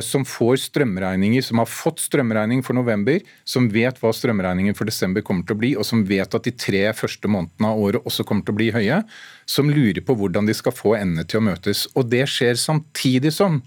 som 0.02 0.24
får 0.26 0.56
strømregninger, 0.64 1.44
som 1.46 1.60
har 1.62 1.68
fått 1.70 2.00
strømregning 2.02 2.64
for 2.66 2.74
november, 2.74 3.20
som 3.46 3.68
vet 3.70 4.00
hva 4.02 4.10
strømregningen 4.10 4.74
for 4.74 4.90
desember 4.90 5.22
kommer 5.22 5.46
til 5.46 5.54
å 5.54 5.60
bli, 5.60 5.70
og 5.78 5.86
som 5.86 6.02
vet 6.08 6.34
at 6.34 6.46
de 6.48 6.52
tre 6.58 6.80
første 6.96 7.30
månedene 7.30 7.70
av 7.70 7.78
året 7.78 8.08
også 8.08 8.26
kommer 8.26 8.42
til 8.46 8.56
å 8.56 8.58
bli 8.58 8.70
høye, 8.74 9.02
som 9.46 9.70
lurer 9.70 10.02
på 10.02 10.16
hvordan 10.18 10.50
de 10.50 10.56
skal 10.58 10.74
få 10.74 10.96
endene 10.98 11.22
til 11.22 11.38
å 11.38 11.46
møtes. 11.52 11.84
Og 11.94 12.10
Det 12.10 12.24
skjer 12.26 12.58
samtidig 12.58 13.30
som 13.36 13.60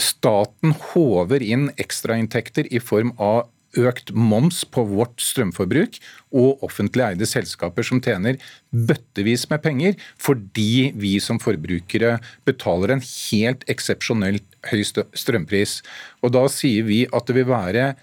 staten 0.00 0.72
håver 0.92 1.42
inn 1.44 1.68
ekstrainntekter 1.80 2.70
i 2.72 2.80
form 2.80 3.12
av 3.20 3.48
økt 3.80 4.12
moms 4.14 4.62
på 4.64 4.84
vårt 4.88 5.20
strømforbruk, 5.22 5.98
og 6.34 6.64
offentlig 6.66 7.04
eide 7.08 7.28
selskaper 7.28 7.86
som 7.86 8.00
tjener 8.04 8.40
bøttevis 8.70 9.46
med 9.50 9.62
penger 9.64 9.98
fordi 10.20 10.92
vi 10.98 11.16
som 11.22 11.40
forbrukere 11.42 12.16
betaler 12.48 12.94
en 12.94 13.04
helt 13.04 13.64
eksepsjonelt 13.70 14.46
høy 14.70 14.82
strømpris. 14.84 15.80
Og 16.22 16.34
Da 16.34 16.46
sier 16.50 16.86
vi 16.86 17.04
at 17.12 17.28
det 17.28 17.38
vil 17.38 17.50
være 17.50 17.94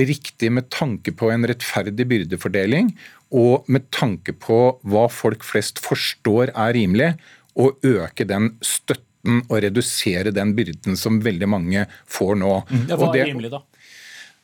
riktig 0.00 0.50
med 0.54 0.70
tanke 0.72 1.12
på 1.12 1.28
en 1.32 1.44
rettferdig 1.48 2.06
byrdefordeling, 2.08 2.94
og 3.30 3.68
med 3.70 3.90
tanke 3.94 4.32
på 4.32 4.60
hva 4.86 5.04
folk 5.12 5.44
flest 5.46 5.82
forstår 5.82 6.54
er 6.54 6.74
rimelig, 6.76 7.14
å 7.58 7.72
øke 7.84 8.24
den 8.24 8.54
støtten 8.64 9.42
og 9.50 9.58
redusere 9.64 10.32
den 10.32 10.54
byrden 10.56 10.96
som 10.96 11.18
veldig 11.20 11.48
mange 11.50 11.84
får 12.08 12.38
nå. 12.40 12.54
Ja, 12.88 12.96
hva 12.96 13.10
er 13.12 13.28
rimelig 13.32 13.52
da? 13.52 13.60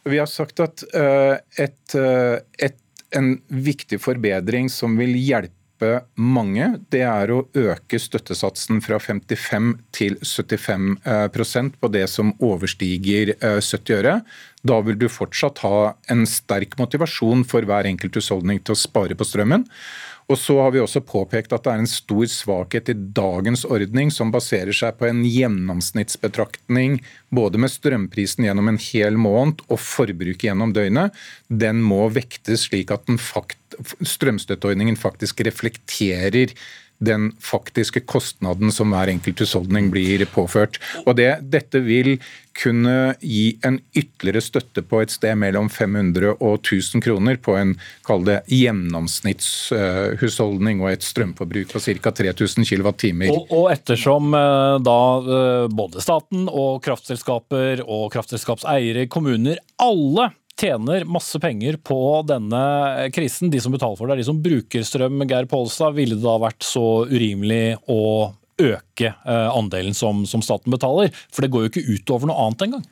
Vi 0.06 0.18
har 0.22 0.30
sagt 0.30 0.62
at 0.62 0.84
eh, 0.94 1.36
et, 1.58 1.94
eh, 1.98 2.38
et, 2.62 2.82
en 3.16 3.36
viktig 3.48 3.98
forbedring 4.02 4.70
som 4.70 4.94
vil 4.98 5.16
hjelpe 5.18 5.54
mange, 6.16 6.68
det 6.94 7.02
er 7.04 7.30
å 7.34 7.42
øke 7.58 7.98
støttesatsen 8.00 8.78
fra 8.84 8.96
55 9.02 9.74
til 9.92 10.16
75 10.22 10.86
eh, 11.04 11.74
på 11.82 11.90
det 11.92 12.06
som 12.08 12.32
overstiger 12.38 13.34
70 13.42 13.98
øre. 13.98 14.14
Da 14.66 14.78
vil 14.86 14.98
du 14.98 15.08
fortsatt 15.12 15.60
ha 15.66 15.80
en 16.12 16.24
sterk 16.30 16.78
motivasjon 16.80 17.44
for 17.48 17.66
hver 17.66 17.90
enkelt 17.90 18.16
husholdning 18.16 18.62
til 18.62 18.76
å 18.76 18.82
spare 18.86 19.18
på 19.18 19.26
strømmen. 19.26 19.66
Og 20.26 20.38
så 20.42 20.56
har 20.58 20.72
vi 20.74 20.80
også 20.82 21.04
påpekt 21.06 21.52
at 21.54 21.62
det 21.62 21.72
er 21.72 21.82
en 21.84 21.90
stor 21.90 22.26
svakhet 22.30 22.90
i 22.90 22.96
dagens 23.14 23.62
ordning, 23.68 24.10
som 24.10 24.32
baserer 24.34 24.74
seg 24.74 24.96
på 24.98 25.06
en 25.06 25.22
gjennomsnittsbetraktning 25.22 26.98
både 27.34 27.60
med 27.62 27.70
strømprisen 27.70 28.48
gjennom 28.48 28.72
en 28.72 28.80
hel 28.88 29.18
måned 29.22 29.62
og 29.68 29.78
forbruket 29.78 30.48
gjennom 30.48 30.74
døgnet. 30.74 31.14
Den 31.46 31.78
må 31.86 32.08
vektes 32.10 32.66
slik 32.66 32.90
at 32.94 33.06
fakt, 33.22 33.60
strømstøtteordningen 34.02 34.98
faktisk 34.98 35.44
reflekterer 35.46 36.56
den 36.98 37.32
faktiske 37.42 38.00
kostnaden 38.08 38.72
som 38.72 38.92
hver 38.94 39.08
enkelt 39.12 39.40
husholdning 39.42 39.90
blir 39.92 40.24
påført. 40.32 40.78
Og 41.04 41.16
det, 41.18 41.40
Dette 41.52 41.80
vil 41.84 42.16
kunne 42.56 43.14
gi 43.20 43.58
en 43.66 43.80
ytterligere 43.92 44.40
støtte 44.40 44.82
på 44.86 45.00
et 45.04 45.10
sted 45.12 45.36
mellom 45.36 45.68
500 45.72 46.36
og 46.40 46.54
1000 46.62 47.02
kroner 47.04 47.36
på 47.36 47.56
en 47.58 47.80
kall 48.06 48.24
det 48.26 48.42
gjennomsnittshusholdning 48.48 50.80
og 50.80 50.90
et 50.94 51.02
strømforbruk 51.04 51.72
på 51.74 51.80
ca. 51.84 52.10
3000 52.22 52.64
kWt. 52.70 53.04
Og, 53.28 53.46
og 53.52 53.72
ettersom 53.74 54.34
eh, 54.38 54.76
da 54.86 55.00
eh, 55.20 55.66
både 55.68 56.00
staten 56.04 56.48
og 56.48 56.82
kraftselskaper 56.86 57.82
og 57.84 58.12
kraftselskapseiere, 58.16 59.06
kommuner, 59.12 59.56
alle 59.82 60.30
tjener 60.60 61.04
masse 61.04 61.40
penger 61.40 61.76
på 61.76 62.00
denne 62.28 63.10
krisen. 63.14 63.52
De 63.52 63.60
som 63.60 63.74
betaler 63.74 63.98
for 63.98 64.08
det, 64.08 64.16
er 64.16 64.24
de 64.24 64.28
som 64.30 64.42
bruker 64.42 64.86
strøm. 64.86 65.22
Geir 65.28 65.48
Pollestad, 65.50 65.96
ville 65.96 66.18
det 66.18 66.24
da 66.24 66.36
vært 66.42 66.66
så 66.66 67.04
urimelig 67.10 67.76
å 67.92 68.32
øke 68.56 69.12
eh, 69.12 69.48
andelen 69.52 69.96
som, 69.96 70.24
som 70.28 70.44
staten 70.44 70.72
betaler? 70.72 71.12
For 71.32 71.44
det 71.44 71.52
går 71.52 71.66
jo 71.66 71.72
ikke 71.72 71.88
utover 71.96 72.30
noe 72.30 72.46
annet 72.46 72.68
engang. 72.68 72.86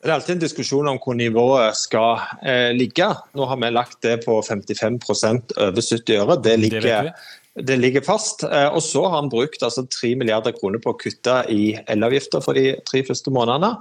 Det 0.00 0.08
er 0.08 0.14
alltid 0.14 0.38
en 0.38 0.44
diskusjon 0.46 0.86
om 0.88 0.98
hvor 1.02 1.16
nivået 1.18 1.76
skal 1.76 2.22
eh, 2.40 2.70
ligge. 2.72 3.10
Nå 3.36 3.44
har 3.50 3.58
vi 3.60 3.68
lagt 3.74 3.98
det 4.06 4.22
på 4.24 4.38
55% 4.40 5.58
over 5.60 5.84
70 5.84 6.22
øre. 6.22 6.38
Det 6.40 6.54
ligger, 6.56 6.86
det 6.86 7.12
det 7.58 7.76
ligger 7.76 8.00
fast. 8.00 8.42
Eh, 8.42 8.68
og 8.70 8.82
så 8.82 9.02
har 9.08 9.16
han 9.16 9.30
brukt 9.30 9.62
altså 9.66 9.82
3 9.90 10.12
milliarder 10.20 10.54
kroner 10.54 10.78
på 10.82 10.92
å 10.92 10.98
kutte 10.98 11.40
i 11.50 11.72
elavgifter 11.90 12.42
for 12.44 12.54
de 12.54 12.76
tre 12.86 13.02
første 13.06 13.32
månedene. 13.34 13.72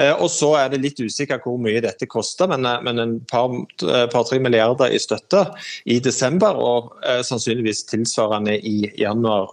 Eh, 0.00 0.12
og 0.14 0.30
så 0.32 0.54
er 0.62 0.70
det 0.72 0.80
litt 0.80 1.02
usikkert 1.02 1.44
hvor 1.44 1.60
mye 1.60 1.82
dette 1.84 2.08
koster, 2.08 2.48
men, 2.50 2.64
eh, 2.64 2.80
men 2.86 3.02
en 3.02 3.14
par-tre 3.30 4.06
par, 4.12 4.32
milliarder 4.40 4.94
i 4.94 5.02
støtte 5.02 5.42
i 5.90 5.98
desember, 6.00 6.56
og 6.56 6.92
sannsynligvis 7.26 7.82
tilsvarende 7.90 8.54
i 8.56 8.88
januar, 9.00 9.50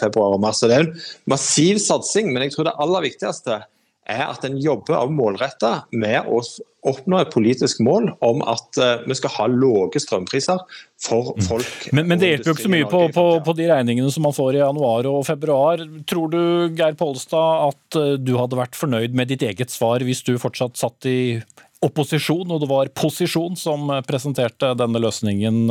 februar 0.00 0.34
og 0.34 0.40
mars. 0.42 0.62
Så 0.62 0.70
det 0.70 0.78
er 0.78 0.86
en 0.86 0.94
massiv 1.30 1.78
satsing, 1.82 2.32
men 2.32 2.46
jeg 2.46 2.56
tror 2.56 2.70
det 2.70 2.78
aller 2.82 3.04
viktigste 3.04 3.60
er 4.06 4.24
at 4.28 4.44
en 4.46 4.56
jobber 4.62 5.10
målretta 5.10 5.86
med 5.94 6.28
å 6.30 6.40
oppnå 6.86 7.18
et 7.18 7.32
politisk 7.34 7.80
mål 7.82 8.12
om 8.24 8.42
at 8.46 8.78
uh, 8.78 9.02
vi 9.06 9.16
skal 9.18 9.32
ha 9.34 9.46
lave 9.50 10.02
strømpriser 10.02 10.60
for 11.02 11.32
mm. 11.34 11.44
folk. 11.48 11.88
Men, 11.96 12.06
men 12.12 12.22
det 12.22 12.30
hjelper 12.30 12.52
jo 12.52 12.56
ikke 12.56 12.66
så 12.68 12.72
mye 12.72 12.88
på, 12.90 13.02
på, 13.14 13.26
på, 13.46 13.54
de 13.58 13.68
regningene 13.70 14.12
som 14.14 14.26
man 14.28 14.36
får 14.36 14.58
i 14.58 14.62
januar 14.62 15.08
og 15.10 15.24
februar. 15.26 15.82
Tror 16.08 16.30
du 16.32 16.40
Geir 16.78 16.98
Pollestad, 16.98 17.72
at 17.72 17.98
uh, 18.00 18.14
du 18.20 18.36
hadde 18.38 18.60
vært 18.60 18.78
fornøyd 18.78 19.16
med 19.18 19.32
ditt 19.32 19.46
eget 19.46 19.74
svar 19.74 20.04
hvis 20.06 20.22
du 20.26 20.36
fortsatt 20.42 20.78
satt 20.78 21.10
i 21.10 21.40
opposisjon 21.84 22.54
og 22.54 22.62
det 22.62 22.70
var 22.70 22.92
posisjon 22.96 23.58
som 23.58 23.90
presenterte 24.08 24.72
denne 24.80 25.02
løsningen 25.02 25.66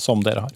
som 0.00 0.22
dere 0.24 0.46
har? 0.46 0.54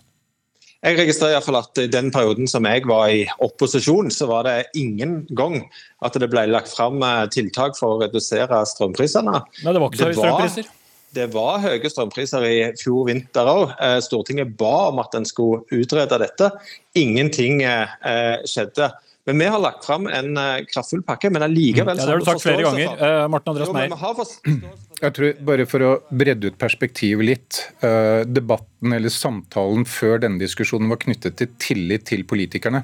Jeg 0.81 0.97
registrerer 0.97 1.35
i 1.35 1.37
hvert 1.37 1.45
fall 1.45 1.59
at 1.59 1.79
i 1.83 1.91
den 1.93 2.09
perioden 2.13 2.49
som 2.49 2.65
jeg 2.65 2.87
var 2.89 3.11
i 3.13 3.27
opposisjon, 3.45 4.09
så 4.15 4.31
var 4.31 4.47
det 4.49 4.71
ingen 4.81 5.27
gang 5.37 5.59
at 6.01 6.17
det 6.17 6.31
ble 6.33 6.47
lagt 6.49 6.73
fram 6.73 7.03
eh, 7.05 7.27
tiltak 7.35 7.77
for 7.77 7.97
å 7.97 8.01
redusere 8.01 8.63
strømprisene. 8.71 9.43
Nei, 9.61 9.75
det 9.77 9.83
var 9.83 9.91
ikke 9.91 10.01
så 10.01 10.09
høye 10.09 10.17
strømpriser? 10.17 10.71
Det 11.11 11.27
var 11.35 11.61
høye 11.61 11.91
strømpriser 11.91 12.47
i 12.49 12.57
fjor 12.81 13.11
vinter 13.11 13.51
òg. 13.53 13.75
Eh, 13.77 13.99
Stortinget 14.07 14.57
ba 14.57 14.89
om 14.89 15.03
at 15.05 15.19
en 15.19 15.29
skulle 15.29 15.61
utrede 15.75 16.23
dette. 16.23 16.49
Ingenting 16.97 17.61
eh, 17.67 18.41
skjedde. 18.49 18.89
Men 19.29 19.39
vi 19.39 19.47
har 19.53 19.61
lagt 19.61 19.85
fram 19.85 20.07
en 20.07 20.39
kraftfull 20.71 21.03
pakke, 21.07 21.31
men 21.31 21.45
allikevel 21.45 21.99
ja, 21.99 22.07
Det 22.07 22.13
har 22.13 22.23
du 22.23 22.25
sagt 22.25 22.43
flere 22.43 22.65
ganger. 22.65 22.95
Uh, 22.97 23.27
Martin 23.29 23.53
Andreas 23.53 23.73
Meyer. 23.77 24.63
Jeg 25.05 25.15
tror, 25.17 25.43
bare 25.49 25.67
For 25.69 25.85
å 25.85 25.91
bredde 26.09 26.51
ut 26.51 26.57
perspektivet 26.61 27.29
litt. 27.29 27.61
Uh, 27.85 28.25
debatten 28.25 28.97
eller 28.97 29.13
samtalen 29.13 29.85
før 29.89 30.23
denne 30.25 30.41
diskusjonen 30.41 30.89
var 30.93 31.03
knyttet 31.05 31.37
til 31.41 31.53
tillit 31.61 32.09
til 32.09 32.25
politikerne. 32.29 32.83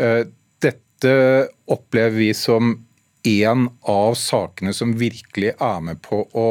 Uh, 0.00 0.28
dette 0.60 1.14
opplever 1.70 2.16
vi 2.18 2.30
som 2.36 2.76
en 3.28 3.68
av 3.88 4.14
sakene 4.14 4.72
som 4.76 4.94
virkelig 4.98 5.54
er 5.56 5.80
med 5.84 6.00
på 6.04 6.22
å 6.36 6.48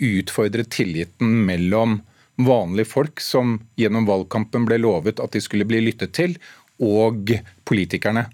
utfordre 0.00 0.64
tilliten 0.64 1.44
mellom 1.46 2.00
vanlige 2.40 2.88
folk, 2.88 3.20
som 3.20 3.58
gjennom 3.76 4.06
valgkampen 4.08 4.64
ble 4.68 4.78
lovet 4.80 5.20
at 5.20 5.34
de 5.34 5.42
skulle 5.44 5.66
bli 5.68 5.82
lyttet 5.84 6.14
til, 6.16 6.36
og 6.80 7.28
politikerne. 7.68 8.24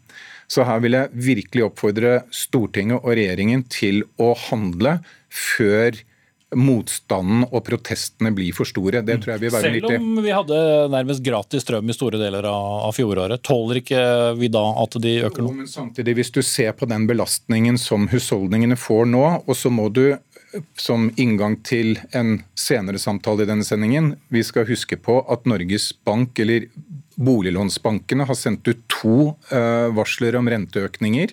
Så 0.51 0.67
her 0.67 0.83
vil 0.85 0.99
jeg 0.99 1.25
virkelig 1.29 1.65
oppfordre 1.69 2.19
Stortinget 2.35 3.01
og 3.03 3.17
regjeringen 3.17 3.65
til 3.73 4.05
å 4.23 4.33
handle 4.49 5.01
før 5.33 5.99
motstanden 6.57 7.43
og 7.49 7.65
protestene 7.67 8.31
blir 8.35 8.55
for 8.55 8.69
store. 8.69 9.01
Det 9.05 9.17
tror 9.23 9.35
jeg 9.35 9.43
vil 9.43 9.53
være 9.53 9.73
nyttig. 9.75 9.97
Selv 9.97 10.05
om 10.05 10.21
vi 10.23 10.35
hadde 10.35 10.61
nærmest 10.95 11.25
gratis 11.27 11.67
strøm 11.67 11.91
i 11.91 11.97
store 11.97 12.21
deler 12.21 12.47
av 12.49 12.95
fjoråret, 12.95 13.43
tåler 13.45 13.81
ikke 13.83 14.05
vi 14.39 14.51
da 14.55 14.63
at 14.85 14.95
de 15.03 15.17
øker 15.27 15.43
nå? 15.43 15.53
Men 15.63 15.71
samtidig, 15.71 16.15
hvis 16.21 16.33
du 16.37 16.41
ser 16.47 16.71
på 16.79 16.89
den 16.89 17.09
belastningen 17.11 17.81
som 17.81 18.07
husholdningene 18.13 18.79
får 18.79 19.11
nå, 19.11 19.25
og 19.43 19.59
så 19.59 19.73
må 19.75 19.89
du 19.91 20.15
som 20.79 21.11
inngang 21.21 21.59
til 21.67 21.99
en 22.17 22.39
senere 22.57 23.01
samtale 23.03 23.45
i 23.45 23.51
denne 23.51 23.67
sendingen, 23.67 24.15
vi 24.33 24.45
skal 24.47 24.69
huske 24.71 24.97
på 25.03 25.19
at 25.33 25.45
Norges 25.51 25.91
Bank, 26.07 26.39
eller 26.41 26.71
boliglånsbankene 27.17 28.27
har 28.29 28.39
sendt 28.39 28.69
ut 28.69 28.83
to 28.93 29.33
eh, 29.53 29.89
varsler 29.97 30.37
om 30.39 30.51
renteøkninger. 30.53 31.33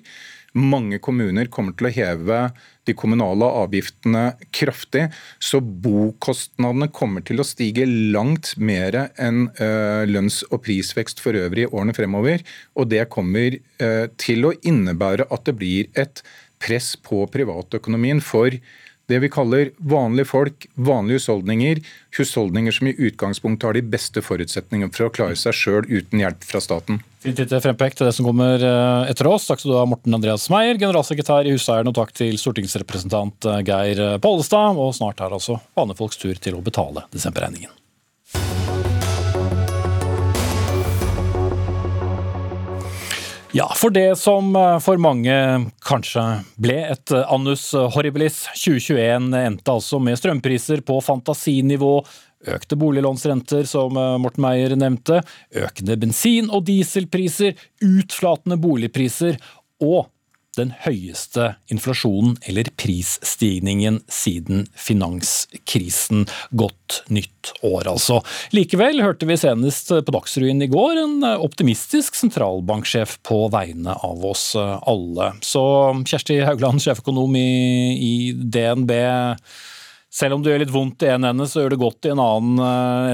Mange 0.54 1.00
kommuner 1.02 1.48
kommer 1.50 1.74
til 1.74 1.88
å 1.90 1.94
heve 1.96 2.40
de 2.86 2.94
kommunale 2.94 3.48
avgiftene 3.64 4.36
kraftig, 4.54 5.08
så 5.42 5.58
bokostnadene 5.64 6.92
kommer 6.94 7.26
til 7.26 7.42
å 7.42 7.48
stige 7.48 7.88
langt 7.88 8.54
mer 8.62 8.98
enn 9.18 9.48
eh, 9.58 10.04
lønns- 10.10 10.44
og 10.52 10.62
prisvekst 10.68 11.24
for 11.24 11.40
øvrig 11.40 11.66
i 11.66 11.72
årene 11.72 11.96
fremover. 11.98 12.46
Og 12.78 12.92
det 12.94 13.08
kommer 13.14 13.58
eh, 13.58 14.06
til 14.22 14.46
å 14.46 14.54
innebære 14.62 15.30
at 15.34 15.48
det 15.50 15.58
blir 15.58 15.90
et 15.98 16.22
press 16.64 16.94
på 17.02 17.26
privatøkonomien 17.34 18.22
for 18.24 18.54
det 19.12 19.20
vi 19.20 19.30
kaller 19.32 19.72
vanlige 19.78 20.30
folk, 20.30 20.68
vanlige 20.76 21.20
husholdninger. 21.20 21.82
Husholdninger 22.18 22.76
som 22.76 22.88
i 22.88 22.96
utgangspunktet 22.96 23.68
har 23.68 23.78
de 23.78 23.84
beste 23.96 24.24
forutsetningene 24.24 24.94
for 24.96 25.10
å 25.10 25.14
klare 25.14 25.38
seg 25.40 25.58
sjøl 25.58 25.90
uten 25.90 26.24
hjelp 26.24 26.48
fra 26.48 26.64
staten. 26.64 27.02
Fint 27.24 27.40
lite 27.40 27.60
frempekt 27.64 28.00
til 28.00 28.08
det 28.08 28.16
som 28.16 28.28
kommer 28.28 28.64
eh, 28.64 29.12
etter 29.12 29.28
oss. 29.32 29.48
Takk 29.50 29.62
skal 29.62 29.74
du 29.74 29.78
ha, 29.80 29.86
Morten 29.90 30.16
Andreas 30.16 30.50
Meyer, 30.52 30.80
generalsekretær 30.80 31.48
i 31.48 31.56
Huseieren, 31.56 31.92
og 31.92 32.00
takk 32.00 32.16
til 32.16 32.40
stortingsrepresentant 32.40 33.52
eh, 33.52 33.62
Geir 33.68 34.04
Pollestad. 34.24 34.80
Og 34.80 34.96
snart 34.96 35.24
er 35.24 35.36
altså 35.36 35.60
vanlige 35.76 36.00
folks 36.04 36.24
tur 36.24 36.40
til 36.40 36.60
å 36.60 36.64
betale 36.64 37.08
desemberregningen. 37.12 37.72
Ja, 43.56 43.74
for 43.78 43.90
det 43.94 44.16
som 44.18 44.56
eh, 44.56 44.80
for 44.82 44.98
mange 44.98 45.34
kanskje 45.86 46.22
ble 46.58 46.80
et 46.90 47.12
eh, 47.14 47.28
annus 47.30 47.68
horribilis. 47.94 48.48
2021 48.58 49.28
endte 49.38 49.76
altså 49.76 50.00
med 50.02 50.18
strømpriser 50.18 50.82
på 50.82 50.98
fantasinivå, 51.06 51.92
økte 52.50 52.78
boliglånsrenter, 52.82 53.68
som 53.70 53.94
eh, 53.94 54.16
Morten 54.24 54.42
Meier 54.42 54.74
nevnte, 54.74 55.22
økende 55.54 56.00
bensin- 56.02 56.50
og 56.50 56.66
dieselpriser, 56.66 57.54
utflatende 57.86 58.58
boligpriser 58.58 59.38
og 59.86 60.10
den 60.58 60.74
høyeste 60.84 61.54
inflasjonen 61.72 62.36
eller 62.50 62.70
prisstigningen 62.80 64.00
siden 64.12 64.68
finanskrisen. 64.78 66.28
Godt 66.54 67.02
nytt 67.14 67.54
år, 67.66 67.90
altså. 67.92 68.20
Likevel 68.56 69.02
hørte 69.04 69.28
vi 69.30 69.38
senest 69.40 69.90
på 69.94 70.16
Dagsrevyen 70.16 70.62
i 70.64 70.70
går 70.72 71.02
en 71.02 71.18
optimistisk 71.34 72.18
sentralbanksjef 72.20 73.18
på 73.26 73.46
vegne 73.54 73.98
av 74.06 74.26
oss 74.30 74.52
alle. 74.58 75.34
Så 75.46 75.64
Kjersti 76.06 76.42
Haugland, 76.46 76.84
sjeføkonom 76.84 77.38
i, 77.40 77.50
i 77.98 78.16
DNB. 78.34 78.94
Selv 80.14 80.38
om 80.38 80.44
det 80.44 80.54
gjør 80.54 80.62
litt 80.62 80.74
vondt 80.74 81.04
i 81.08 81.10
en 81.10 81.26
ende, 81.26 81.50
så 81.50 81.64
gjør 81.64 81.74
det 81.74 81.82
godt 81.82 82.06
i 82.06 82.14
en 82.14 82.22
annen 82.22 82.64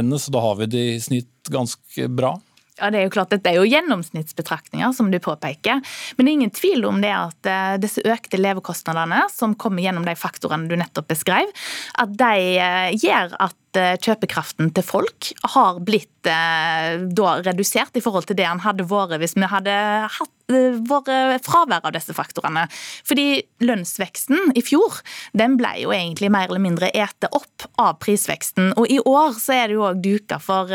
ende, 0.01 0.19
så 0.19 0.33
da 0.35 0.43
har 0.43 0.59
vi 0.59 0.67
det 0.67 0.85
i 0.97 1.01
snitt 1.03 1.51
ganske 1.53 2.09
bra. 2.11 2.35
Ja, 2.79 2.89
det 2.91 3.01
er 3.01 3.07
jo 3.09 3.13
klart, 3.13 3.31
Dette 3.33 3.51
er 3.51 3.59
jo 3.59 3.67
gjennomsnittsbetraktninger, 3.67 4.93
som 4.95 5.11
du 5.11 5.19
påpeker. 5.23 5.81
Men 6.15 6.25
det 6.25 6.31
er 6.31 6.37
ingen 6.37 6.53
tvil 6.55 6.85
om 6.87 7.01
det 7.03 7.11
at 7.11 7.49
eh, 7.49 7.75
disse 7.83 8.03
økte 8.07 8.39
levekostnadene 8.39 9.25
som 9.33 9.55
kommer 9.59 9.83
gjennom 9.83 10.07
de 10.07 10.15
faktorene 10.19 10.69
du 10.69 10.77
nettopp 10.79 11.09
beskrev, 11.11 11.51
at 11.99 12.15
de 12.19 12.35
eh, 12.55 12.91
gjør 12.95 13.35
at 13.49 13.57
kjøpekraften 13.77 14.73
til 14.73 14.85
folk 14.85 15.31
har 15.53 15.79
blitt 15.85 16.27
eh, 16.29 16.97
da 17.15 17.37
redusert 17.45 17.95
i 17.97 18.03
forhold 18.03 18.29
til 18.29 18.39
det 18.39 18.47
han 18.47 18.63
hadde 18.63 18.87
vært 18.89 19.19
hvis 19.21 19.35
vi 19.37 19.49
hadde 19.49 19.75
hatt 20.15 20.53
eh, 20.53 20.79
vært 20.89 21.45
fravær 21.45 21.85
av 21.85 21.93
disse 21.95 22.15
faktorene. 22.15 22.65
Fordi 23.07 23.41
lønnsveksten 23.63 24.55
i 24.57 24.63
fjor 24.65 24.99
den 25.37 25.57
ble 25.59 25.75
jo 25.83 25.93
egentlig 25.95 26.31
mer 26.33 26.49
eller 26.49 26.63
mindre 26.63 26.91
ete 26.93 27.29
opp 27.35 27.67
av 27.81 27.99
prisveksten. 28.03 28.73
Og 28.79 28.89
i 28.89 28.99
år 29.03 29.37
så 29.39 29.55
er 29.57 29.69
det 29.69 29.77
jo 29.77 29.85
òg 29.89 30.01
duka 30.03 30.39
for 30.41 30.73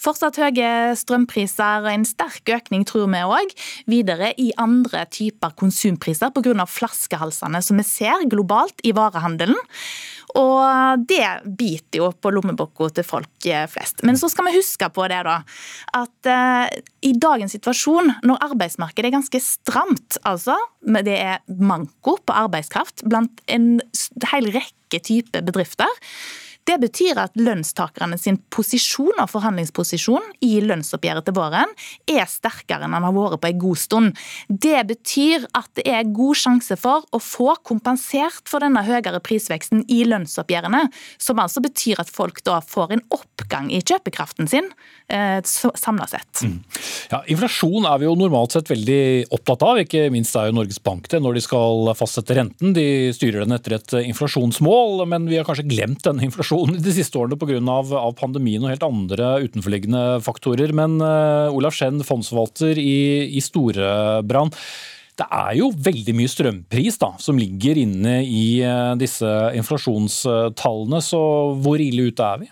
fortsatt 0.00 0.40
høye 0.40 0.94
strømpriser 0.98 1.84
og 1.84 1.90
en 1.92 2.06
sterk 2.08 2.54
økning, 2.56 2.86
tror 2.88 3.10
vi 3.12 3.24
òg, 3.26 3.54
videre 3.90 4.32
i 4.40 4.50
andre 4.60 5.04
typer 5.12 5.54
konsumpriser 5.60 6.32
pga. 6.34 6.66
flaskehalsene 6.66 7.62
som 7.62 7.80
vi 7.80 7.86
ser 7.86 8.24
globalt 8.30 8.80
i 8.86 8.94
varehandelen. 8.96 9.58
Og 10.38 11.06
det 11.10 11.24
biter 11.58 12.00
jo 12.02 12.10
på 12.12 12.32
lommeboka 12.34 12.90
til 12.94 13.06
folk 13.06 13.48
eh, 13.48 13.66
flest. 13.70 14.04
Men 14.06 14.18
så 14.20 14.30
skal 14.30 14.48
vi 14.48 14.56
huske 14.58 14.90
på 14.94 15.06
det, 15.10 15.22
da. 15.26 15.40
At 15.96 16.30
uh, 16.30 16.66
i 17.06 17.14
dagens 17.18 17.56
situasjon, 17.56 18.12
når 18.26 18.44
arbeidsmarkedet 18.50 19.10
er 19.10 19.16
ganske 19.16 19.42
stramt, 19.42 20.20
altså 20.28 20.56
det 20.80 21.16
er 21.16 21.42
manko 21.60 22.18
på 22.24 22.36
arbeidskraft 22.36 23.04
blant 23.08 23.42
en 23.50 23.80
hel 24.30 24.50
rekke 24.54 25.02
typer 25.06 25.44
bedrifter, 25.46 25.90
det 26.70 26.76
betyr 26.82 27.18
at 27.18 27.34
lønnstakerne 27.38 28.18
sin 28.20 28.38
posisjon 28.52 29.18
og 29.18 29.30
forhandlingsposisjon 29.32 30.28
i 30.46 30.52
lønnsoppgjøret 30.62 31.26
til 31.26 31.36
våren 31.36 31.72
er 32.10 32.28
sterkere 32.30 32.86
enn 32.86 32.94
den 32.94 33.06
har 33.06 33.14
vært 33.16 33.40
på 33.42 33.50
en 33.50 33.62
god 33.64 33.80
stund. 33.80 34.20
Det 34.48 34.78
betyr 34.90 35.48
at 35.56 35.70
det 35.78 35.86
er 35.90 36.12
god 36.14 36.38
sjanse 36.38 36.76
for 36.80 37.06
å 37.10 37.20
få 37.22 37.56
kompensert 37.66 38.46
for 38.50 38.62
denne 38.62 38.84
høyere 38.86 39.22
prisveksten 39.24 39.82
i 39.90 40.02
lønnsoppgjørene, 40.08 40.86
som 41.18 41.42
altså 41.42 41.62
betyr 41.64 42.02
at 42.04 42.12
folk 42.12 42.42
da 42.46 42.60
får 42.62 42.94
en 42.96 43.04
oppgang 43.16 43.70
i 43.74 43.82
kjøpekraften 43.82 44.50
sin 44.50 44.70
eh, 45.10 45.40
samla 45.42 46.06
sett. 46.10 46.44
Mm. 46.46 46.60
Ja, 47.10 47.22
inflasjon 47.32 47.88
er 47.88 47.98
vi 48.02 48.08
jo 48.08 48.14
normalt 48.18 48.54
sett 48.54 48.70
veldig 48.70 49.02
opptatt 49.34 49.66
av, 49.66 49.82
ikke 49.82 50.06
minst 50.14 50.36
er 50.38 50.50
jo 50.50 50.58
Norges 50.60 50.80
Bank 50.84 51.10
det 51.10 51.22
når 51.22 51.38
de 51.38 51.44
skal 51.44 51.90
fastsette 51.98 52.36
renten. 52.38 52.74
De 52.76 53.10
styrer 53.16 53.42
den 53.42 53.56
etter 53.56 53.78
et 53.80 53.98
inflasjonsmål, 54.04 55.02
men 55.10 55.26
vi 55.30 55.40
har 55.40 55.48
kanskje 55.48 55.66
glemt 55.70 56.04
denne 56.06 56.24
inflasjonen 56.28 56.59
inflasjonen 56.60 56.84
de 56.84 56.94
siste 56.94 57.18
årene 57.18 57.38
pga. 57.38 57.60
Av, 57.70 57.92
av 57.94 58.14
pandemien 58.18 58.62
og 58.64 58.70
helt 58.70 58.84
andre 58.86 59.40
utenforliggende 59.44 60.20
faktorer. 60.24 60.72
Men 60.72 61.00
uh, 61.00 61.52
Olaf 61.54 61.76
Skjenn, 61.76 62.02
fondsforvalter 62.04 62.78
i, 62.78 63.28
i 63.36 63.40
Storebrand. 63.40 64.54
Det 65.16 65.26
er 65.26 65.58
jo 65.58 65.70
veldig 65.74 66.14
mye 66.16 66.30
strømpris 66.30 66.96
da, 67.00 67.12
som 67.20 67.38
ligger 67.38 67.76
inne 67.76 68.22
i 68.24 68.62
uh, 68.64 68.96
disse 68.96 69.28
inflasjonstallene, 69.58 71.02
så 71.04 71.20
hvor 71.60 71.80
ille 71.80 72.08
ute 72.10 72.24
er 72.24 72.42
vi? 72.44 72.50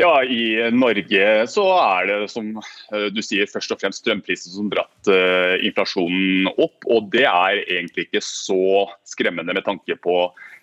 Ja, 0.00 0.22
I 0.24 0.70
Norge 0.72 1.24
så 1.50 1.64
er 1.76 2.06
det 2.08 2.30
som 2.32 2.54
eh, 2.56 3.08
du 3.12 3.18
sier, 3.20 3.48
først 3.50 3.74
og 3.74 3.82
fremst 3.82 4.00
strømprisen 4.00 4.54
som 4.54 4.70
dratt 4.72 5.10
uh, 5.12 5.60
inflasjonen 5.60 6.48
opp. 6.54 6.86
Og 6.88 7.10
det 7.12 7.26
er 7.28 7.60
egentlig 7.66 8.06
ikke 8.06 8.22
så 8.24 8.86
skremmende 9.04 9.52
med 9.58 9.66
tanke 9.66 9.98
på 10.00 10.22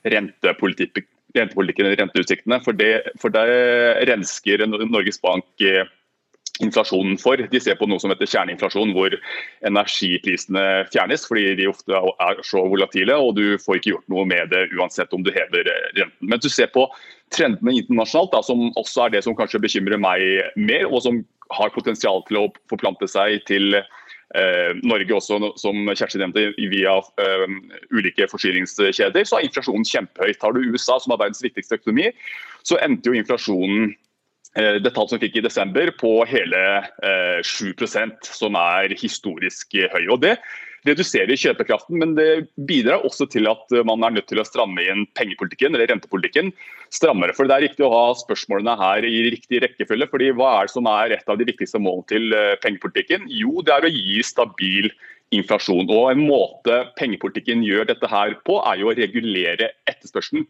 rentepolitikk, 0.09 1.05
rentepolitikken 1.35 1.89
og 1.89 1.99
renteutsiktene. 1.99 2.59
For 2.65 2.77
det, 2.77 2.91
for 3.21 3.33
det 3.33 3.45
rensker 4.09 4.63
Norges 4.67 5.19
Bank 5.23 5.65
eh, 5.65 5.87
inflasjonen 6.63 7.17
for. 7.21 7.37
De 7.51 7.61
ser 7.61 7.77
på 7.77 7.87
noe 7.89 8.01
som 8.01 8.11
heter 8.13 8.29
kjerneinflasjon, 8.29 8.93
hvor 8.95 9.13
energiprisene 9.67 10.63
fjernes 10.93 11.27
fordi 11.29 11.51
de 11.59 11.69
ofte 11.69 11.93
er 11.93 12.41
så 12.47 12.63
volatile, 12.71 13.17
og 13.17 13.35
du 13.37 13.59
får 13.61 13.79
ikke 13.79 13.93
gjort 13.95 14.09
noe 14.13 14.25
med 14.29 14.49
det 14.53 14.67
uansett 14.77 15.13
om 15.13 15.25
du 15.25 15.33
hever 15.35 15.69
renten. 15.97 16.15
Men 16.25 16.41
du 16.41 16.49
ser 16.49 16.71
på 16.73 16.87
trendene 17.35 17.77
internasjonalt, 17.81 18.33
da, 18.33 18.41
som 18.45 18.69
også 18.79 19.05
er 19.05 19.17
det 19.17 19.25
som 19.25 19.35
kanskje 19.37 19.61
bekymrer 19.63 20.01
meg 20.01 20.23
mer, 20.57 20.87
og 20.89 21.03
som 21.05 21.21
har 21.55 21.71
potensial 21.75 22.23
til 22.27 22.41
å 22.41 22.49
forplante 22.71 23.07
seg 23.11 23.43
til 23.47 23.77
Eh, 23.77 24.06
Norge 24.85 25.15
også, 25.15 25.39
som 25.57 25.87
Kjersti 25.89 26.19
nevnte, 26.21 26.51
via 26.71 26.97
uh, 26.99 27.55
ulike 27.95 28.27
forsyningskjeder, 28.31 29.25
så 29.25 29.39
er 29.39 29.47
inflasjonen 29.47 29.87
kjempehøy. 29.87 30.35
Tar 30.37 30.53
du 30.53 30.67
USA, 30.67 30.99
som 31.01 31.15
er 31.15 31.21
verdens 31.23 31.43
viktigste 31.45 31.79
økonomi, 31.79 32.11
så 32.67 32.79
endte 32.83 33.09
jo 33.09 33.17
inflasjonen 33.17 33.91
uh, 34.59 34.77
det 34.83 34.93
tallet 34.93 35.15
som 35.15 35.23
fikk 35.23 35.39
i 35.39 35.45
desember, 35.47 35.91
på 35.97 36.13
hele 36.29 36.63
uh, 37.01 37.41
7 37.41 37.73
som 38.29 38.59
er 38.61 38.95
historisk 38.99 39.77
høy. 39.95 40.05
Og 40.13 40.21
Det 40.25 40.37
reduserer 40.87 41.37
kjøpekraften, 41.39 41.97
men 42.01 42.15
det 42.17 42.47
bidrar 42.69 43.05
også 43.07 43.27
til 43.31 43.49
at 43.51 43.73
man 43.87 44.05
er 44.05 44.15
nødt 44.17 44.27
til 44.31 44.41
å 44.41 44.45
stramme 44.47 44.83
inn 44.83 45.05
pengepolitikken 45.17 45.75
eller 45.75 45.89
rentepolitikken 45.91 46.53
strammere. 46.93 47.35
For 47.35 47.47
Det 47.47 47.55
er 47.55 47.65
riktig 47.67 47.85
å 47.85 47.91
ha 47.93 48.05
spørsmålene 48.17 48.77
her 48.79 49.05
i 49.07 49.27
riktig 49.29 49.61
rekkefølge. 49.63 50.09
fordi 50.11 50.31
Hva 50.37 50.53
er 50.61 50.67
det 50.67 50.75
som 50.75 50.87
er 50.91 51.17
et 51.17 51.29
av 51.29 51.37
de 51.37 51.47
viktigste 51.47 51.79
målene 51.79 52.07
til 52.07 52.33
eh, 52.33 52.55
pengepolitikken? 52.63 53.27
Jo, 53.27 53.61
det 53.61 53.73
er 53.75 53.87
å 53.87 53.93
gi 53.93 54.23
stabil 54.23 54.89
inflasjon. 55.35 55.89
Og 55.89 56.11
En 56.11 56.23
måte 56.23 56.79
pengepolitikken 56.99 57.63
gjør 57.65 57.91
dette 57.91 58.07
her 58.07 58.35
på, 58.47 58.61
er 58.63 58.81
jo 58.81 58.91
å 58.91 58.97
regulere 58.97 59.71
etterspørselen. 59.89 60.47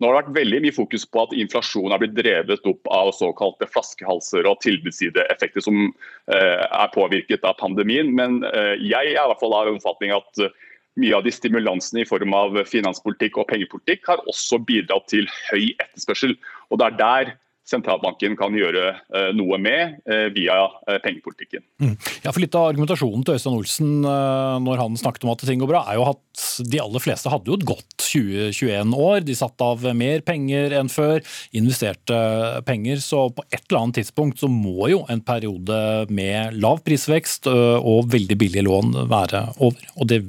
Nå 0.00 0.08
har 0.08 0.14
det 0.16 0.20
vært 0.22 0.38
veldig 0.38 0.60
mye 0.64 0.74
fokus 0.74 1.04
på 1.04 1.26
at 1.26 1.34
inflasjonen 1.36 1.92
er 1.92 2.00
blitt 2.00 2.16
drevet 2.16 2.68
opp 2.70 2.88
av 2.96 3.10
såkalte 3.12 3.68
flaskehalser 3.68 4.48
og 4.48 4.62
tilbudssideeffekter 4.64 5.64
som 5.64 5.82
eh, 5.84 6.64
er 6.64 6.94
påvirket 6.94 7.44
av 7.44 7.58
pandemien. 7.60 8.08
Men 8.16 8.40
eh, 8.48 8.80
jeg 8.80 9.12
er 9.12 9.12
i 9.12 9.28
hvert 9.28 9.42
fall 9.42 9.56
av 9.58 9.68
oppfatning 9.74 10.14
at 10.16 10.40
eh, 10.40 10.56
mye 11.00 11.18
av 11.18 11.26
de 11.26 11.34
stimulansene 11.34 12.02
i 12.02 12.08
form 12.08 12.32
av 12.36 12.56
finanspolitikk 12.68 13.36
og 13.42 13.50
pengepolitikk 13.52 14.08
har 14.08 14.24
også 14.24 14.62
bidratt 14.64 15.06
til 15.12 15.28
høy 15.50 15.68
etterspørsel. 15.76 16.32
Og 16.72 16.80
Det 16.80 16.88
er 16.88 16.98
der 17.02 17.34
sentralbanken 17.70 18.36
kan 18.38 18.54
gjøre 18.56 18.92
noe 19.36 19.58
med 19.62 20.00
via 20.34 20.56
pengepolitikken. 21.04 21.62
Mm. 21.82 21.94
Ja, 22.24 22.32
for 22.32 22.40
Litt 22.42 22.56
av 22.58 22.70
argumentasjonen 22.70 23.22
til 23.26 23.36
Øystein 23.36 23.56
Olsen 23.56 23.90
når 24.02 24.80
han 24.80 24.98
snakket 24.98 25.26
om 25.26 25.32
at 25.32 25.44
ting 25.46 25.60
går 25.62 25.70
bra, 25.70 25.84
er 25.86 26.00
jo 26.00 26.06
at 26.10 26.44
de 26.66 26.80
aller 26.82 27.02
fleste 27.02 27.30
hadde 27.30 27.50
jo 27.50 27.58
et 27.58 27.66
godt 27.68 27.96
2021 28.00 28.94
år. 28.96 29.20
De 29.26 29.36
satte 29.38 29.66
av 29.66 29.84
mer 29.96 30.24
penger 30.26 30.74
enn 30.80 30.90
før, 30.92 31.22
investerte 31.56 32.18
penger. 32.66 33.02
Så 33.04 33.26
på 33.36 33.44
et 33.50 33.62
eller 33.62 33.82
annet 33.82 34.00
tidspunkt 34.00 34.42
så 34.42 34.50
må 34.50 34.90
jo 34.92 35.04
en 35.12 35.22
periode 35.24 35.80
med 36.10 36.58
lav 36.60 36.82
prisvekst 36.86 37.50
og 37.50 38.10
veldig 38.12 38.38
billige 38.40 38.66
lån 38.66 39.04
være 39.10 39.46
over. 39.58 39.92
Og 40.00 40.10
det 40.10 40.24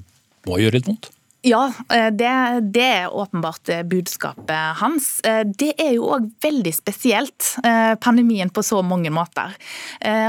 må 0.48 0.62
gjøre 0.62 0.80
litt 0.80 0.90
vondt? 0.90 1.12
Ja, 1.44 1.74
eh, 1.94 2.08
det, 2.14 2.60
det, 2.74 2.86
er 2.86 3.14
åpenbart 3.14 3.70
eh, 3.70 3.84
budskapet 3.84 4.78
hans. 4.78 5.22
Eh, 5.26 5.42
det 5.58 5.72
er 5.82 5.96
jo 5.96 6.12
òg 6.14 6.28
veldig 6.44 6.74
spesielt, 6.76 7.48
pandemien 8.02 8.50
på 8.54 8.62
så 8.64 8.80
mange 8.86 9.10
måter. 9.14 9.54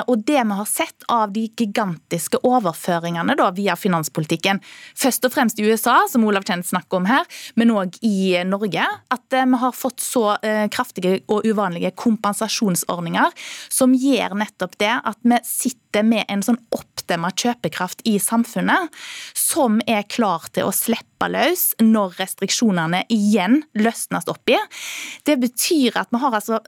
Og 0.09 0.23
det 0.27 0.41
vi 0.41 0.57
har 0.57 0.69
sett 0.69 1.05
av 1.13 1.33
de 1.33 1.45
gigantiske 1.59 2.41
overføringene 2.47 3.37
da, 3.39 3.51
via 3.55 3.77
finanspolitikken, 3.79 4.61
først 4.99 5.29
og 5.29 5.35
fremst 5.35 5.61
i 5.61 5.67
USA, 5.69 5.99
som 6.11 6.25
Olav 6.29 6.47
Kjent 6.49 6.67
snakker 6.69 7.01
om 7.01 7.09
her, 7.09 7.29
men 7.61 7.75
òg 7.75 7.99
i 8.07 8.41
Norge, 8.49 8.85
at 9.15 9.37
vi 9.37 9.61
har 9.63 9.77
fått 9.77 10.03
så 10.05 10.25
kraftige 10.73 11.21
og 11.31 11.47
uvanlige 11.47 11.93
kompensasjonsordninger 11.99 13.33
som 13.73 13.95
gjør 13.97 14.37
nettopp 14.43 14.77
det 14.83 14.93
at 14.99 15.21
vi 15.23 15.41
sitter 15.47 15.82
med 16.01 16.25
en 16.33 16.45
sånn 16.45 16.61
oppdemma 16.73 17.29
kjøpekraft 17.37 18.01
i 18.09 18.17
samfunnet 18.23 18.89
som 19.37 19.83
er 19.85 20.09
klar 20.09 20.49
til 20.57 20.71
å 20.71 20.75
slippe 20.75 21.29
løs 21.29 21.73
når 21.85 22.17
restriksjonene 22.23 23.05
igjen 23.13 23.61
løsnes 23.77 24.31
opp 24.33 24.49
i. 24.49 24.57
Det 25.29 25.37
betyr 25.43 26.01
at 26.01 26.09
vi 26.09 26.23
har 26.25 26.41
altså 26.41 26.63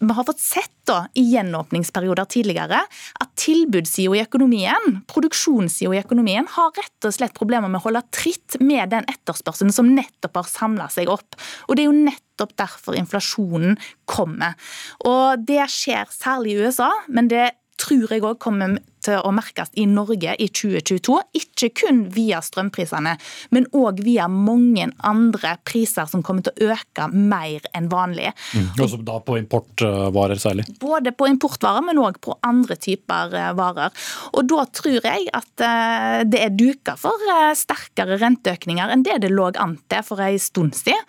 vi 0.00 0.14
har 0.16 0.24
fått 0.24 0.40
sett 0.40 0.72
da, 0.88 1.04
i 1.14 1.22
gjenåpningsperioder 1.34 2.26
tidligere 2.32 2.80
at 3.20 3.30
tilbudssida 3.38 4.16
i 4.16 4.22
økonomien, 4.24 4.96
produksjonssida 5.10 5.92
i 5.94 6.00
økonomien, 6.00 6.48
har 6.56 6.72
rett 6.74 7.06
og 7.06 7.14
slett 7.14 7.36
problemer 7.36 7.70
med 7.70 7.82
å 7.82 7.84
holde 7.84 8.02
tritt 8.14 8.56
med 8.64 8.90
den 8.94 9.06
etterspørselen 9.10 9.74
som 9.74 9.92
nettopp 9.94 10.40
har 10.40 10.50
samla 10.50 10.88
seg 10.92 11.12
opp. 11.12 11.36
Og 11.68 11.76
Det 11.76 11.84
er 11.84 11.90
jo 11.90 12.04
nettopp 12.08 12.56
derfor 12.58 12.96
inflasjonen 12.98 13.78
kommer. 14.08 14.56
Og 15.04 15.44
Det 15.46 15.62
skjer 15.68 16.08
særlig 16.14 16.56
i 16.56 16.64
USA, 16.64 16.90
men 17.08 17.28
det 17.28 17.50
tror 17.80 18.12
jeg 18.12 18.24
òg 18.28 18.38
kommer 18.42 18.78
til 19.04 19.20
å 19.24 19.32
merkes 19.34 19.72
i 19.80 19.86
Norge 19.88 20.34
i 20.36 20.48
2022. 20.48 21.16
Ikke 21.40 21.70
kun 21.82 22.04
via 22.14 22.40
strømprisene, 22.44 23.16
men 23.54 23.68
òg 23.76 24.02
via 24.04 24.28
mange 24.30 24.88
andre 25.06 25.56
priser 25.66 26.08
som 26.10 26.24
kommer 26.26 26.46
til 26.46 26.54
å 26.54 26.74
øke 26.74 27.08
mer 27.12 27.64
enn 27.76 27.88
vanlig. 27.92 28.32
Mm. 28.54 28.68
Også 28.84 29.00
da 29.06 29.18
på 29.24 29.38
importvarer 29.40 30.40
særlig? 30.40 30.66
Både 30.82 31.12
på 31.16 31.28
importvarer, 31.30 31.84
men 31.86 32.00
òg 32.02 32.20
på 32.22 32.36
andre 32.46 32.76
typer 32.80 33.36
eh, 33.36 33.52
varer. 33.58 33.94
Og 34.34 34.48
Da 34.50 34.64
tror 34.74 35.06
jeg 35.06 35.28
at 35.36 35.64
eh, 35.64 36.20
det 36.28 36.40
er 36.44 36.54
duka 36.56 36.96
for 37.00 37.30
eh, 37.34 37.52
sterkere 37.58 38.18
renteøkninger 38.20 38.92
enn 38.92 39.04
det 39.06 39.20
det 39.24 39.32
lå 39.32 39.50
an 39.60 39.76
til 39.90 40.04
for 40.06 40.22
en 40.22 40.38
stund 40.40 40.76
siden. 40.76 41.00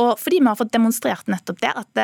Og 0.00 0.14
fordi 0.20 0.40
vi 0.40 0.48
har 0.48 0.58
fått 0.58 0.72
demonstrert 0.74 1.28
nettopp 1.30 1.60
det, 1.62 1.72
at 1.74 2.00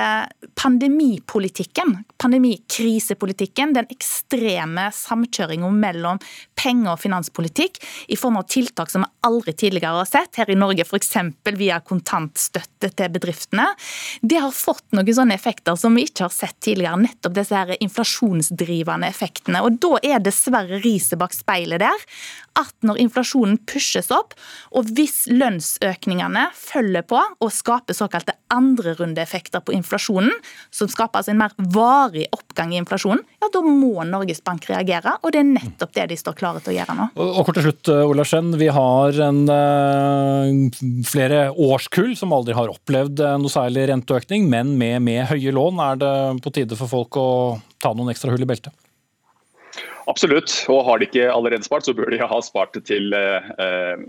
pandemipolitikken, 0.59 1.97
pandemikrisepolitikken, 2.21 3.75
den 3.77 3.89
ekstreme 3.91 4.89
samkjøringen 4.95 5.30
samkjøringa 5.31 5.71
mellom 5.71 6.19
penger 6.59 6.95
og 6.95 7.01
finanspolitikk 7.01 7.81
i 8.09 8.17
form 8.19 8.37
av 8.41 8.49
tiltak 8.51 8.91
som 8.91 9.05
vi 9.05 9.11
aldri 9.27 9.53
tidligere 9.55 10.01
har 10.01 10.09
sett, 10.09 10.37
her 10.37 10.51
i 10.51 10.59
Norge 10.59 10.85
f.eks. 10.85 11.17
via 11.57 11.81
kontantstøtte 11.81 12.91
til 12.97 13.13
bedriftene, 13.13 13.69
det 14.23 14.41
har 14.41 14.53
fått 14.53 14.85
noen 14.93 15.15
sånne 15.15 15.35
effekter 15.35 15.77
som 15.77 15.95
vi 15.95 16.07
ikke 16.09 16.27
har 16.27 16.35
sett 16.35 16.59
tidligere. 16.61 17.01
Nettopp 17.01 17.35
disse 17.37 17.57
her 17.57 17.77
inflasjonsdrivende 17.81 19.09
effektene. 19.09 19.63
Og 19.65 19.79
Da 19.81 19.99
er 20.03 20.21
dessverre 20.21 20.81
riset 20.83 21.19
bak 21.21 21.35
speilet 21.35 21.81
der 21.81 22.07
at 22.59 22.75
når 22.87 22.99
inflasjonen 23.05 23.59
pushes 23.69 24.11
opp, 24.15 24.35
og 24.75 24.89
hvis 24.97 25.25
lønnsøkningene 25.31 26.49
følger 26.57 27.05
på 27.07 27.21
og 27.21 27.53
skaper 27.55 27.97
såkalte 27.97 28.35
andrerundeeffekter 28.53 29.63
på 29.65 29.75
inflasjonen, 29.77 30.33
som 30.75 30.91
skaper 30.91 31.21
altså 31.21 31.35
en 31.35 31.41
mer 31.41 31.55
varig 31.75 32.27
oppgang 32.35 32.75
i 32.75 32.81
inflasjonen, 32.81 33.23
ja 33.41 33.51
da 33.55 33.63
må 33.65 34.05
Norges 34.09 34.43
Bank 34.45 34.67
reagere. 34.71 35.17
Og 35.23 35.35
det 35.35 35.43
er 35.43 35.49
nettopp 35.49 35.95
det 35.97 36.09
de 36.11 36.19
står 36.19 36.37
klare 36.39 36.63
til 36.65 36.75
å 36.75 36.77
gjøre 36.79 36.99
nå. 36.99 37.09
Og 37.23 37.41
kort 37.47 37.61
til 37.61 37.69
slutt, 37.69 37.93
eh, 37.93 38.03
Ola 38.11 38.27
Skjenn. 38.27 38.53
Vi 38.61 38.69
har 38.75 39.23
en, 39.29 39.41
uh, 39.49 41.05
flere 41.07 41.49
årskull 41.55 42.13
som 42.19 42.35
aldri 42.37 42.57
har 42.59 42.73
opplevd 42.73 43.25
eh, 43.25 43.39
noe 43.41 43.53
særlig 43.53 43.89
renteøkning, 43.93 44.49
men 44.51 44.77
med, 44.81 45.01
med 45.07 45.27
høye 45.31 45.55
lån. 45.57 45.83
Er 45.87 46.01
det 46.03 46.15
på 46.45 46.55
tide 46.55 46.79
for 46.79 46.91
folk 46.91 47.21
å 47.21 47.29
ta 47.81 47.95
noen 47.95 48.13
ekstra 48.13 48.35
hull 48.35 48.45
i 48.45 48.51
beltet? 48.51 48.75
Absolutt, 50.09 50.53
og 50.73 50.85
har 50.87 50.99
de 50.99 51.07
ikke 51.09 51.29
allerede 51.29 51.67
spart, 51.67 51.85
så 51.85 51.93
bør 51.95 52.09
de 52.13 52.23
ha 52.25 52.41
spart 52.43 52.79
til 52.89 53.13
å 53.13 53.23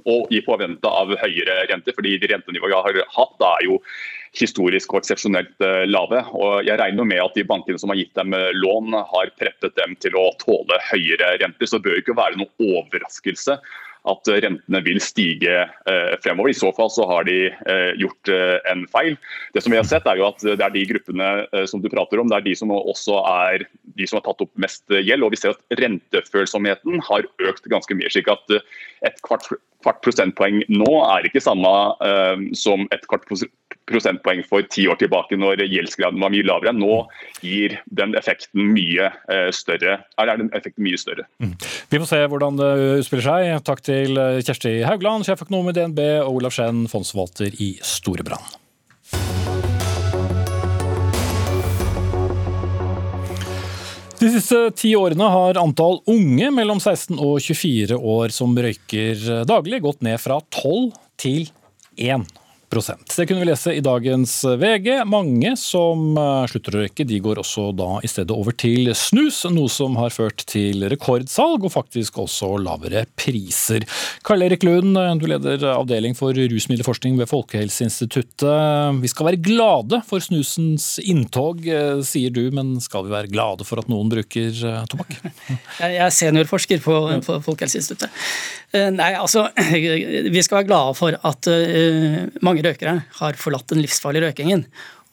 og 0.08 0.32
i 0.32 0.40
påvente 0.46 0.88
av 0.88 1.12
høyere 1.20 1.66
rente. 1.70 1.94
fordi 1.98 2.18
de 2.22 2.30
rentenivåene 2.32 2.72
jeg 2.72 3.04
har 3.04 3.14
hatt, 3.18 3.46
er 3.58 3.66
jo 3.68 3.80
historisk 4.38 4.94
og 4.94 5.02
eksepsjonelt 5.02 5.64
eh, 5.66 5.86
lave. 5.90 6.24
og 6.32 6.64
Jeg 6.68 6.80
regner 6.80 7.08
med 7.08 7.24
at 7.24 7.38
de 7.38 7.46
bankene 7.48 7.80
som 7.82 7.92
har 7.92 8.00
gitt 8.00 8.16
dem 8.16 8.36
eh, 8.38 8.52
lån, 8.56 8.96
har 8.96 9.32
preppet 9.40 9.76
dem 9.80 9.96
til 10.04 10.16
å 10.20 10.30
tåle 10.42 10.80
høyere 10.92 11.36
renter. 11.44 11.68
Så 11.68 11.80
det 11.80 11.90
bør 11.90 12.02
ikke 12.02 12.18
være 12.20 12.40
noen 12.40 12.78
overraskelse 12.80 13.60
at 14.10 14.30
rentene 14.42 14.80
vil 14.82 14.98
stige 15.04 15.58
eh, 15.62 16.14
fremover. 16.24 16.50
I 16.50 16.58
så 16.58 16.72
fall 16.74 16.90
så 16.94 17.06
har 17.10 17.28
de 17.28 17.52
eh, 17.52 17.92
gjort 18.02 18.32
eh, 18.34 18.58
en 18.72 18.88
feil. 18.90 19.18
Det 19.54 19.62
som 19.62 19.74
vi 19.74 19.78
har 19.78 19.86
sett 19.86 20.08
er 20.10 20.18
jo 20.18 20.26
at 20.32 20.42
det 20.42 20.58
er 20.58 20.74
de 20.74 20.88
gruppene 20.90 21.30
som 21.70 21.84
du 21.84 21.90
prater 21.92 22.22
om, 22.22 22.30
det 22.32 22.40
er 22.40 22.48
de 22.48 22.56
som 22.58 22.74
også 22.74 23.20
er 23.30 23.68
de 23.98 24.08
som 24.08 24.20
har 24.20 24.26
tatt 24.28 24.44
opp 24.46 24.52
mest 24.62 24.86
gjeld. 24.92 25.26
og 25.26 25.34
Vi 25.34 25.42
ser 25.42 25.56
at 25.56 25.80
rentefølsomheten 25.82 27.04
har 27.10 27.28
økt 27.50 27.70
ganske 27.72 27.98
mye. 27.98 28.12
slik 28.12 28.30
at 28.32 28.56
et 29.08 29.22
kvart, 29.26 29.48
kvart 29.84 30.02
prosentpoeng 30.06 30.62
nå 30.70 30.92
er 31.08 31.26
ikke 31.28 31.42
samme 31.44 31.72
som 32.58 32.88
et 32.92 33.06
kvart 33.10 33.26
prosentpoeng 33.90 34.44
for 34.48 34.66
ti 34.72 34.86
år 34.88 35.00
tilbake 35.02 35.38
når 35.40 35.64
gjeldsgraden 35.66 36.22
var 36.22 36.32
mye 36.34 36.46
lavere. 36.46 36.74
Nå 36.76 37.08
gir 37.42 37.78
den 37.90 38.16
effekten 38.20 38.72
mye 38.76 39.10
større. 39.56 40.02
Eller 40.20 40.34
Er 40.34 40.44
den 40.44 40.54
effekten 40.54 40.86
mye 40.86 41.00
større. 41.02 41.26
Mm. 41.42 41.56
Vi 41.92 42.00
får 42.00 42.10
se 42.14 42.22
hvordan 42.32 42.60
det 42.60 42.72
utspiller 43.02 43.28
seg. 43.28 43.52
Takk 43.68 43.84
til 43.84 44.16
eh, 44.22 44.40
Kjersti 44.46 44.78
Haugland, 44.88 45.28
sjeføkonom 45.28 45.72
i 45.72 45.76
DNB, 45.76 46.02
og 46.24 46.42
Olav 46.42 46.56
Skjenn, 46.56 46.86
fondsforvalter 46.92 47.58
i 47.60 47.74
Storebrand. 47.84 48.61
De 54.22 54.28
siste 54.30 54.58
ti 54.78 54.92
årene 54.94 55.26
har 55.34 55.58
antall 55.58 55.96
unge 56.12 56.52
mellom 56.54 56.78
16 56.78 57.18
og 57.18 57.40
24 57.42 57.98
år 57.98 58.34
som 58.36 58.54
røyker 58.54 59.24
daglig, 59.50 59.80
gått 59.82 60.04
ned 60.06 60.22
fra 60.22 60.38
12 60.54 60.92
til 61.18 61.48
1. 61.98 62.28
Det 63.18 63.26
kunne 63.28 63.42
vi 63.44 63.50
lese 63.50 63.74
i 63.76 63.82
dagens 63.84 64.32
VG. 64.46 65.02
Mange 65.10 65.50
som 65.60 66.16
eh, 66.16 66.46
slutter 66.48 66.78
å 66.78 66.84
røyke, 66.86 67.04
de 67.08 67.18
går 67.20 67.42
også 67.42 67.66
da 67.76 67.98
i 68.00 68.08
stedet 68.08 68.32
over 68.32 68.56
til 68.56 68.88
snus, 68.96 69.42
noe 69.52 69.68
som 69.72 69.98
har 70.00 70.14
ført 70.16 70.46
til 70.48 70.86
rekordsalg 70.92 71.66
og 71.68 71.74
faktisk 71.74 72.22
også 72.24 72.54
lavere 72.64 73.04
priser. 73.20 73.84
Karl 74.24 74.46
Erik 74.48 74.64
Lund, 74.64 74.96
du 75.20 75.28
leder 75.28 75.66
avdeling 75.74 76.16
for 76.16 76.32
rusmiddelforskning 76.32 77.18
ved 77.20 77.28
Folkehelseinstituttet. 77.32 79.02
Vi 79.04 79.12
skal 79.12 79.32
være 79.32 79.42
glade 79.44 80.00
for 80.08 80.24
snusens 80.24 80.94
inntog, 81.04 81.66
eh, 81.68 82.00
sier 82.08 82.32
du, 82.32 82.46
men 82.56 82.78
skal 82.80 83.04
vi 83.10 83.16
være 83.18 83.34
glade 83.34 83.68
for 83.68 83.84
at 83.84 83.92
noen 83.92 84.12
bruker 84.14 84.48
eh, 84.48 84.80
tobakk? 84.92 85.18
Jeg 85.84 86.00
er 86.08 86.16
seniorforsker 86.22 86.80
på, 86.88 86.98
på 87.28 87.38
Folkehelseinstituttet. 87.50 88.16
Nei, 88.96 89.12
altså, 89.20 89.50
vi 90.32 90.46
skal 90.46 90.62
være 90.62 90.70
glade 90.70 90.96
for 90.96 91.18
at 91.28 91.48
mange 92.40 92.61
mange 92.62 92.70
røkere 92.70 93.04
har 93.20 93.38
forlatt 93.40 93.70
den 93.72 93.82
livsfarlige 93.82 94.30
røkingen 94.30 94.66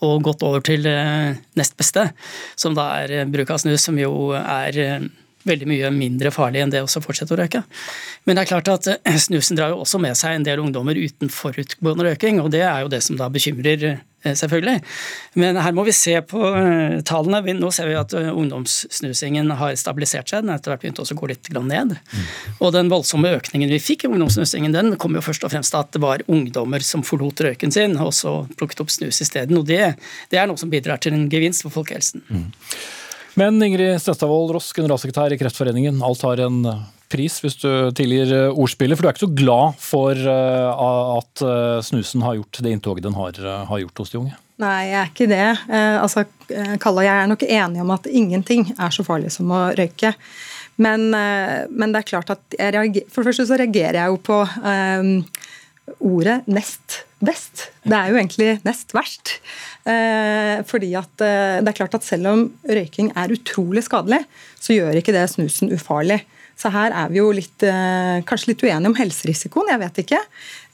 og 0.05 0.23
gått 0.23 0.45
over 0.47 0.61
til 0.63 0.87
eh, 0.87 1.35
nest 1.59 1.77
beste, 1.77 2.13
som 2.57 2.75
da 2.77 3.03
er 3.03 3.11
eh, 3.11 3.27
bruk 3.27 3.51
av 3.51 3.59
snus, 3.59 3.83
som 3.83 3.99
jo 3.99 4.31
er 4.39 4.79
eh, 4.79 5.09
veldig 5.49 5.69
mye 5.71 5.93
mindre 5.95 6.33
farlig 6.35 6.63
enn 6.65 6.75
det 6.75 6.85
å 6.85 6.91
fortsette 6.91 7.35
å 7.35 7.41
røyke. 7.41 7.65
Men 8.29 8.39
det 8.39 8.45
er 8.45 8.53
klart 8.53 8.73
at 8.73 8.91
snusen 9.25 9.59
drar 9.59 9.75
jo 9.75 9.83
også 9.85 10.01
med 10.03 10.19
seg 10.19 10.37
en 10.37 10.47
del 10.47 10.63
ungdommer 10.63 10.99
uten 10.99 11.33
forutgående 11.33 12.11
røyking, 12.11 12.43
og 12.43 12.53
det 12.55 12.65
er 12.67 12.85
jo 12.85 12.93
det 12.93 13.03
som 13.07 13.19
da 13.19 13.31
bekymrer 13.33 13.99
Eh, 14.23 14.35
selvfølgelig. 14.35 14.81
Men 15.39 15.57
her 15.63 15.75
må 15.77 15.85
vi 15.87 15.93
se 15.95 16.17
på 16.27 16.41
eh, 16.59 16.99
tallene. 17.07 17.55
Nå 17.55 17.71
ser 17.75 17.87
vi 17.87 17.95
at 17.99 18.15
eh, 18.19 18.31
ungdomssnusingen 18.33 19.53
har 19.61 19.77
stabilisert 19.79 20.31
seg. 20.31 20.43
Den 20.43 20.51
har 20.51 20.59
etter 20.59 20.75
hvert 20.75 20.83
begynt 20.83 20.99
å 20.99 21.19
gå 21.21 21.31
litt 21.31 21.51
ned. 21.55 21.95
Mm. 21.95 22.25
Og 22.59 22.75
den 22.75 22.91
voldsomme 22.91 23.31
økningen 23.39 23.71
vi 23.71 23.79
fikk 23.83 24.05
i 24.05 24.11
ungdomssnusingen, 24.11 24.75
den 24.75 24.97
kom 24.99 25.15
jo 25.15 25.23
først 25.23 25.47
og 25.47 25.55
fremst 25.55 25.77
av 25.77 25.87
at 25.87 25.95
det 25.95 26.03
var 26.03 26.27
ungdommer 26.27 26.83
som 26.83 27.07
forlot 27.07 27.45
røyken 27.47 27.75
sin 27.75 27.95
og 28.03 28.11
så 28.17 28.41
plukket 28.59 28.83
opp 28.83 28.91
snus 28.91 29.23
isteden. 29.23 29.61
Og 29.61 29.69
det, 29.71 29.95
det, 30.33 30.41
er 30.41 30.51
noe 30.51 30.59
som 30.59 30.73
bidrar 30.73 30.99
til 31.03 31.15
en 31.15 31.29
gevinst 31.31 31.63
for 31.63 31.79
folkehelsen. 31.79 32.27
Mm. 32.27 32.49
Men 33.39 33.63
Ingrid 33.63 34.01
Stestavold 34.03 34.51
Ross, 34.57 34.73
generalsekretær 34.75 35.31
i 35.31 35.37
Kreftforeningen. 35.39 36.01
Alt 36.03 36.25
har 36.27 36.41
en 36.43 36.57
pris 37.09 37.37
hvis 37.45 37.55
du 37.63 37.71
tilgir 37.97 38.33
eh, 38.35 38.51
ordspillet, 38.51 38.99
for 38.99 39.05
du 39.05 39.09
er 39.09 39.15
ikke 39.15 39.27
så 39.27 39.39
glad 39.39 39.79
for 39.83 40.19
eh, 40.19 40.83
at 41.15 41.45
eh, 41.47 41.79
snusen 41.87 42.25
har 42.27 42.39
gjort 42.41 42.59
det 42.65 42.75
inntoget 42.75 43.07
den 43.07 43.15
har, 43.15 43.39
har 43.71 43.83
gjort 43.85 44.03
hos 44.03 44.11
de 44.11 44.21
unge? 44.25 44.35
Nei, 44.59 44.89
jeg 44.89 44.99
er 44.99 45.11
ikke 45.13 45.29
det. 45.31 45.45
Altså, 45.71 46.25
Kalle 46.83 47.05
og 47.05 47.07
jeg 47.07 47.15
er 47.15 47.29
nok 47.31 47.45
enige 47.47 47.85
om 47.85 47.93
at 47.95 48.09
ingenting 48.11 48.65
er 48.75 48.91
så 48.91 49.05
farlig 49.07 49.31
som 49.31 49.53
å 49.55 49.69
røyke. 49.79 50.11
Men, 50.83 51.05
men 51.15 51.95
det 51.95 52.01
er 52.01 52.09
klart 52.09 52.33
at 52.35 52.57
reager, 52.59 53.07
For 53.07 53.23
det 53.23 53.31
første 53.31 53.47
så 53.47 53.59
reagerer 53.61 54.01
jeg 54.01 54.11
jo 54.11 54.19
på 54.27 54.41
um, 54.43 55.13
ordet 56.01 56.47
'nest 56.47 57.05
best'. 57.25 57.69
Det 57.83 57.97
er 57.97 58.11
jo 58.11 58.17
egentlig 58.17 58.61
nest 58.65 58.95
verst. 58.95 59.39
Eh, 59.89 60.63
fordi 60.69 60.93
at 60.95 61.25
eh, 61.25 61.61
det 61.63 61.69
er 61.69 61.79
klart 61.79 61.95
at 61.95 62.05
selv 62.05 62.27
om 62.29 62.53
røyking 62.69 63.13
er 63.17 63.33
utrolig 63.33 63.85
skadelig, 63.85 64.25
så 64.61 64.77
gjør 64.77 65.01
ikke 65.01 65.15
det 65.17 65.29
snusen 65.31 65.73
ufarlig. 65.73 66.23
Så 66.59 66.73
her 66.75 66.91
er 66.91 67.11
vi 67.13 67.21
jo 67.21 67.31
litt, 67.31 67.63
eh, 67.63 68.19
kanskje 68.27 68.53
litt 68.53 68.63
uenige 68.67 68.91
om 68.91 68.97
helserisikoen, 68.99 69.71
jeg 69.71 69.83
vet 69.85 70.01
ikke. 70.03 70.19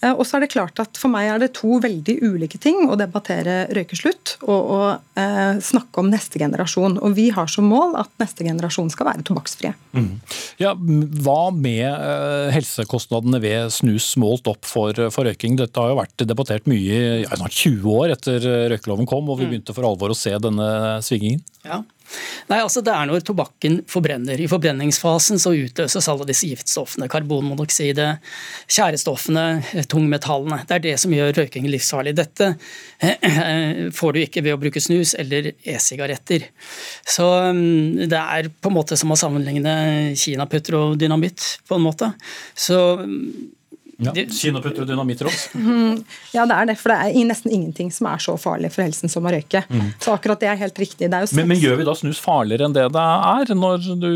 Eh, 0.05 0.13
og 0.13 0.27
så 0.27 0.37
er 0.37 0.45
det 0.45 0.53
klart 0.53 0.81
at 0.83 0.99
For 1.01 1.13
meg 1.13 1.31
er 1.31 1.41
det 1.43 1.53
to 1.59 1.79
veldig 1.83 2.17
ulike 2.25 2.61
ting 2.63 2.85
å 2.89 2.99
debattere 2.99 3.65
røykeslutt 3.75 4.37
og 4.45 4.73
å 4.75 4.81
eh, 5.21 5.61
snakke 5.65 6.03
om 6.03 6.11
neste 6.13 6.41
generasjon. 6.43 6.99
Og 7.01 7.17
Vi 7.17 7.31
har 7.35 7.51
som 7.51 7.69
mål 7.71 7.97
at 8.03 8.13
neste 8.21 8.47
generasjon 8.47 8.93
skal 8.93 9.11
være 9.11 9.25
tobakksfrie. 9.27 9.75
Mm. 9.97 10.13
Ja, 10.61 10.75
hva 10.77 11.41
med 11.55 11.87
eh, 11.87 12.53
helsekostnadene 12.55 13.41
ved 13.43 13.73
snus 13.75 14.13
målt 14.21 14.49
opp 14.51 14.69
for, 14.69 14.93
for, 15.15 15.29
røyking? 15.29 15.59
Dette 15.61 15.81
har 15.81 15.93
jo 15.93 16.01
vært 16.03 16.27
debattert 16.29 16.69
mye 16.71 16.85
i 16.85 17.25
ja, 17.25 17.33
snart 17.39 17.57
20 17.57 17.89
år 17.95 18.15
etter 18.17 18.49
røykeloven 18.75 19.09
kom 19.09 19.29
og 19.31 19.41
vi 19.41 19.49
mm. 19.49 19.55
begynte 19.55 19.77
for 19.77 19.89
alvor 19.89 20.13
å 20.13 20.19
se 20.19 20.35
denne 20.43 20.69
svingingen. 21.05 21.43
Ja, 21.65 21.81
Nei, 22.51 22.59
altså 22.61 22.83
Det 22.85 22.93
er 22.93 23.09
når 23.09 23.25
tobakken 23.25 23.81
forbrenner. 23.91 24.39
I 24.41 24.49
forbrenningsfasen 24.51 25.41
så 25.41 25.55
utløses 25.57 26.09
alle 26.11 26.27
disse 26.29 26.49
giftstoffene. 26.51 27.09
Karbonmonokside, 27.11 28.11
tjærestoffene, 28.69 29.47
tungmetallene. 29.95 30.61
Det 30.69 30.77
er 30.77 30.85
det 30.89 30.95
som 31.01 31.15
gjør 31.15 31.33
røyking 31.39 31.69
livsfarlig. 31.71 32.15
Dette 32.19 32.51
eh, 33.01 33.89
får 33.95 34.15
du 34.15 34.23
ikke 34.25 34.45
ved 34.45 34.57
å 34.57 34.61
bruke 34.61 34.83
snus 34.83 35.15
eller 35.19 35.53
e-sigaretter. 35.55 36.49
Så 37.07 37.27
mm, 37.57 38.05
det 38.11 38.21
er 38.21 38.51
på 38.53 38.73
en 38.73 38.79
måte 38.79 38.99
som 39.01 39.15
å 39.15 39.19
sammenligne 39.19 39.75
kinaputter 40.19 40.79
og 40.81 40.97
dynamitt, 41.01 41.47
på 41.69 41.79
en 41.79 41.87
måte. 41.87 42.11
Så 42.59 42.81
mm, 43.01 43.29
ja, 44.03 44.13
Kinaputter 44.15 44.89
og? 44.97 45.11
Mm, 45.55 46.01
ja, 46.37 46.45
det 46.49 46.57
er 46.57 46.69
det. 46.71 46.77
For 46.81 46.93
det 46.93 46.99
er 46.99 47.29
nesten 47.29 47.53
ingenting 47.55 47.91
som 47.95 48.09
er 48.11 48.23
så 48.23 48.35
farlig 48.41 48.73
for 48.75 48.85
helsen 48.85 49.13
som 49.13 49.27
å 49.27 49.33
røyke. 49.33 49.65
Mm. 49.71 49.93
Så 50.03 50.15
akkurat 50.15 50.41
det 50.43 50.51
er 50.51 50.59
helt 50.61 50.79
riktig. 50.81 51.07
Er 51.07 51.27
men, 51.37 51.49
men, 51.51 51.61
gjør 51.61 51.79
vi 51.81 51.87
da 51.87 51.95
snus 51.99 52.21
farligere 52.23 52.69
enn 52.69 52.77
det 52.77 52.87
det 52.95 53.05
er, 53.05 53.55
når 53.57 53.87
du 54.01 54.11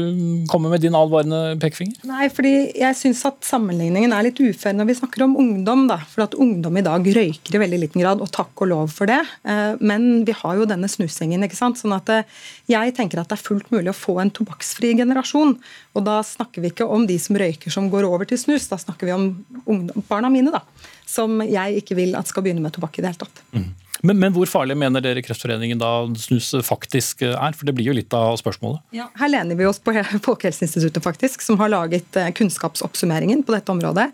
kommer 0.51 0.73
med 0.75 0.83
din 0.85 0.97
advarende 0.99 1.57
pekefinger? 1.63 2.01
Nei, 2.09 2.29
fordi 2.33 2.55
jeg 2.79 2.99
syns 2.99 3.25
at 3.29 3.41
sammenligningen 3.47 4.15
er 4.15 4.27
litt 4.29 4.41
ufair 4.43 4.77
når 4.77 4.91
vi 4.91 4.99
snakker 5.01 5.27
om 5.29 5.37
ungdom. 5.41 5.87
da, 5.91 6.01
For 6.11 6.27
at 6.27 6.37
ungdom 6.39 6.81
i 6.81 6.85
dag 6.87 7.07
røyker 7.19 7.57
i 7.57 7.63
veldig 7.63 7.83
liten 7.85 8.05
grad, 8.05 8.23
og 8.25 8.33
takk 8.35 8.65
og 8.65 8.73
lov 8.73 8.95
for 8.95 9.11
det. 9.11 9.21
Eh, 9.49 9.79
men 9.81 10.25
vi 10.29 10.37
har 10.37 10.59
jo 10.59 10.69
denne 10.69 10.91
snusingen, 10.91 11.45
ikke 11.47 11.59
sant. 11.59 11.81
Sånn 11.81 11.97
at 11.97 12.11
eh, 12.13 12.39
jeg 12.71 12.97
tenker 12.99 13.23
at 13.23 13.31
det 13.31 13.39
er 13.39 13.47
fullt 13.47 13.71
mulig 13.75 13.93
å 13.93 13.97
få 13.97 14.19
en 14.23 14.33
tobakksfri 14.35 14.95
generasjon. 14.99 15.57
Og 15.99 16.05
da 16.07 16.21
snakker 16.27 16.63
vi 16.63 16.73
ikke 16.73 16.87
om 16.87 17.07
de 17.09 17.17
som 17.21 17.39
røyker 17.39 17.73
som 17.75 17.89
går 17.93 18.07
over 18.09 18.29
til 18.29 18.41
snus, 18.41 18.69
da 18.71 18.79
snakker 18.81 19.09
vi 19.09 19.15
om 19.17 19.29
ungdom, 19.69 20.05
barna 20.09 20.31
mine, 20.33 20.53
da. 20.55 20.63
Som 21.09 21.43
jeg 21.45 21.83
ikke 21.83 21.97
vil 21.99 22.17
at 22.19 22.31
skal 22.31 22.45
begynne 22.45 22.65
med 22.65 22.75
tobakk 22.77 22.99
i 22.99 23.05
det 23.05 23.13
hele 23.13 23.23
tatt. 23.27 23.45
Mm. 23.53 23.69
Men, 24.07 24.19
men, 24.19 24.35
hvor 24.35 24.47
farlig 24.47 24.77
mener 24.79 25.03
dere 25.03 25.23
Kreftforeningen 25.27 25.81
da 25.81 25.91
snus 26.21 26.53
faktisk 26.67 27.25
er? 27.27 27.57
For 27.57 27.67
det 27.67 27.75
blir 27.75 27.91
jo 27.91 27.97
litt 27.97 28.15
av 28.15 28.37
spørsmålet. 28.39 28.85
Ja, 28.95 29.09
her 29.19 29.33
lener 29.33 29.59
vi 29.59 29.67
oss 29.67 29.81
på 29.83 29.95
Folkehelseinstituttet, 30.29 31.03
faktisk, 31.03 31.43
som 31.43 31.59
har 31.63 31.73
laget 31.73 32.19
eh, 32.19 32.31
kunnskapsoppsummeringen 32.39 33.43
på 33.47 33.57
dette 33.57 33.75
området. 33.75 34.11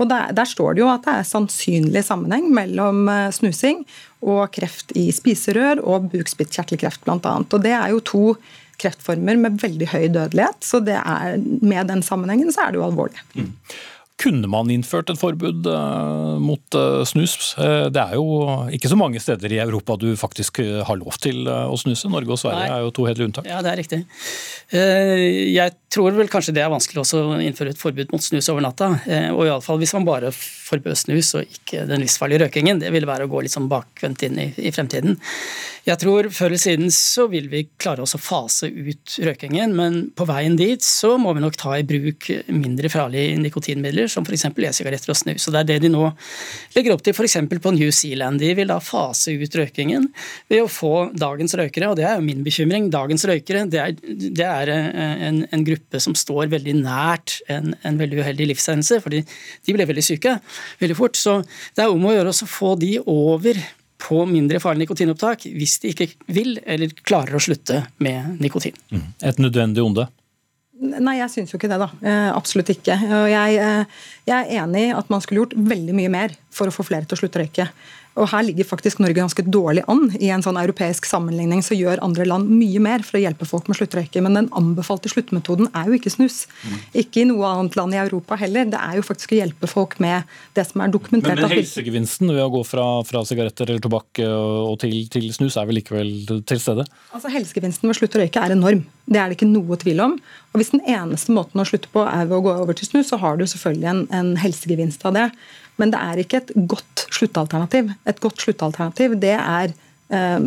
Og 0.00 0.08
der, 0.10 0.32
der, 0.34 0.48
står 0.48 0.74
det 0.74 0.82
jo 0.82 0.88
at 0.90 1.04
det 1.06 1.18
er 1.20 1.28
sannsynlig 1.28 2.02
sammenheng 2.06 2.48
mellom 2.56 3.04
eh, 3.12 3.28
snusing 3.36 3.84
og 4.26 4.48
kreft 4.56 4.94
i 4.98 5.08
spiserør 5.14 5.82
og 5.84 6.10
bukspyttkjertelkreft 6.12 7.06
bl.a. 7.06 7.36
Og 7.44 7.62
det 7.62 7.76
er 7.76 7.94
jo 7.94 8.02
to 8.02 8.24
kreftformer 8.80 9.38
med 9.38 9.60
veldig 9.60 9.90
høy 9.92 10.04
dødelighet. 10.08 10.58
Så 10.64 10.80
det 10.84 10.98
er, 10.98 11.38
med 11.38 11.90
den 11.92 12.02
sammenhengen 12.02 12.50
så 12.52 12.66
er 12.66 12.72
det 12.72 12.80
jo 12.80 12.86
alvorlig. 12.88 13.22
Mm. 13.36 13.52
Kunne 14.20 14.50
man 14.52 14.68
innført 14.72 15.08
et 15.12 15.20
forbud 15.20 15.64
uh, 15.70 16.36
mot 16.42 16.76
uh, 16.76 17.00
snus? 17.08 17.54
Uh, 17.56 17.88
det 17.92 18.02
er 18.02 18.18
jo 18.18 18.26
ikke 18.76 18.90
så 18.92 18.98
mange 19.00 19.22
steder 19.22 19.54
i 19.54 19.60
Europa 19.62 19.96
du 20.00 20.10
faktisk 20.20 20.60
har 20.60 21.00
lov 21.00 21.16
til 21.22 21.48
å 21.48 21.76
snuse. 21.80 22.10
Norge 22.12 22.34
og 22.34 22.40
Sverige 22.42 22.66
Nei. 22.66 22.76
er 22.76 22.84
jo 22.84 22.94
to 22.94 23.06
helt 23.08 23.24
unntak. 23.24 23.48
Ja, 23.48 23.62
det 23.64 23.72
er 23.72 23.80
riktig. 23.80 24.00
Jeg 24.70 25.76
tror 25.92 26.14
vel 26.14 26.30
kanskje 26.30 26.54
det 26.56 26.62
er 26.64 26.72
vanskelig 26.72 27.02
også 27.02 27.22
å 27.22 27.38
innføre 27.42 27.72
et 27.72 27.80
forbud 27.80 28.12
mot 28.12 28.24
snus 28.24 28.50
over 28.52 28.64
natta. 28.64 28.92
Og 29.32 29.44
iallfall 29.46 29.80
hvis 29.80 29.94
man 29.96 30.08
bare 30.08 30.32
forbød 30.70 30.98
snus 30.98 31.32
og 31.38 31.48
ikke 31.48 31.84
den 31.88 32.04
livsfarlige 32.04 32.44
røykingen. 32.44 32.80
Det 32.82 32.92
ville 32.94 33.08
være 33.08 33.26
å 33.26 33.30
gå 33.30 33.42
litt 33.44 33.54
sånn 33.54 33.68
bakvendt 33.70 34.24
inn 34.26 34.38
i, 34.40 34.48
i, 34.58 34.72
fremtiden. 34.74 35.18
Jeg 35.86 36.00
tror 36.02 36.28
før 36.34 36.50
eller 36.50 36.62
siden 36.62 36.92
så 36.94 37.26
vil 37.32 37.48
vi 37.52 37.64
klare 37.80 38.04
oss 38.04 38.16
å 38.16 38.20
fase 38.22 38.68
ut 38.70 39.16
røykingen, 39.24 39.74
men 39.76 40.00
på 40.16 40.26
veien 40.28 40.58
dit 40.58 40.84
så 40.84 41.14
må 41.20 41.32
vi 41.36 41.44
nok 41.44 41.58
ta 41.60 41.76
i 41.78 41.86
bruk 41.86 42.28
mindre 42.52 42.90
farlige 42.92 43.38
nikotinmidler 43.40 44.09
som 44.10 44.26
f.eks. 44.26 44.46
e-sigaretter 44.50 45.12
og 45.12 45.18
snus. 45.18 45.46
Og 45.48 45.54
Det 45.54 45.62
er 45.62 45.68
det 45.72 45.78
de 45.84 45.92
nå 45.92 46.04
legger 46.76 46.94
opp 46.94 47.04
til 47.06 47.16
f.eks. 47.16 47.38
på 47.62 47.74
New 47.76 47.90
Zealand. 47.94 48.40
De 48.42 48.52
vil 48.58 48.70
da 48.70 48.80
fase 48.84 49.34
ut 49.38 49.58
røykingen 49.60 50.08
ved 50.50 50.64
å 50.64 50.70
få 50.70 51.10
dagens 51.16 51.56
røykere, 51.58 51.90
og 51.90 51.98
det 52.00 52.06
er 52.08 52.18
jo 52.18 52.26
min 52.26 52.44
bekymring, 52.46 52.90
dagens 52.92 53.26
røykere 53.28 53.66
det 53.70 53.80
er, 53.82 53.96
det 54.40 54.46
er 54.46 54.72
eh, 54.74 55.26
en, 55.28 55.42
en, 55.50 55.66
gruppe 55.66 56.00
som 56.02 56.16
står 56.16 56.50
veldig 56.54 56.76
nært 56.80 57.38
en, 57.52 57.74
en 57.86 57.98
veldig 58.00 58.22
uheldig 58.22 58.48
livshendelse, 58.52 59.00
fordi 59.04 59.22
de 59.22 59.76
ble 59.76 59.86
veldig 59.88 60.04
syke 60.04 60.38
veldig 60.80 60.96
fort. 60.98 61.18
Så 61.18 61.40
det 61.76 61.84
er 61.84 61.92
om 61.92 62.06
å 62.08 62.14
gjøre 62.14 62.32
å 62.32 62.48
få 62.48 62.74
de 62.80 62.96
over 63.04 63.60
på 64.00 64.22
mindre 64.28 64.60
farlig 64.62 64.86
nikotinopptak 64.86 65.44
hvis 65.52 65.76
de 65.82 65.92
ikke 65.92 66.08
vil 66.32 66.56
eller 66.64 66.92
klarer 67.04 67.36
å 67.36 67.42
slutte 67.42 67.82
med 68.02 68.40
nikotin. 68.40 68.76
Mm. 68.92 69.04
Et 69.28 69.42
nødvendig 69.42 69.84
onde? 69.84 70.06
Nei, 70.80 71.18
jeg 71.18 71.28
syns 71.28 71.50
jo 71.52 71.58
ikke 71.58 71.68
det, 71.68 71.76
da. 71.82 71.90
Eh, 72.00 72.28
absolutt 72.32 72.70
ikke. 72.72 72.94
Jeg, 73.28 73.56
eh, 73.60 74.04
jeg, 74.28 74.36
er 74.46 74.62
enig 74.62 74.86
i 74.86 74.92
at 74.96 75.10
man 75.12 75.20
skulle 75.20 75.42
gjort 75.42 75.56
veldig 75.58 75.96
mye 75.96 76.12
mer 76.12 76.36
for 76.54 76.70
å 76.70 76.74
få 76.74 76.86
flere 76.88 77.04
til 77.04 77.18
å 77.18 77.20
slutte 77.20 77.36
å 77.36 77.42
røyke. 77.42 77.66
Og 78.18 78.26
Her 78.32 78.42
ligger 78.42 78.66
faktisk 78.66 78.98
Norge 78.98 79.20
ganske 79.20 79.44
dårlig 79.46 79.84
an. 79.90 80.08
I 80.18 80.32
en 80.34 80.42
sånn 80.42 80.58
europeisk 80.58 81.06
sammenligning 81.06 81.62
så 81.62 81.76
gjør 81.78 82.02
andre 82.02 82.26
land 82.26 82.50
mye 82.50 82.82
mer 82.82 83.04
for 83.06 83.18
å 83.18 83.22
hjelpe 83.22 83.46
folk 83.46 83.68
med 83.70 83.78
sluttrøyke. 83.78 84.22
Men 84.24 84.36
den 84.36 84.48
anbefalte 84.56 85.12
sluttmetoden 85.12 85.70
er 85.78 85.86
jo 85.86 85.98
ikke 85.98 86.12
snus. 86.12 86.42
Mm. 86.64 86.80
Ikke 87.04 87.22
i 87.22 87.28
noe 87.30 87.46
annet 87.46 87.78
land 87.78 87.94
i 87.94 88.00
Europa 88.02 88.38
heller. 88.40 88.66
Det 88.72 88.80
er 88.80 88.98
jo 88.98 89.06
faktisk 89.06 89.36
å 89.36 89.38
hjelpe 89.38 89.70
folk 89.70 89.96
med 90.02 90.26
det 90.58 90.66
som 90.66 90.82
er 90.82 90.90
dokumentert. 90.90 91.38
Men, 91.38 91.46
men 91.46 91.60
helsegevinsten 91.60 92.34
ved 92.34 92.42
å 92.42 92.50
gå 92.56 92.64
fra, 92.66 92.88
fra 93.06 93.22
sigaretter 93.28 93.70
eller 93.70 93.84
tobakk 93.84 94.22
og 94.26 94.74
til, 94.82 94.96
til, 95.12 95.30
snus 95.36 95.60
er 95.60 95.70
vel 95.70 95.78
likevel 95.78 96.12
til 96.50 96.62
stede? 96.62 96.88
Altså 97.14 97.30
Helsegevinsten 97.30 97.86
ved 97.86 97.94
å 97.94 98.00
slutte 98.02 98.18
å 98.18 98.24
røyke 98.24 98.42
er 98.42 98.56
enorm. 98.56 98.84
Det 99.10 99.18
er 99.22 99.30
det 99.30 99.38
ikke 99.38 99.50
noe 99.50 99.78
tvil 99.80 100.02
om. 100.02 100.18
Og 100.50 100.58
Hvis 100.58 100.74
den 100.74 100.82
eneste 100.82 101.34
måten 101.34 101.62
å 101.62 101.66
slutte 101.68 101.90
på 101.94 102.02
er 102.10 102.26
ved 102.26 102.40
å 102.40 102.44
gå 102.44 102.58
over 102.64 102.76
til 102.76 102.90
snus, 102.90 103.10
så 103.10 103.20
har 103.22 103.38
du 103.38 103.46
selvfølgelig 103.46 103.90
en, 103.90 104.04
en 104.14 104.36
helsegevinst 104.40 105.06
av 105.06 105.14
det. 105.14 105.26
Men 105.80 105.94
det 105.94 106.00
er 106.00 106.24
ikke 106.24 106.42
et 106.44 106.52
godt 106.70 107.06
sluttalternativ. 107.10 107.94
Et 108.08 108.20
godt 108.20 108.44
sluttalternativ 108.44 109.16
det 109.20 109.36
er 109.36 109.72
eh, 110.12 110.38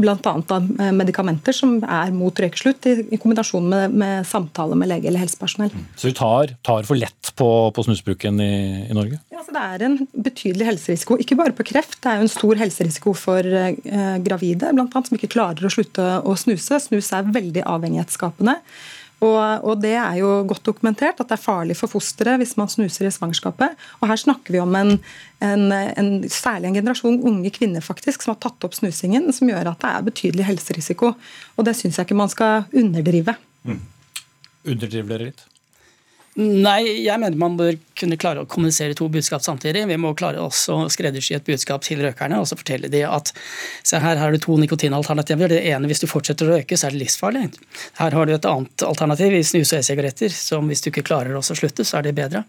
bl.a. 0.00 0.34
Eh, 0.50 0.92
medikamenter 0.96 1.56
som 1.56 1.78
er 1.84 2.12
mot 2.14 2.42
røykeslutt, 2.42 2.88
i, 2.90 3.18
kombinasjon 3.20 3.66
med, 3.70 3.96
med, 4.02 4.28
samtale 4.28 4.78
med 4.78 4.90
lege 4.90 5.10
eller 5.10 5.22
helsepersonell. 5.24 5.72
Mm. 5.74 5.88
Så 5.96 6.10
vi 6.10 6.14
tar, 6.18 6.54
tar 6.66 6.88
for 6.88 6.98
lett 6.98 7.32
på, 7.38 7.50
på 7.76 7.86
snusbruken 7.86 8.40
i, 8.44 8.52
i 8.88 8.96
Norge? 8.96 9.20
Ja, 9.32 9.44
så 9.46 9.54
Det 9.56 9.64
er 9.74 9.86
en 9.86 9.98
betydelig 10.12 10.70
helserisiko, 10.72 11.18
ikke 11.22 11.38
bare 11.38 11.56
på 11.56 11.66
kreft. 11.72 12.00
Det 12.02 12.12
er 12.12 12.20
jo 12.20 12.28
en 12.28 12.32
stor 12.32 12.60
helserisiko 12.60 13.14
for 13.18 13.46
eh, 13.46 14.16
gravide 14.24 14.72
annet, 14.72 14.96
som 14.96 15.18
ikke 15.18 15.34
klarer 15.36 15.66
å 15.66 15.72
slutte 15.72 16.08
å 16.24 16.38
snuse. 16.38 16.80
Snus 16.88 17.12
er 17.16 17.30
veldig 17.30 17.66
avhengighetsskapende. 17.68 18.58
Og, 19.20 19.36
og, 19.66 19.74
det 19.82 19.92
er 20.00 20.16
jo 20.22 20.28
godt 20.48 20.64
dokumentert 20.64 21.20
at 21.20 21.28
det 21.28 21.36
er 21.36 21.42
farlig 21.42 21.76
for 21.76 21.92
fosteret 21.92 22.40
hvis 22.40 22.56
man 22.56 22.70
snuser 22.72 23.04
i 23.04 23.12
svangerskapet. 23.12 23.76
Og 24.00 24.08
her 24.08 24.20
snakker 24.20 24.56
vi 24.56 24.62
om 24.62 24.72
en, 24.78 24.94
en, 25.44 25.66
en, 25.72 26.10
særlig 26.32 26.70
en 26.70 26.78
generasjon 26.80 27.20
unge 27.28 27.52
kvinner 27.52 27.84
faktisk 27.84 28.24
som 28.24 28.32
har 28.32 28.40
tatt 28.46 28.64
opp 28.64 28.78
snusingen, 28.78 29.28
som 29.36 29.52
gjør 29.52 29.74
at 29.74 29.84
det 29.84 29.92
er 29.92 30.08
betydelig 30.08 30.48
helserisiko. 30.48 31.12
Og 31.56 31.68
det 31.68 31.76
syns 31.76 32.00
jeg 32.00 32.08
ikke 32.08 32.20
man 32.22 32.32
skal 32.32 32.64
underdrive. 32.72 33.36
Mm. 33.68 33.82
Underdriver 34.64 35.12
dere 35.12 35.30
litt? 35.30 35.49
Nei, 36.38 37.02
jeg 37.02 37.18
mener 37.18 37.34
man 37.34 37.56
bør 37.58 37.74
kunne 37.98 38.16
klare 38.20 38.44
å 38.44 38.48
kommunisere 38.48 38.94
to 38.94 39.08
budskap 39.10 39.42
samtidig. 39.42 39.82
Vi 39.90 39.96
må 39.98 40.12
klare 40.14 40.38
også 40.38 40.76
å 40.76 40.90
skreddersy 40.92 41.34
et 41.34 41.44
budskap 41.44 41.82
til 41.82 42.04
røkerne 42.04 42.38
og 42.38 42.46
så 42.46 42.54
fortelle 42.56 42.86
de 42.92 43.00
at 43.02 43.32
se 43.82 43.98
her 43.98 44.20
har 44.20 44.30
du 44.30 44.38
to 44.38 44.54
nikotinalternativer. 44.62 45.50
Det 45.50 45.58
ene 45.72 45.90
hvis 45.90 46.04
du 46.04 46.06
fortsetter 46.06 46.46
å 46.46 46.54
røyke, 46.54 46.78
så 46.78 46.86
er 46.86 46.94
det 46.94 47.00
livsfarlig. 47.02 47.42
Her 47.98 48.14
har 48.14 48.28
du 48.28 48.34
et 48.36 48.46
annet 48.46 48.84
alternativ 48.86 49.34
i 49.34 49.42
snus 49.46 49.72
og 49.74 49.80
e-sigaretter, 49.80 50.30
som 50.30 50.70
hvis 50.70 50.84
du 50.84 50.92
ikke 50.92 51.04
klarer 51.08 51.34
å 51.34 51.42
slutte, 51.42 51.84
så 51.88 51.98
er 51.98 52.06
det 52.06 52.14
bedre. 52.20 52.44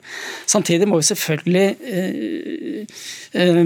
Samtidig 0.51 0.86
må 0.88 0.99
vi 0.99 1.07
selvfølgelig 1.09 1.65
eh, 1.97 2.99
eh, 3.34 3.63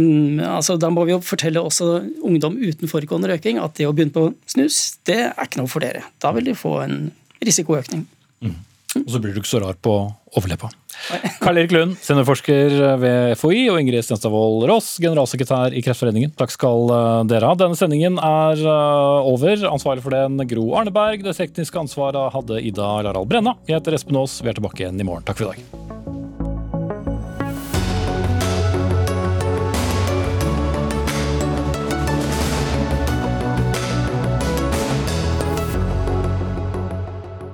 altså 0.47 0.77
Da 0.79 0.87
må 0.93 1.03
vi 1.09 1.11
jo 1.13 1.19
fortelle 1.23 1.59
også 1.59 1.89
ungdom 2.23 2.55
uten 2.61 2.91
foregående 2.91 3.33
røyking 3.33 3.59
at 3.59 3.75
det 3.75 3.89
å 3.89 3.91
begynne 3.91 4.15
på 4.15 4.29
snus, 4.55 5.01
det 5.03 5.19
er 5.27 5.43
ikke 5.43 5.59
noe 5.59 5.71
for 5.71 5.83
dere. 5.83 6.05
Da 6.23 6.31
vil 6.37 6.47
de 6.47 6.55
få 6.55 6.77
en 6.85 6.97
risikoøkning. 7.43 8.07
Mm. 8.45 8.55
Og 9.03 9.11
så 9.11 9.21
blir 9.21 9.35
du 9.35 9.41
ikke 9.41 9.51
så 9.51 9.61
rar 9.63 9.77
på 9.83 9.95
overleppa. 10.35 10.69
Karl 11.43 11.59
Erik 11.59 11.73
Lund, 11.75 11.97
seniorforsker 12.03 12.75
ved 13.01 13.35
FHI, 13.39 13.65
og 13.73 13.79
Ingrid 13.81 14.05
Stenstadvold 14.07 14.65
Ross, 14.69 14.95
generalsekretær 15.03 15.75
i 15.75 15.83
Kreftforeningen. 15.85 16.33
Takk 16.39 16.55
skal 16.55 16.91
eh, 16.95 17.21
dere 17.31 17.51
ha. 17.51 17.59
Denne 17.59 17.79
sendingen 17.79 18.19
er 18.21 18.63
eh, 18.63 19.29
over. 19.35 19.67
Ansvarlig 19.71 20.05
for 20.05 20.15
den 20.15 20.39
Gro 20.49 20.69
Arneberg. 20.79 21.25
Det 21.27 21.35
tekniske 21.37 21.85
ansvaret 21.85 22.33
hadde 22.35 22.63
Ida 22.63 22.97
Larald 23.05 23.31
Brenna. 23.31 23.57
Jeg 23.67 23.81
heter 23.81 23.99
Espen 23.99 24.21
Aas. 24.21 24.39
Vi 24.41 24.51
er 24.51 24.59
tilbake 24.59 24.85
igjen 24.85 25.01
i 25.01 25.07
morgen. 25.07 25.27
Takk 25.27 25.41
for 25.43 25.51
i 25.51 25.55
dag. 25.55 26.14